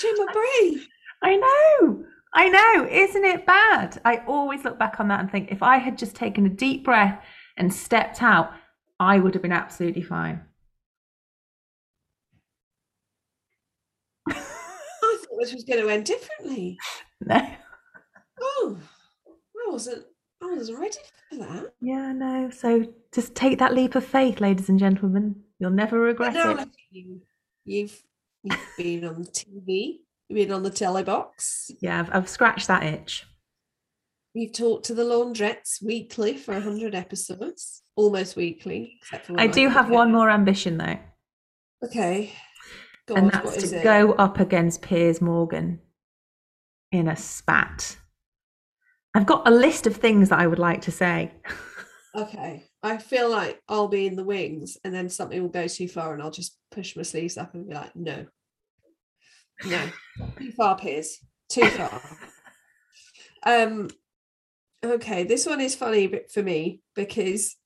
[0.00, 0.80] Gemma Bray.
[1.22, 2.04] I know.
[2.36, 2.88] I know.
[2.90, 4.00] Isn't it bad?
[4.04, 6.84] I always look back on that and think if I had just taken a deep
[6.84, 7.22] breath
[7.56, 8.52] and stepped out,
[8.98, 10.42] I would have been absolutely fine.
[14.28, 16.78] I thought this was going to end differently.
[17.26, 17.40] No.
[18.42, 18.76] Oh,
[19.56, 20.04] I wasn't.
[20.42, 20.98] I wasn't ready
[21.30, 21.72] for that.
[21.80, 22.50] Yeah, no.
[22.50, 25.36] So just take that leap of faith, ladies and gentlemen.
[25.58, 26.58] You'll never But regret now it.
[26.60, 27.22] at you.
[27.64, 28.02] You've
[28.42, 30.00] you've been on TV.
[30.34, 31.70] Been on the telly box.
[31.80, 33.24] Yeah, I've, I've scratched that itch.
[34.32, 39.68] You've talked to the laundrettes weekly for hundred episodes, almost weekly, except for I do
[39.68, 40.98] have one more ambition though,
[41.84, 42.32] Okay.
[43.06, 45.78] God, and that's to go up against Piers Morgan
[46.90, 47.96] in a spat.
[49.14, 51.30] I've got a list of things that I would like to say.
[52.16, 52.64] Okay.
[52.82, 56.12] I feel like I'll be in the wings and then something will go too far
[56.12, 58.26] and I'll just push my sleeves up and be like, no.
[59.66, 59.82] No.
[60.38, 61.18] too far, Piers.
[61.48, 62.00] Too far.
[63.46, 63.88] um
[64.84, 67.56] okay, this one is funny for me because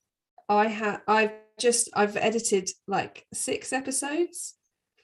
[0.48, 4.55] I have I've just I've edited like six episodes.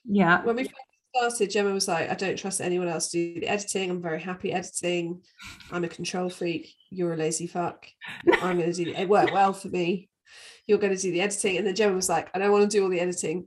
[0.05, 0.43] Yeah.
[0.45, 0.69] When we
[1.15, 3.91] started, Gemma was like, I don't trust anyone else to do the editing.
[3.91, 5.23] I'm very happy editing.
[5.71, 6.73] I'm a control freak.
[6.91, 7.87] You're a lazy fuck.
[8.43, 9.09] I'm going to do it.
[9.09, 10.09] worked well for me.
[10.67, 11.57] You're going to do the editing.
[11.57, 13.47] And then Gemma was like, I don't want to do all the editing.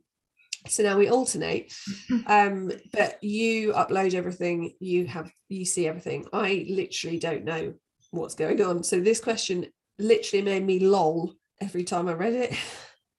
[0.69, 1.73] So now we alternate.
[2.27, 6.26] Um, but you upload everything, you have you see everything.
[6.34, 7.73] I literally don't know
[8.11, 8.84] what's going on.
[8.84, 9.68] So this question
[9.98, 12.53] literally made me lol every time I read it.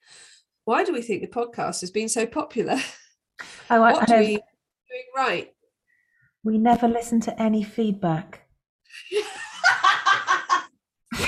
[0.64, 2.76] Why do we think the podcast has been so popular?
[3.70, 4.20] Oh, I, I what do know.
[4.20, 4.40] we doing
[5.16, 5.52] right?
[6.44, 8.42] We never listen to any feedback.
[9.12, 9.22] we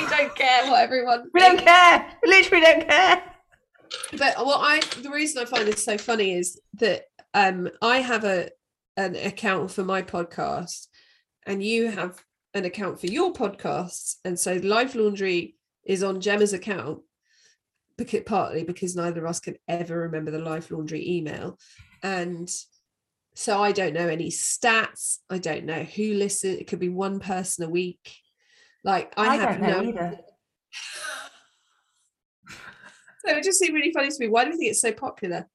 [0.07, 2.07] don't care what everyone We don't care.
[2.23, 3.23] We literally don't care.
[4.17, 7.05] But what I the reason I find this so funny is that
[7.35, 8.51] um I have a
[8.97, 10.87] an account for my podcast
[11.47, 12.23] and you have
[12.55, 14.17] an account for your podcasts.
[14.25, 17.01] And so Life Laundry is on Gemma's account
[17.97, 21.59] because partly because neither of us can ever remember the Life Laundry email.
[22.03, 22.51] And
[23.35, 25.19] so I don't know any stats.
[25.29, 26.59] I don't know who listens.
[26.59, 28.17] It could be one person a week.
[28.85, 30.21] Like I, I have don't know no either.
[33.25, 34.29] So it just seemed really funny to me.
[34.29, 35.47] Why do you think it's so popular?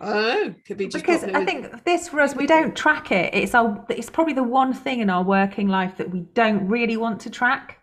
[0.00, 3.34] Oh, could be just because popular I think this for us, we don't track it.
[3.34, 6.96] It's our, it's probably the one thing in our working life that we don't really
[6.96, 7.78] want to track.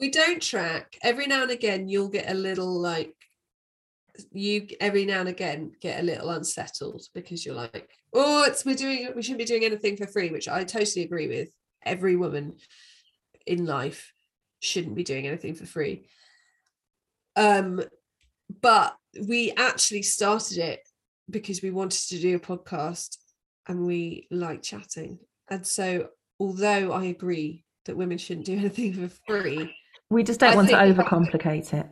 [0.00, 0.96] we don't track.
[1.02, 3.14] Every now and again, you'll get a little like
[4.32, 4.66] you.
[4.80, 9.10] Every now and again, get a little unsettled because you're like, oh, it's we're doing.
[9.14, 11.50] We shouldn't be doing anything for free, which I totally agree with.
[11.84, 12.56] Every woman
[13.46, 14.12] in life
[14.60, 16.08] shouldn't be doing anything for free.
[17.36, 17.82] Um,
[18.60, 18.96] but
[19.26, 20.80] we actually started it
[21.30, 23.16] because we wanted to do a podcast
[23.68, 25.18] and we like chatting.
[25.50, 26.08] And so,
[26.38, 29.74] although I agree that women shouldn't do anything for free,
[30.10, 31.86] We just don't I want to fact that- overcomplicate it.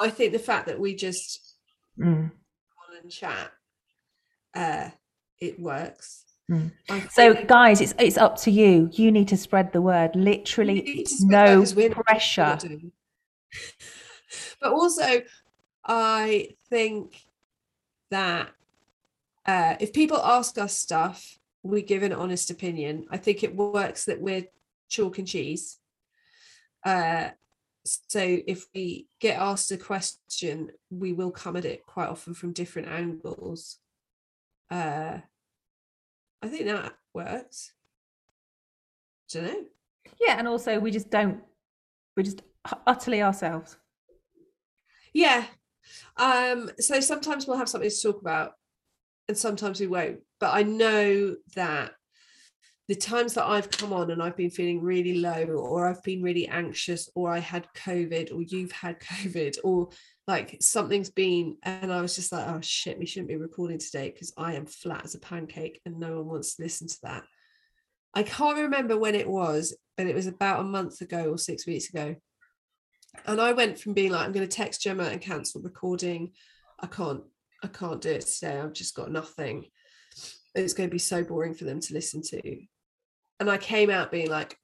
[0.00, 1.56] I think the fact that we just
[1.98, 2.30] Mm.
[2.30, 3.50] on and chat,
[4.54, 4.88] uh,
[5.40, 6.24] it works.
[6.50, 6.70] Mm.
[7.10, 8.88] So, guys, it's it's up to you.
[8.92, 10.16] You need to spread the word.
[10.16, 12.58] Literally, no those women, we're pressure.
[14.60, 15.22] But also,
[15.84, 17.24] I think
[18.10, 18.50] that
[19.46, 23.06] uh, if people ask us stuff, we give an honest opinion.
[23.10, 24.44] I think it works that we're
[24.88, 25.78] chalk and cheese.
[26.84, 27.30] Uh,
[27.84, 32.52] so if we get asked a question, we will come at it quite often from
[32.52, 33.78] different angles.
[34.70, 35.18] Uh,
[36.42, 37.72] I think that works.
[39.32, 39.64] Don't know.
[40.20, 41.40] Yeah, and also we just don't.
[42.16, 42.42] We're just
[42.86, 43.76] utterly ourselves.
[45.12, 45.44] Yeah.
[46.16, 48.52] Um, so sometimes we'll have something to talk about
[49.28, 50.20] and sometimes we won't.
[50.40, 51.92] But I know that
[52.88, 56.22] the times that I've come on and I've been feeling really low or I've been
[56.22, 59.90] really anxious or I had COVID or you've had COVID or
[60.26, 64.10] like something's been and I was just like, oh shit, we shouldn't be recording today
[64.10, 67.22] because I am flat as a pancake and no one wants to listen to that.
[68.12, 71.68] I can't remember when it was, but it was about a month ago or six
[71.68, 72.16] weeks ago
[73.26, 76.32] and I went from being like, I'm going to text Gemma and cancel recording.
[76.78, 77.22] I can't,
[77.62, 78.58] I can't do it today.
[78.58, 79.66] I've just got nothing.
[80.54, 82.60] It's going to be so boring for them to listen to.
[83.38, 84.56] And I came out being like,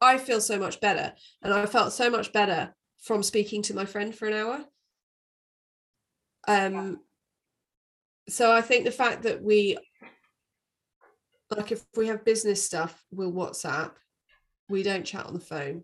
[0.00, 1.12] I feel so much better.
[1.42, 4.64] And I felt so much better from speaking to my friend for an hour.
[6.48, 6.98] Um,
[8.28, 9.76] so I think the fact that we
[11.50, 13.90] like if we have business stuff, we'll WhatsApp.
[14.68, 15.82] We don't chat on the phone.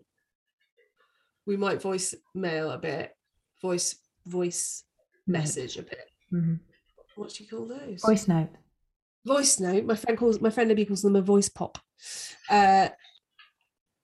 [1.47, 3.15] We might voice mail a bit,
[3.61, 3.95] voice
[4.25, 4.83] voice
[5.25, 5.39] Note.
[5.39, 6.11] message a bit.
[6.31, 6.59] Mhm.
[7.15, 8.01] What do you call those?
[8.01, 8.49] Voice note.
[9.25, 9.85] voice note.
[9.85, 11.79] My friend calls my friend Libby calls them a voice pop.
[12.49, 12.89] Uh,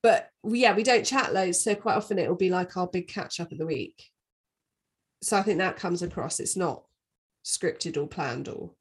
[0.02, 3.08] but we, yeah, we don't chat loads, so quite often it'll be like our big
[3.08, 4.10] catch up of the week.
[5.22, 6.40] So I think that comes across.
[6.42, 6.84] It's not
[7.46, 8.72] scripted or planned or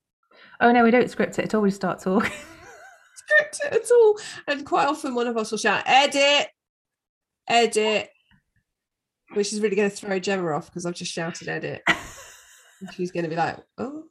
[0.60, 1.44] Oh no, we don't script it.
[1.46, 2.30] It always starts talking.
[2.30, 4.18] scripted at all.
[4.46, 6.48] And quite often one of us will shout, "Edit,
[7.48, 8.10] edit,"
[9.34, 11.82] which is really going to throw Gemma off because I've just shouted "edit."
[12.94, 14.04] She's going to be like, "Oh."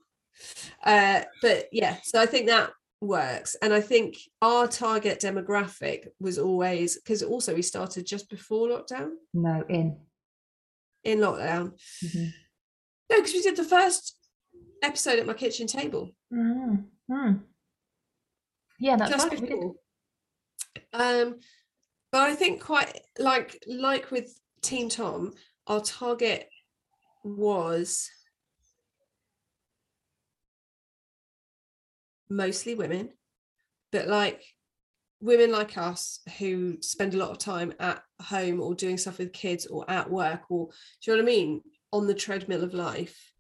[0.83, 2.71] Uh, but yeah, so I think that
[3.01, 8.67] works, and I think our target demographic was always because also we started just before
[8.69, 9.11] lockdown.
[9.33, 9.99] no, in.
[11.03, 11.73] In lockdown,
[12.05, 12.31] Mhm.
[13.09, 14.17] no, because we did the first
[14.83, 16.11] episode at my kitchen table.
[16.31, 16.85] Mhm.
[17.09, 17.43] Mm.
[18.79, 19.41] Yeah, that's just right.
[19.41, 19.55] we did.
[19.55, 19.75] before.
[20.93, 21.39] Um,
[22.11, 25.33] but I think quite like like with Team Tom,
[25.67, 26.49] our target
[27.23, 28.09] was
[32.29, 33.09] mostly women,
[33.91, 34.43] but like
[35.19, 39.33] women like us who spend a lot of time at home or doing stuff with
[39.33, 40.67] kids or at work or
[41.01, 41.61] do you know what I mean?
[41.93, 43.31] On the treadmill of life.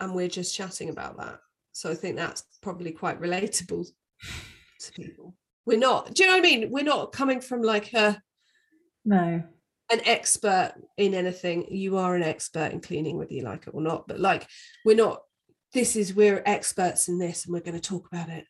[0.00, 1.38] And we're just chatting about that.
[1.72, 3.86] So I think that's probably quite relatable
[4.80, 5.34] to people.
[5.66, 6.70] We're not, do you know what I mean?
[6.70, 8.20] We're not coming from like a
[9.08, 9.42] No.
[9.90, 11.66] an expert in anything.
[11.70, 14.06] You are an expert in cleaning, whether you like it or not.
[14.06, 14.46] But like
[14.84, 15.22] we're not,
[15.72, 18.44] this is we're experts in this and we're going to talk about it.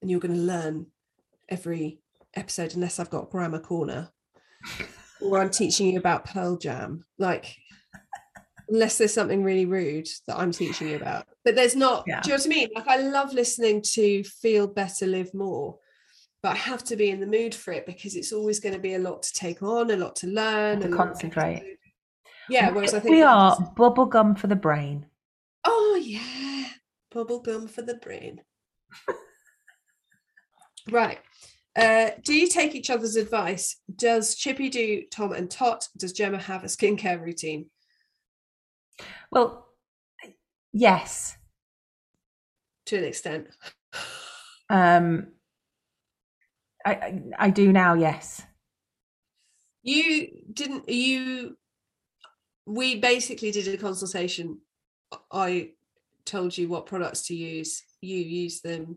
[0.00, 0.86] And you're going to learn
[1.48, 2.00] every
[2.34, 4.10] episode unless I've got grammar corner.
[5.20, 7.04] or I'm teaching you about Pearl Jam.
[7.18, 7.54] Like
[8.70, 11.26] unless there's something really rude that I'm teaching you about.
[11.44, 12.20] But there's not, Yeah.
[12.22, 12.68] do you know what I mean?
[12.74, 15.78] Like I love listening to Feel Better, Live More,
[16.44, 18.78] but I have to be in the mood for it because it's always going to
[18.78, 21.78] be a lot to take on, a lot to learn, To concentrate.
[22.50, 25.06] Yeah, whereas I think we are just- bubble gum for the brain.
[25.64, 26.66] Oh yeah,
[27.10, 28.42] bubble gum for the brain.
[30.90, 31.18] right.
[31.74, 33.78] Uh, do you take each other's advice?
[33.96, 35.88] Does Chippy do Tom and Tot?
[35.96, 37.70] Does Gemma have a skincare routine?
[39.32, 39.66] Well,
[40.74, 41.38] yes.
[42.84, 43.48] To an extent.
[44.68, 45.28] Um,
[46.84, 47.94] I, I do now.
[47.94, 48.42] Yes.
[49.82, 51.56] You didn't you
[52.66, 54.60] we basically did a consultation.
[55.30, 55.70] I
[56.24, 58.96] told you what products to use, you used them,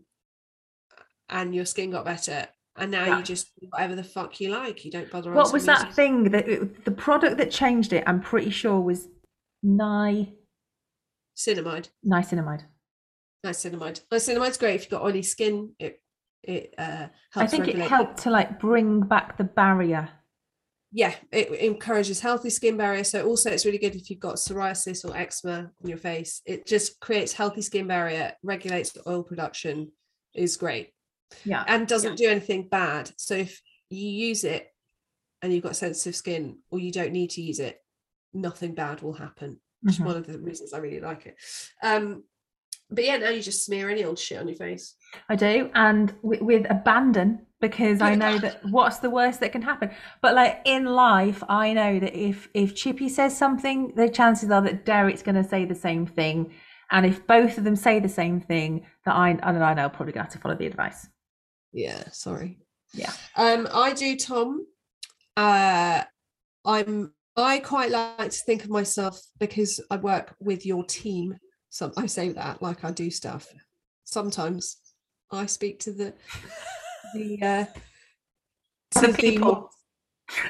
[1.29, 2.47] and your skin got better.
[2.77, 3.17] And now Yeah.
[3.17, 4.85] you just do whatever the fuck you like.
[4.85, 5.31] You don't bother.
[5.33, 8.03] What was that thing that it- the product that changed it?
[8.07, 9.07] I'm pretty sure was
[9.63, 10.33] ni
[11.35, 11.89] Cinnamide.
[12.05, 12.63] niacinamide.
[13.45, 14.01] Niacinamide.
[14.11, 15.75] Niacinamide's great if you've got oily skin.
[15.79, 16.01] It
[16.47, 17.37] it uh, helps.
[17.37, 20.09] I think it helped to like bring back the barrier.
[20.91, 23.03] Yeah, it encourages healthy skin barrier.
[23.03, 26.41] So also, it's really good if you've got psoriasis or eczema on your face.
[26.45, 29.91] It just creates healthy skin barrier, regulates the oil production.
[30.33, 30.93] Is great
[31.45, 31.63] Yeah.
[31.67, 33.11] and doesn't do anything bad.
[33.17, 33.59] So if
[33.89, 34.67] you use it
[35.41, 37.83] and you've got sensitive skin, or you don't need to use it,
[38.33, 39.59] nothing bad will happen.
[39.81, 40.05] Which is Mhm.
[40.05, 41.37] one of the reasons I really like it.
[41.81, 42.23] Um,
[42.89, 44.95] but yeah, now you just smear any old shit on your face.
[45.29, 49.61] I do, and with, with abandon because I know that what's the worst that can
[49.61, 49.89] happen.
[50.21, 54.61] But like in life, I know that if if Chippy says something, the chances are
[54.61, 56.53] that Derek's going to say the same thing,
[56.91, 59.89] and if both of them say the same thing, that I and I know, I'll
[59.89, 61.07] probably going to have to follow the advice.
[61.73, 62.59] Yeah, sorry.
[62.93, 63.11] Yeah.
[63.35, 64.65] Um, I do Tom.
[65.35, 66.03] Uh
[66.65, 71.37] I'm I quite like to think of myself because I work with your team.
[71.77, 73.47] Some I say that like I do stuff.
[74.03, 74.77] Sometimes
[75.31, 76.13] I speak to the
[77.13, 77.65] the uh
[79.01, 79.69] to The people.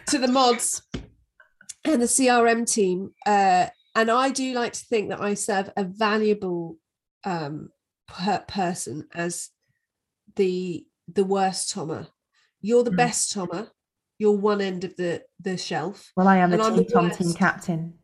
[0.07, 0.83] to the mods
[1.83, 3.11] and the CRM team.
[3.25, 6.77] Uh and I do like to think that I serve a valuable
[7.25, 7.71] um
[8.07, 9.49] per- person as
[10.37, 12.07] the the worst Tommer.
[12.61, 13.03] You're the Mm.
[13.03, 13.67] best Tommer.
[14.17, 16.09] You're one end of the the shelf.
[16.15, 17.95] Well, I am the And Team Tom team captain.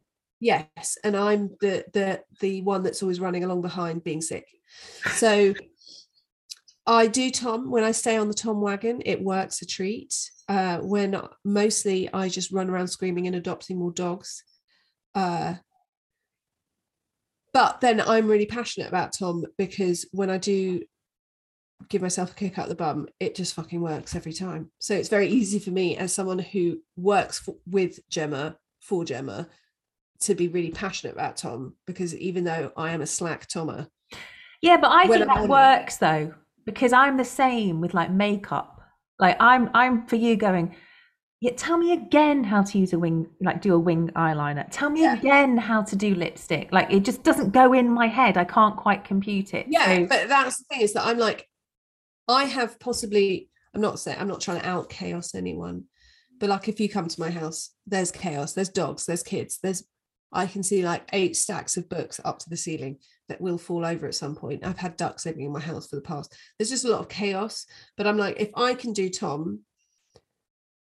[0.44, 4.46] Yes, and I'm the the the one that's always running along behind being sick.
[5.14, 5.54] So
[6.86, 9.02] I do Tom when I stay on the Tom wagon.
[9.06, 10.14] It works a treat.
[10.50, 14.44] Uh, when mostly I just run around screaming and adopting more dogs.
[15.16, 15.54] Uh,
[17.54, 20.82] but then I'm really passionate about Tom because when I do
[21.88, 24.72] give myself a kick out the bum, it just fucking works every time.
[24.80, 29.48] So it's very easy for me as someone who works for, with Gemma for Gemma
[30.22, 33.88] to be really passionate about Tom because even though I am a slack Tommer,
[34.62, 35.50] Yeah, but I think I'm that it.
[35.50, 36.34] works though.
[36.66, 38.82] because I'm the same with like makeup.
[39.20, 40.76] Like I'm I'm for you going,
[41.42, 44.66] yeah, tell me again how to use a wing, like do a wing eyeliner.
[44.72, 45.16] Tell me Yeah.
[45.18, 46.70] again how to do lipstick.
[46.72, 48.38] Like it just doesn't go in my head.
[48.38, 49.66] I can't quite compute it.
[49.70, 51.48] Yeah, So- but that's the thing is that I'm like,
[52.28, 53.50] I have possibly.
[53.76, 55.86] I'm not saying I'm not trying to out chaos anyone,
[56.40, 58.54] but like if you come to my house, there's chaos.
[58.54, 59.06] There's dogs.
[59.06, 59.60] There's kids.
[59.62, 59.84] There's
[60.34, 62.98] I can see like eight stacks of books up to the ceiling
[63.30, 64.66] that will fall over at some point.
[64.66, 66.36] I've had ducks living in my house for the past.
[66.58, 67.66] There's just a lot of chaos.
[67.96, 69.60] But I'm like, if I can do Tom,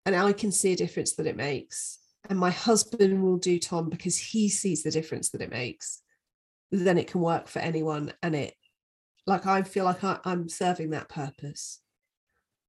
[0.04, 1.98] and I can see a difference that it makes,
[2.28, 6.02] and my husband will do Tom because he sees the difference that it makes,
[6.70, 8.12] then it can work for anyone.
[8.22, 8.54] And it
[9.26, 11.80] like I feel like I, I'm serving that purpose.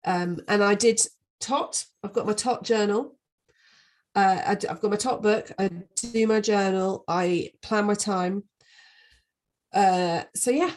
[0.06, 1.00] Um, and I did
[1.40, 1.86] tot.
[2.04, 3.17] I've got my tot journal.
[4.18, 5.52] Uh, I, have got my top book.
[5.60, 5.70] I
[6.12, 7.04] do my journal.
[7.08, 8.46] I plan my time.
[9.72, 10.72] Uh, so yeah,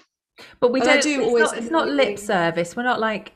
[0.60, 1.02] But we And don't.
[1.02, 2.76] do it's, always not, it's not lip service.
[2.76, 3.32] We're not like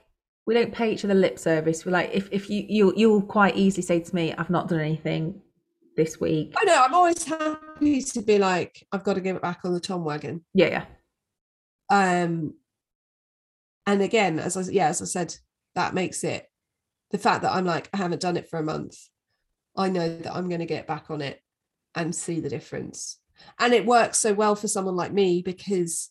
[0.47, 1.87] we don't pay each other lip service.
[1.87, 4.81] We're like if if you you you'll quite easily say to me, I've not done
[4.81, 5.41] anything
[5.97, 6.53] this week.
[6.59, 6.83] I know.
[6.85, 10.05] I'm always happy to be like, I've got to give it back on the Tom
[10.05, 10.45] wagon.
[10.53, 10.85] Yeah,
[11.91, 12.23] yeah.
[12.23, 12.55] Um,
[13.87, 15.35] and again, as I yeah, as I said,
[15.77, 16.47] that makes it
[17.11, 18.99] the fact that I'm like, I haven't done it for a month.
[19.77, 21.41] I know that I'm going to get back on it
[21.95, 23.19] and see the difference.
[23.59, 26.11] And it works so well for someone like me because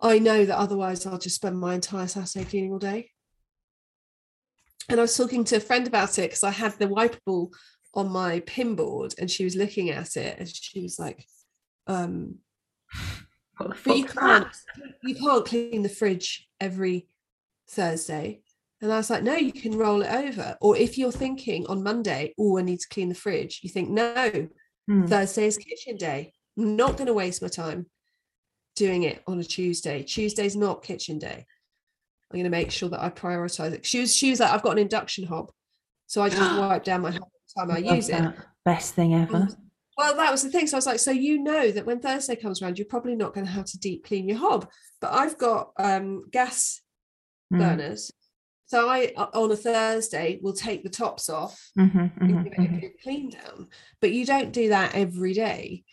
[0.00, 3.10] I know that otherwise I'll just spend my entire Saturday cleaning all day.
[4.88, 7.52] And I was talking to a friend about it because I had the wipeable
[7.94, 11.24] on my pin board and she was looking at it and she was like,
[11.86, 12.36] um,
[13.58, 14.48] but you can't
[15.02, 17.08] you can't clean the fridge every
[17.68, 18.41] Thursday.
[18.82, 20.56] And I was like, no, you can roll it over.
[20.60, 23.88] Or if you're thinking on Monday, oh, I need to clean the fridge, you think,
[23.88, 24.48] no,
[24.88, 25.06] Hmm.
[25.06, 26.32] Thursday is kitchen day.
[26.58, 27.86] I'm not going to waste my time
[28.74, 30.02] doing it on a Tuesday.
[30.02, 31.46] Tuesday's not kitchen day.
[32.30, 33.86] I'm going to make sure that I prioritize it.
[33.86, 35.52] She was, she was like, I've got an induction hob.
[36.08, 38.24] So I just wipe down my hob every time I use it.
[38.64, 39.36] Best thing ever.
[39.36, 39.56] And-
[39.96, 40.66] Well, that was the thing.
[40.66, 43.34] So I was like, so you know that when Thursday comes around, you're probably not
[43.34, 44.68] going to have to deep clean your hob.
[45.00, 46.80] But I've got um, gas
[47.52, 47.58] Mm.
[47.58, 48.10] burners.
[48.72, 52.58] So I on a Thursday will take the tops off Mhm, and mhm, give it
[52.58, 52.80] a mhm.
[52.80, 53.68] good clean down.
[54.00, 55.84] But you don't do that every day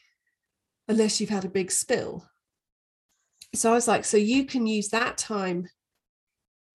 [0.88, 2.26] unless you've had a big spill.
[3.54, 5.68] So I was like, so you can use that time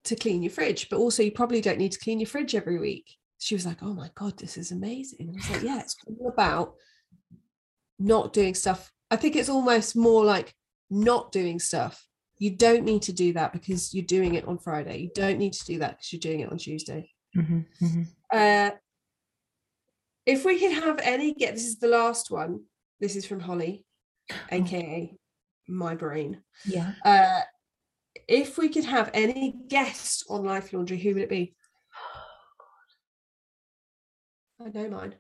[0.04, 2.78] to clean your fridge, but also you probably don't need to clean your fridge every
[2.78, 3.16] week.
[3.38, 5.30] She was like, oh my God, this is amazing.
[5.30, 6.74] I was like, yeah, it's all about
[7.98, 8.92] not doing stuff.
[9.10, 10.54] I think it's almost more like
[10.90, 12.06] not doing stuff.
[12.38, 14.98] You don't need to do that because you're doing it on Friday.
[14.98, 17.10] You don't need to do that because you're doing it on Tuesday.
[17.36, 18.06] Mhm, mhm.
[18.32, 18.70] Uh,
[20.26, 22.60] if we could have any get this is the last one.
[23.00, 23.84] This is from Holly,
[24.50, 25.16] aka
[25.68, 26.42] my brain.
[26.64, 26.92] Yeah.
[27.04, 27.40] Uh,
[28.28, 31.54] if we could have any guest on Life Laundry, who would it be?
[34.60, 35.14] I know mine.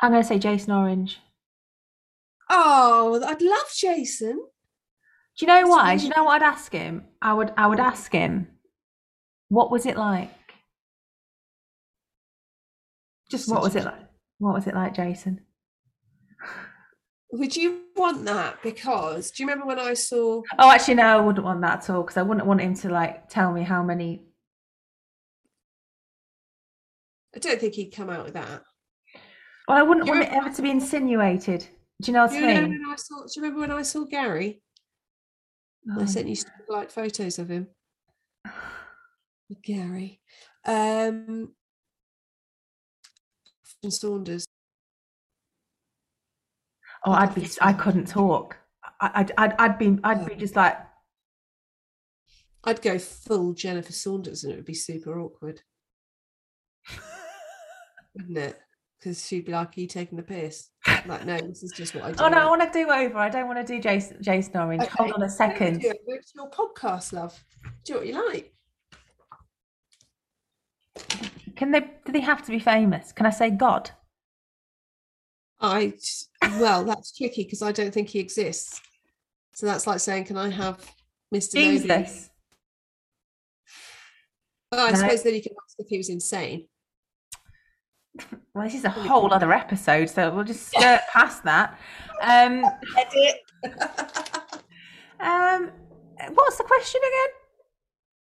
[0.00, 1.18] I'm going to say Jason Orange.
[2.52, 4.32] Oh, I'd love Jason.
[5.38, 5.96] Do you know why?
[5.96, 7.04] Do you know what I'd ask him?
[7.22, 8.48] I would I would ask him,
[9.48, 10.30] what was it like?
[13.30, 14.00] Just what was a- it like?
[14.38, 15.40] What was it like, Jason?
[17.32, 18.60] Would you want that?
[18.62, 20.42] Because do you remember when I saw?
[20.58, 22.88] Oh, actually, no, I wouldn't want that at all because I wouldn't want him to
[22.88, 24.24] like tell me how many.
[27.34, 28.62] I don't think he'd come out with that.
[29.68, 31.68] Well, I wouldn't You want it ever to be insinuated.
[32.00, 32.70] Do you know what I mean?
[32.70, 33.16] when I saw?
[33.22, 34.62] Do you remember when I saw Gary?
[35.90, 36.36] I Oh, sent you
[36.68, 37.68] like photos of him.
[39.64, 40.20] Gary.
[40.66, 41.52] Um
[43.82, 44.44] and Saunders.
[47.06, 47.48] oh, I'd be.
[47.62, 48.58] I couldn't talk.
[49.00, 49.32] I'd.
[49.38, 49.54] I'd.
[49.58, 49.98] I'd be.
[50.04, 50.76] I'd be just like.
[52.64, 55.62] I'd go full Jennifer Saunders and it would be super awkward,
[58.14, 58.60] wouldn't it?
[58.98, 60.68] Because she'd be like, Are you taking the piss?
[61.06, 62.16] Like, no, this is just what I do.
[62.24, 63.18] Oh no, I want to do over.
[63.18, 64.16] I don't want to do Jason.
[64.22, 64.86] Jason Orange.
[64.86, 65.80] Hold on a What do you second.
[65.80, 65.92] do?
[66.08, 67.42] It's your podcast, love.
[67.84, 68.52] Do what you like.
[71.56, 71.80] Can they?
[71.80, 73.12] Do they have to be famous?
[73.12, 73.90] Can I say God?
[75.60, 75.94] I
[76.58, 78.80] well, that's tricky because I don't think he exists.
[79.52, 80.78] So that's like saying, Can I have
[81.34, 81.52] Mr.
[81.54, 82.30] Jesus.
[84.72, 84.98] Well, I No.
[84.98, 86.66] suppose then you can ask if he was insane.
[88.52, 91.78] Well, this is a whole other episode, so we'll just skirt past that.
[92.20, 92.64] Um,
[95.20, 95.70] um,
[96.34, 97.40] what's the question again?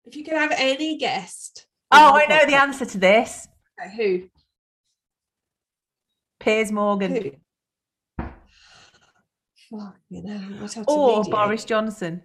[0.05, 1.67] if you could have any guest.
[1.91, 3.47] Oh, I know the answer to this.
[3.85, 4.29] Okay,
[6.39, 7.15] Piers Morgan.
[7.15, 7.31] Who?
[9.69, 11.31] Fuck, you know, I'd have to or mediate.
[11.31, 12.21] Boris Johnson.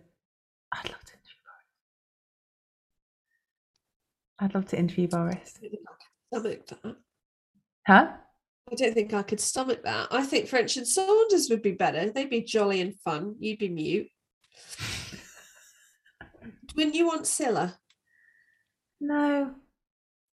[0.73, 1.67] I'd love to interview Boris.
[4.39, 5.59] I'd love to interview Boris.
[7.87, 8.13] Huh?
[8.71, 10.09] I don't think I could stomach that.
[10.11, 12.11] I think French and Saunders would be better.
[12.11, 13.35] They'd be jolly and fun.
[13.41, 14.09] You'd be mute.
[16.77, 17.77] Wouldn't you want Scylla?
[19.01, 19.55] No.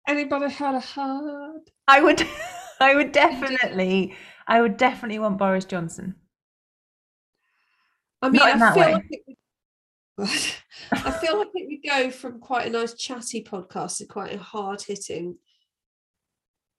[0.07, 1.71] Anybody had a heart?
[1.89, 2.23] I would
[2.81, 4.15] I would definitely
[4.47, 6.15] I would definitely want Boris Johnson.
[8.23, 8.93] I mean, Not in I that feel way.
[8.95, 9.37] like it would,
[10.93, 14.39] I feel like it would go from quite a nice chatty podcast to quite a
[14.39, 15.37] hard hitting.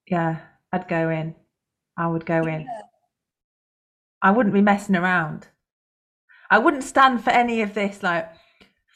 [0.06, 0.40] Yeah,
[0.72, 1.34] I'd go in.
[1.96, 2.66] I would go in.
[4.22, 5.48] I wouldn't be messing around.
[6.50, 8.28] I wouldn't stand for any of this like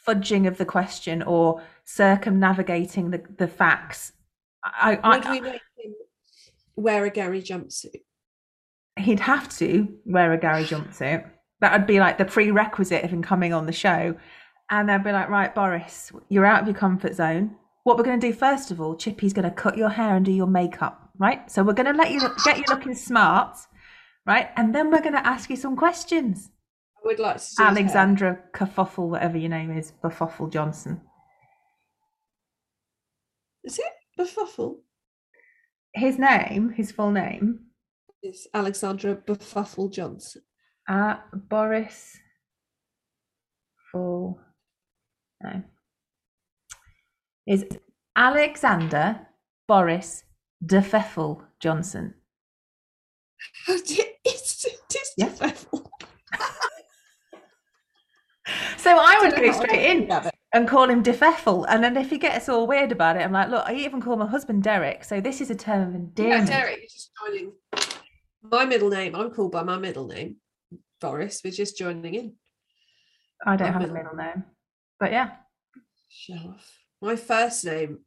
[0.06, 4.12] fudging of the question or circumnavigating the, the facts.
[4.64, 5.94] I, I, Would we make him
[6.76, 8.02] wear a Gary jumpsuit?
[8.98, 11.28] he'd have to wear a Gary jumpsuit.
[11.60, 14.16] That would be like the prerequisite of him coming on the show.
[14.70, 17.56] And they'd be like, right, Boris, you're out of your comfort zone.
[17.84, 20.24] What we're going to do first of all, Chippy's going to cut your hair and
[20.24, 21.50] do your makeup, right?
[21.50, 23.56] So we're going to let you get you looking smart,
[24.26, 24.50] right?
[24.56, 26.50] And then we're going to ask you some questions.
[26.96, 27.62] I would like to.
[27.62, 31.00] Alexandra Kerfuffle, whatever your name is, Buffuffle Johnson.
[33.64, 34.78] Is it Befuffle?
[35.94, 37.66] His name, his full name,
[38.22, 40.42] It's Alexandra Befuffle Johnson.
[40.88, 42.16] uh, Boris
[43.92, 44.40] Full
[45.42, 45.62] no
[47.46, 47.64] is
[48.16, 49.26] Alexander
[49.68, 50.24] Boris
[50.64, 52.14] De Pfeffel Johnson.
[53.68, 55.26] it's it's Yeah.
[55.28, 55.86] Befuffle.
[58.76, 61.82] So I would go know how I straight in and call him De Pfeffel, and
[61.82, 64.26] then if he gets all weird about it, I'm like, look, I even call my
[64.26, 65.98] husband Derek, so this is a term of Yeah,
[66.40, 66.48] endearment.
[66.48, 67.52] Derek, you're just joining.
[68.42, 70.36] My middle name, I'm called by my middle name,
[71.00, 71.40] Boris.
[71.44, 72.34] We're just joining in.
[73.46, 74.44] I don't My have a middle- middle name,
[74.98, 75.30] but yeah,
[76.10, 76.78] Show off.
[77.00, 78.00] My first name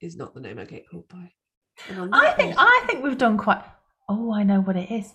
[0.00, 1.32] is not the name I get called by.
[1.90, 3.62] I think I think we've done quite.
[4.08, 5.14] Oh, I know what it is.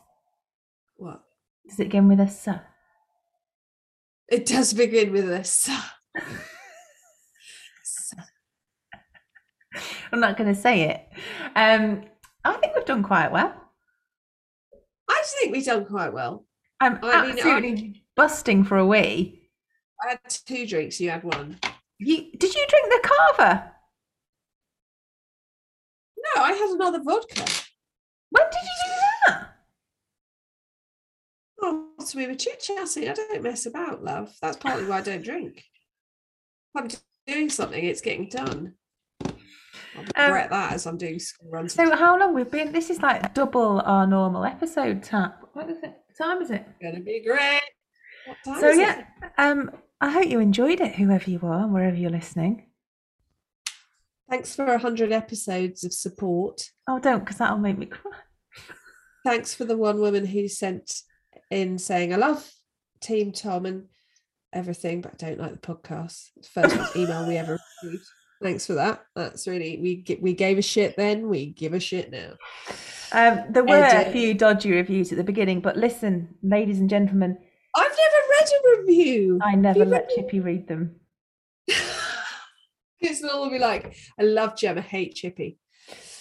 [0.97, 1.23] what?
[1.67, 2.47] Does it begin with a S?
[4.29, 5.69] It does begin with a S.
[10.11, 11.07] I'm not going to say it.
[11.55, 12.03] Um,
[12.45, 13.53] I think we've done quite well.
[15.09, 16.45] I just think we've done quite well.
[16.79, 19.49] I'm I mean, I- absolutely busting for a wee.
[20.05, 21.57] I had two drinks, you had one.
[21.97, 23.72] You, did you drink the cava?
[26.35, 27.45] I had another vodka.
[28.29, 29.49] When did you do that?
[31.61, 33.09] Oh, so we were chit chatting.
[33.09, 34.35] I don't mess about, love.
[34.41, 35.63] That's partly why I don't drink.
[36.75, 36.89] If I'm
[37.27, 38.73] doing something, it's getting done.
[40.15, 41.77] I regret that as I'm doing school runs.
[41.77, 42.71] Um, So how long we've been?
[42.71, 45.39] This is like double our normal episode tap.
[45.53, 45.93] What is it?
[46.17, 46.65] What time is it?
[46.67, 47.61] It's gonna be great.
[48.59, 49.03] So yeah,
[49.37, 49.69] um,
[50.01, 52.67] I hope you enjoyed it, whoever you are, wherever you're listening.
[54.29, 56.69] Thanks for a hundred episodes of support.
[56.87, 58.11] Oh, don't, because that'll make me cry.
[59.25, 61.01] Thanks for the one woman who sent
[61.49, 62.49] in saying, I love
[63.01, 63.85] Team Tom and
[64.51, 66.29] everything, but I don't like the podcast.
[66.53, 68.05] First email we ever received.
[68.41, 69.03] Thanks for that.
[69.15, 72.33] That's really we we gave a shit then, we give a shit now.
[73.13, 77.37] Um, there were a few dodgy reviews at the beginning, but listen, ladies and gentlemen,
[77.75, 79.39] I've never read a review.
[79.41, 80.95] I never you let read Chippy read them.
[83.23, 85.57] It's all be like, I love Gemma, hate Chippy.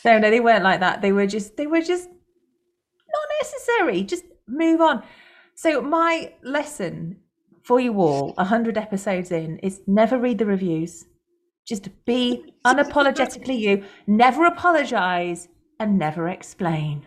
[0.05, 1.03] No, no, they weren't like that.
[1.03, 4.03] They were just, they were just not necessary.
[4.03, 5.03] Just move on.
[5.55, 7.19] So my lesson
[7.63, 11.05] for you all, a hundred episodes in, is never read the reviews.
[11.67, 13.85] Just be unapologetically you.
[14.07, 15.49] Never apologize
[15.79, 17.07] and never explain.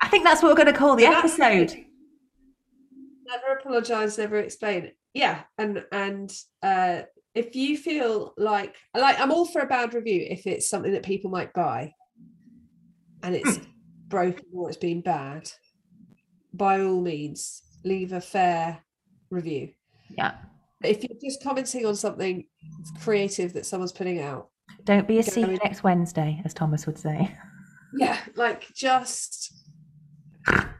[0.00, 1.84] I think that's what we're going to call the Yeah, episode.
[3.26, 4.92] Never apologize, never explain.
[5.14, 6.32] Yeah, and and
[6.62, 7.02] uh
[7.38, 11.02] if you feel like like I'm all for a bad review if it's something that
[11.02, 11.92] people might buy
[13.22, 13.64] and it's hmm.
[14.08, 15.50] broken or it's been bad,
[16.52, 18.78] by all means, leave a fair
[19.30, 19.70] review.
[20.16, 20.34] Yeah.
[20.80, 22.44] But if you're just commenting on something
[23.00, 24.48] creative that someone's putting out,
[24.84, 27.36] Don't be a Go see in- next Wednesday, as Thomas would say.
[27.94, 29.52] yeah, like just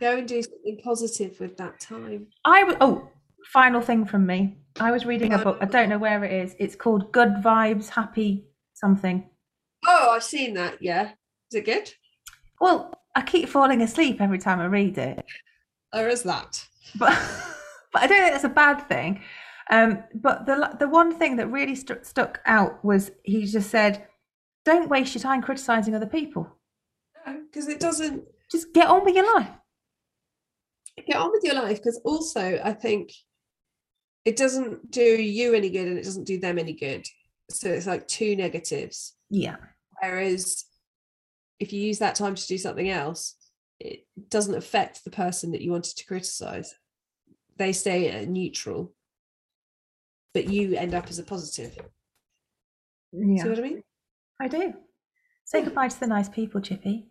[0.01, 2.28] go and do something positive with that time.
[2.44, 3.09] I w- oh,
[3.52, 4.58] final thing from me.
[4.80, 5.58] I was reading a book.
[5.60, 6.54] I don't know where it is.
[6.58, 9.28] It's called Good Vibes, Happy something.
[9.86, 10.80] Oh, I've seen that.
[10.80, 11.10] Yeah.
[11.50, 11.92] Is it good?
[12.60, 15.24] Well, I keep falling asleep every time I read it,
[15.92, 16.64] There is that.
[16.98, 17.10] but
[17.92, 19.22] but I don't think that's a bad thing.
[19.70, 24.06] Um, but the the one thing that really stu- stuck out was he just said,
[24.64, 26.48] "Don't waste your time criticizing other people.
[27.26, 29.48] Because it doesn't, Just get on with your life."
[31.06, 33.12] get on with your life because also I think
[34.24, 37.07] it doesn't do you any good and it doesn't do them any good.
[37.51, 39.15] So it's like two negatives.
[39.31, 39.57] Yeah.
[40.01, 40.65] Whereas
[41.59, 43.35] if you use that time to do something else,
[43.81, 46.74] it doesn't affect the person that you wanted to criticize.
[47.57, 48.93] They stay at neutral,
[50.35, 51.77] but you end up as a positive.
[53.12, 53.43] Yeah.
[53.43, 53.82] See what I mean?
[54.40, 54.74] I do.
[55.45, 57.09] Say goodbye to the nice people, Chippy.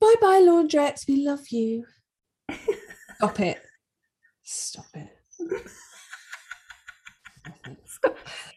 [0.00, 1.06] Bye bye, laundrettes.
[1.06, 1.84] We love you.
[3.16, 3.62] Stop it.
[4.42, 5.08] Stop it.
[7.86, 8.55] すっごい。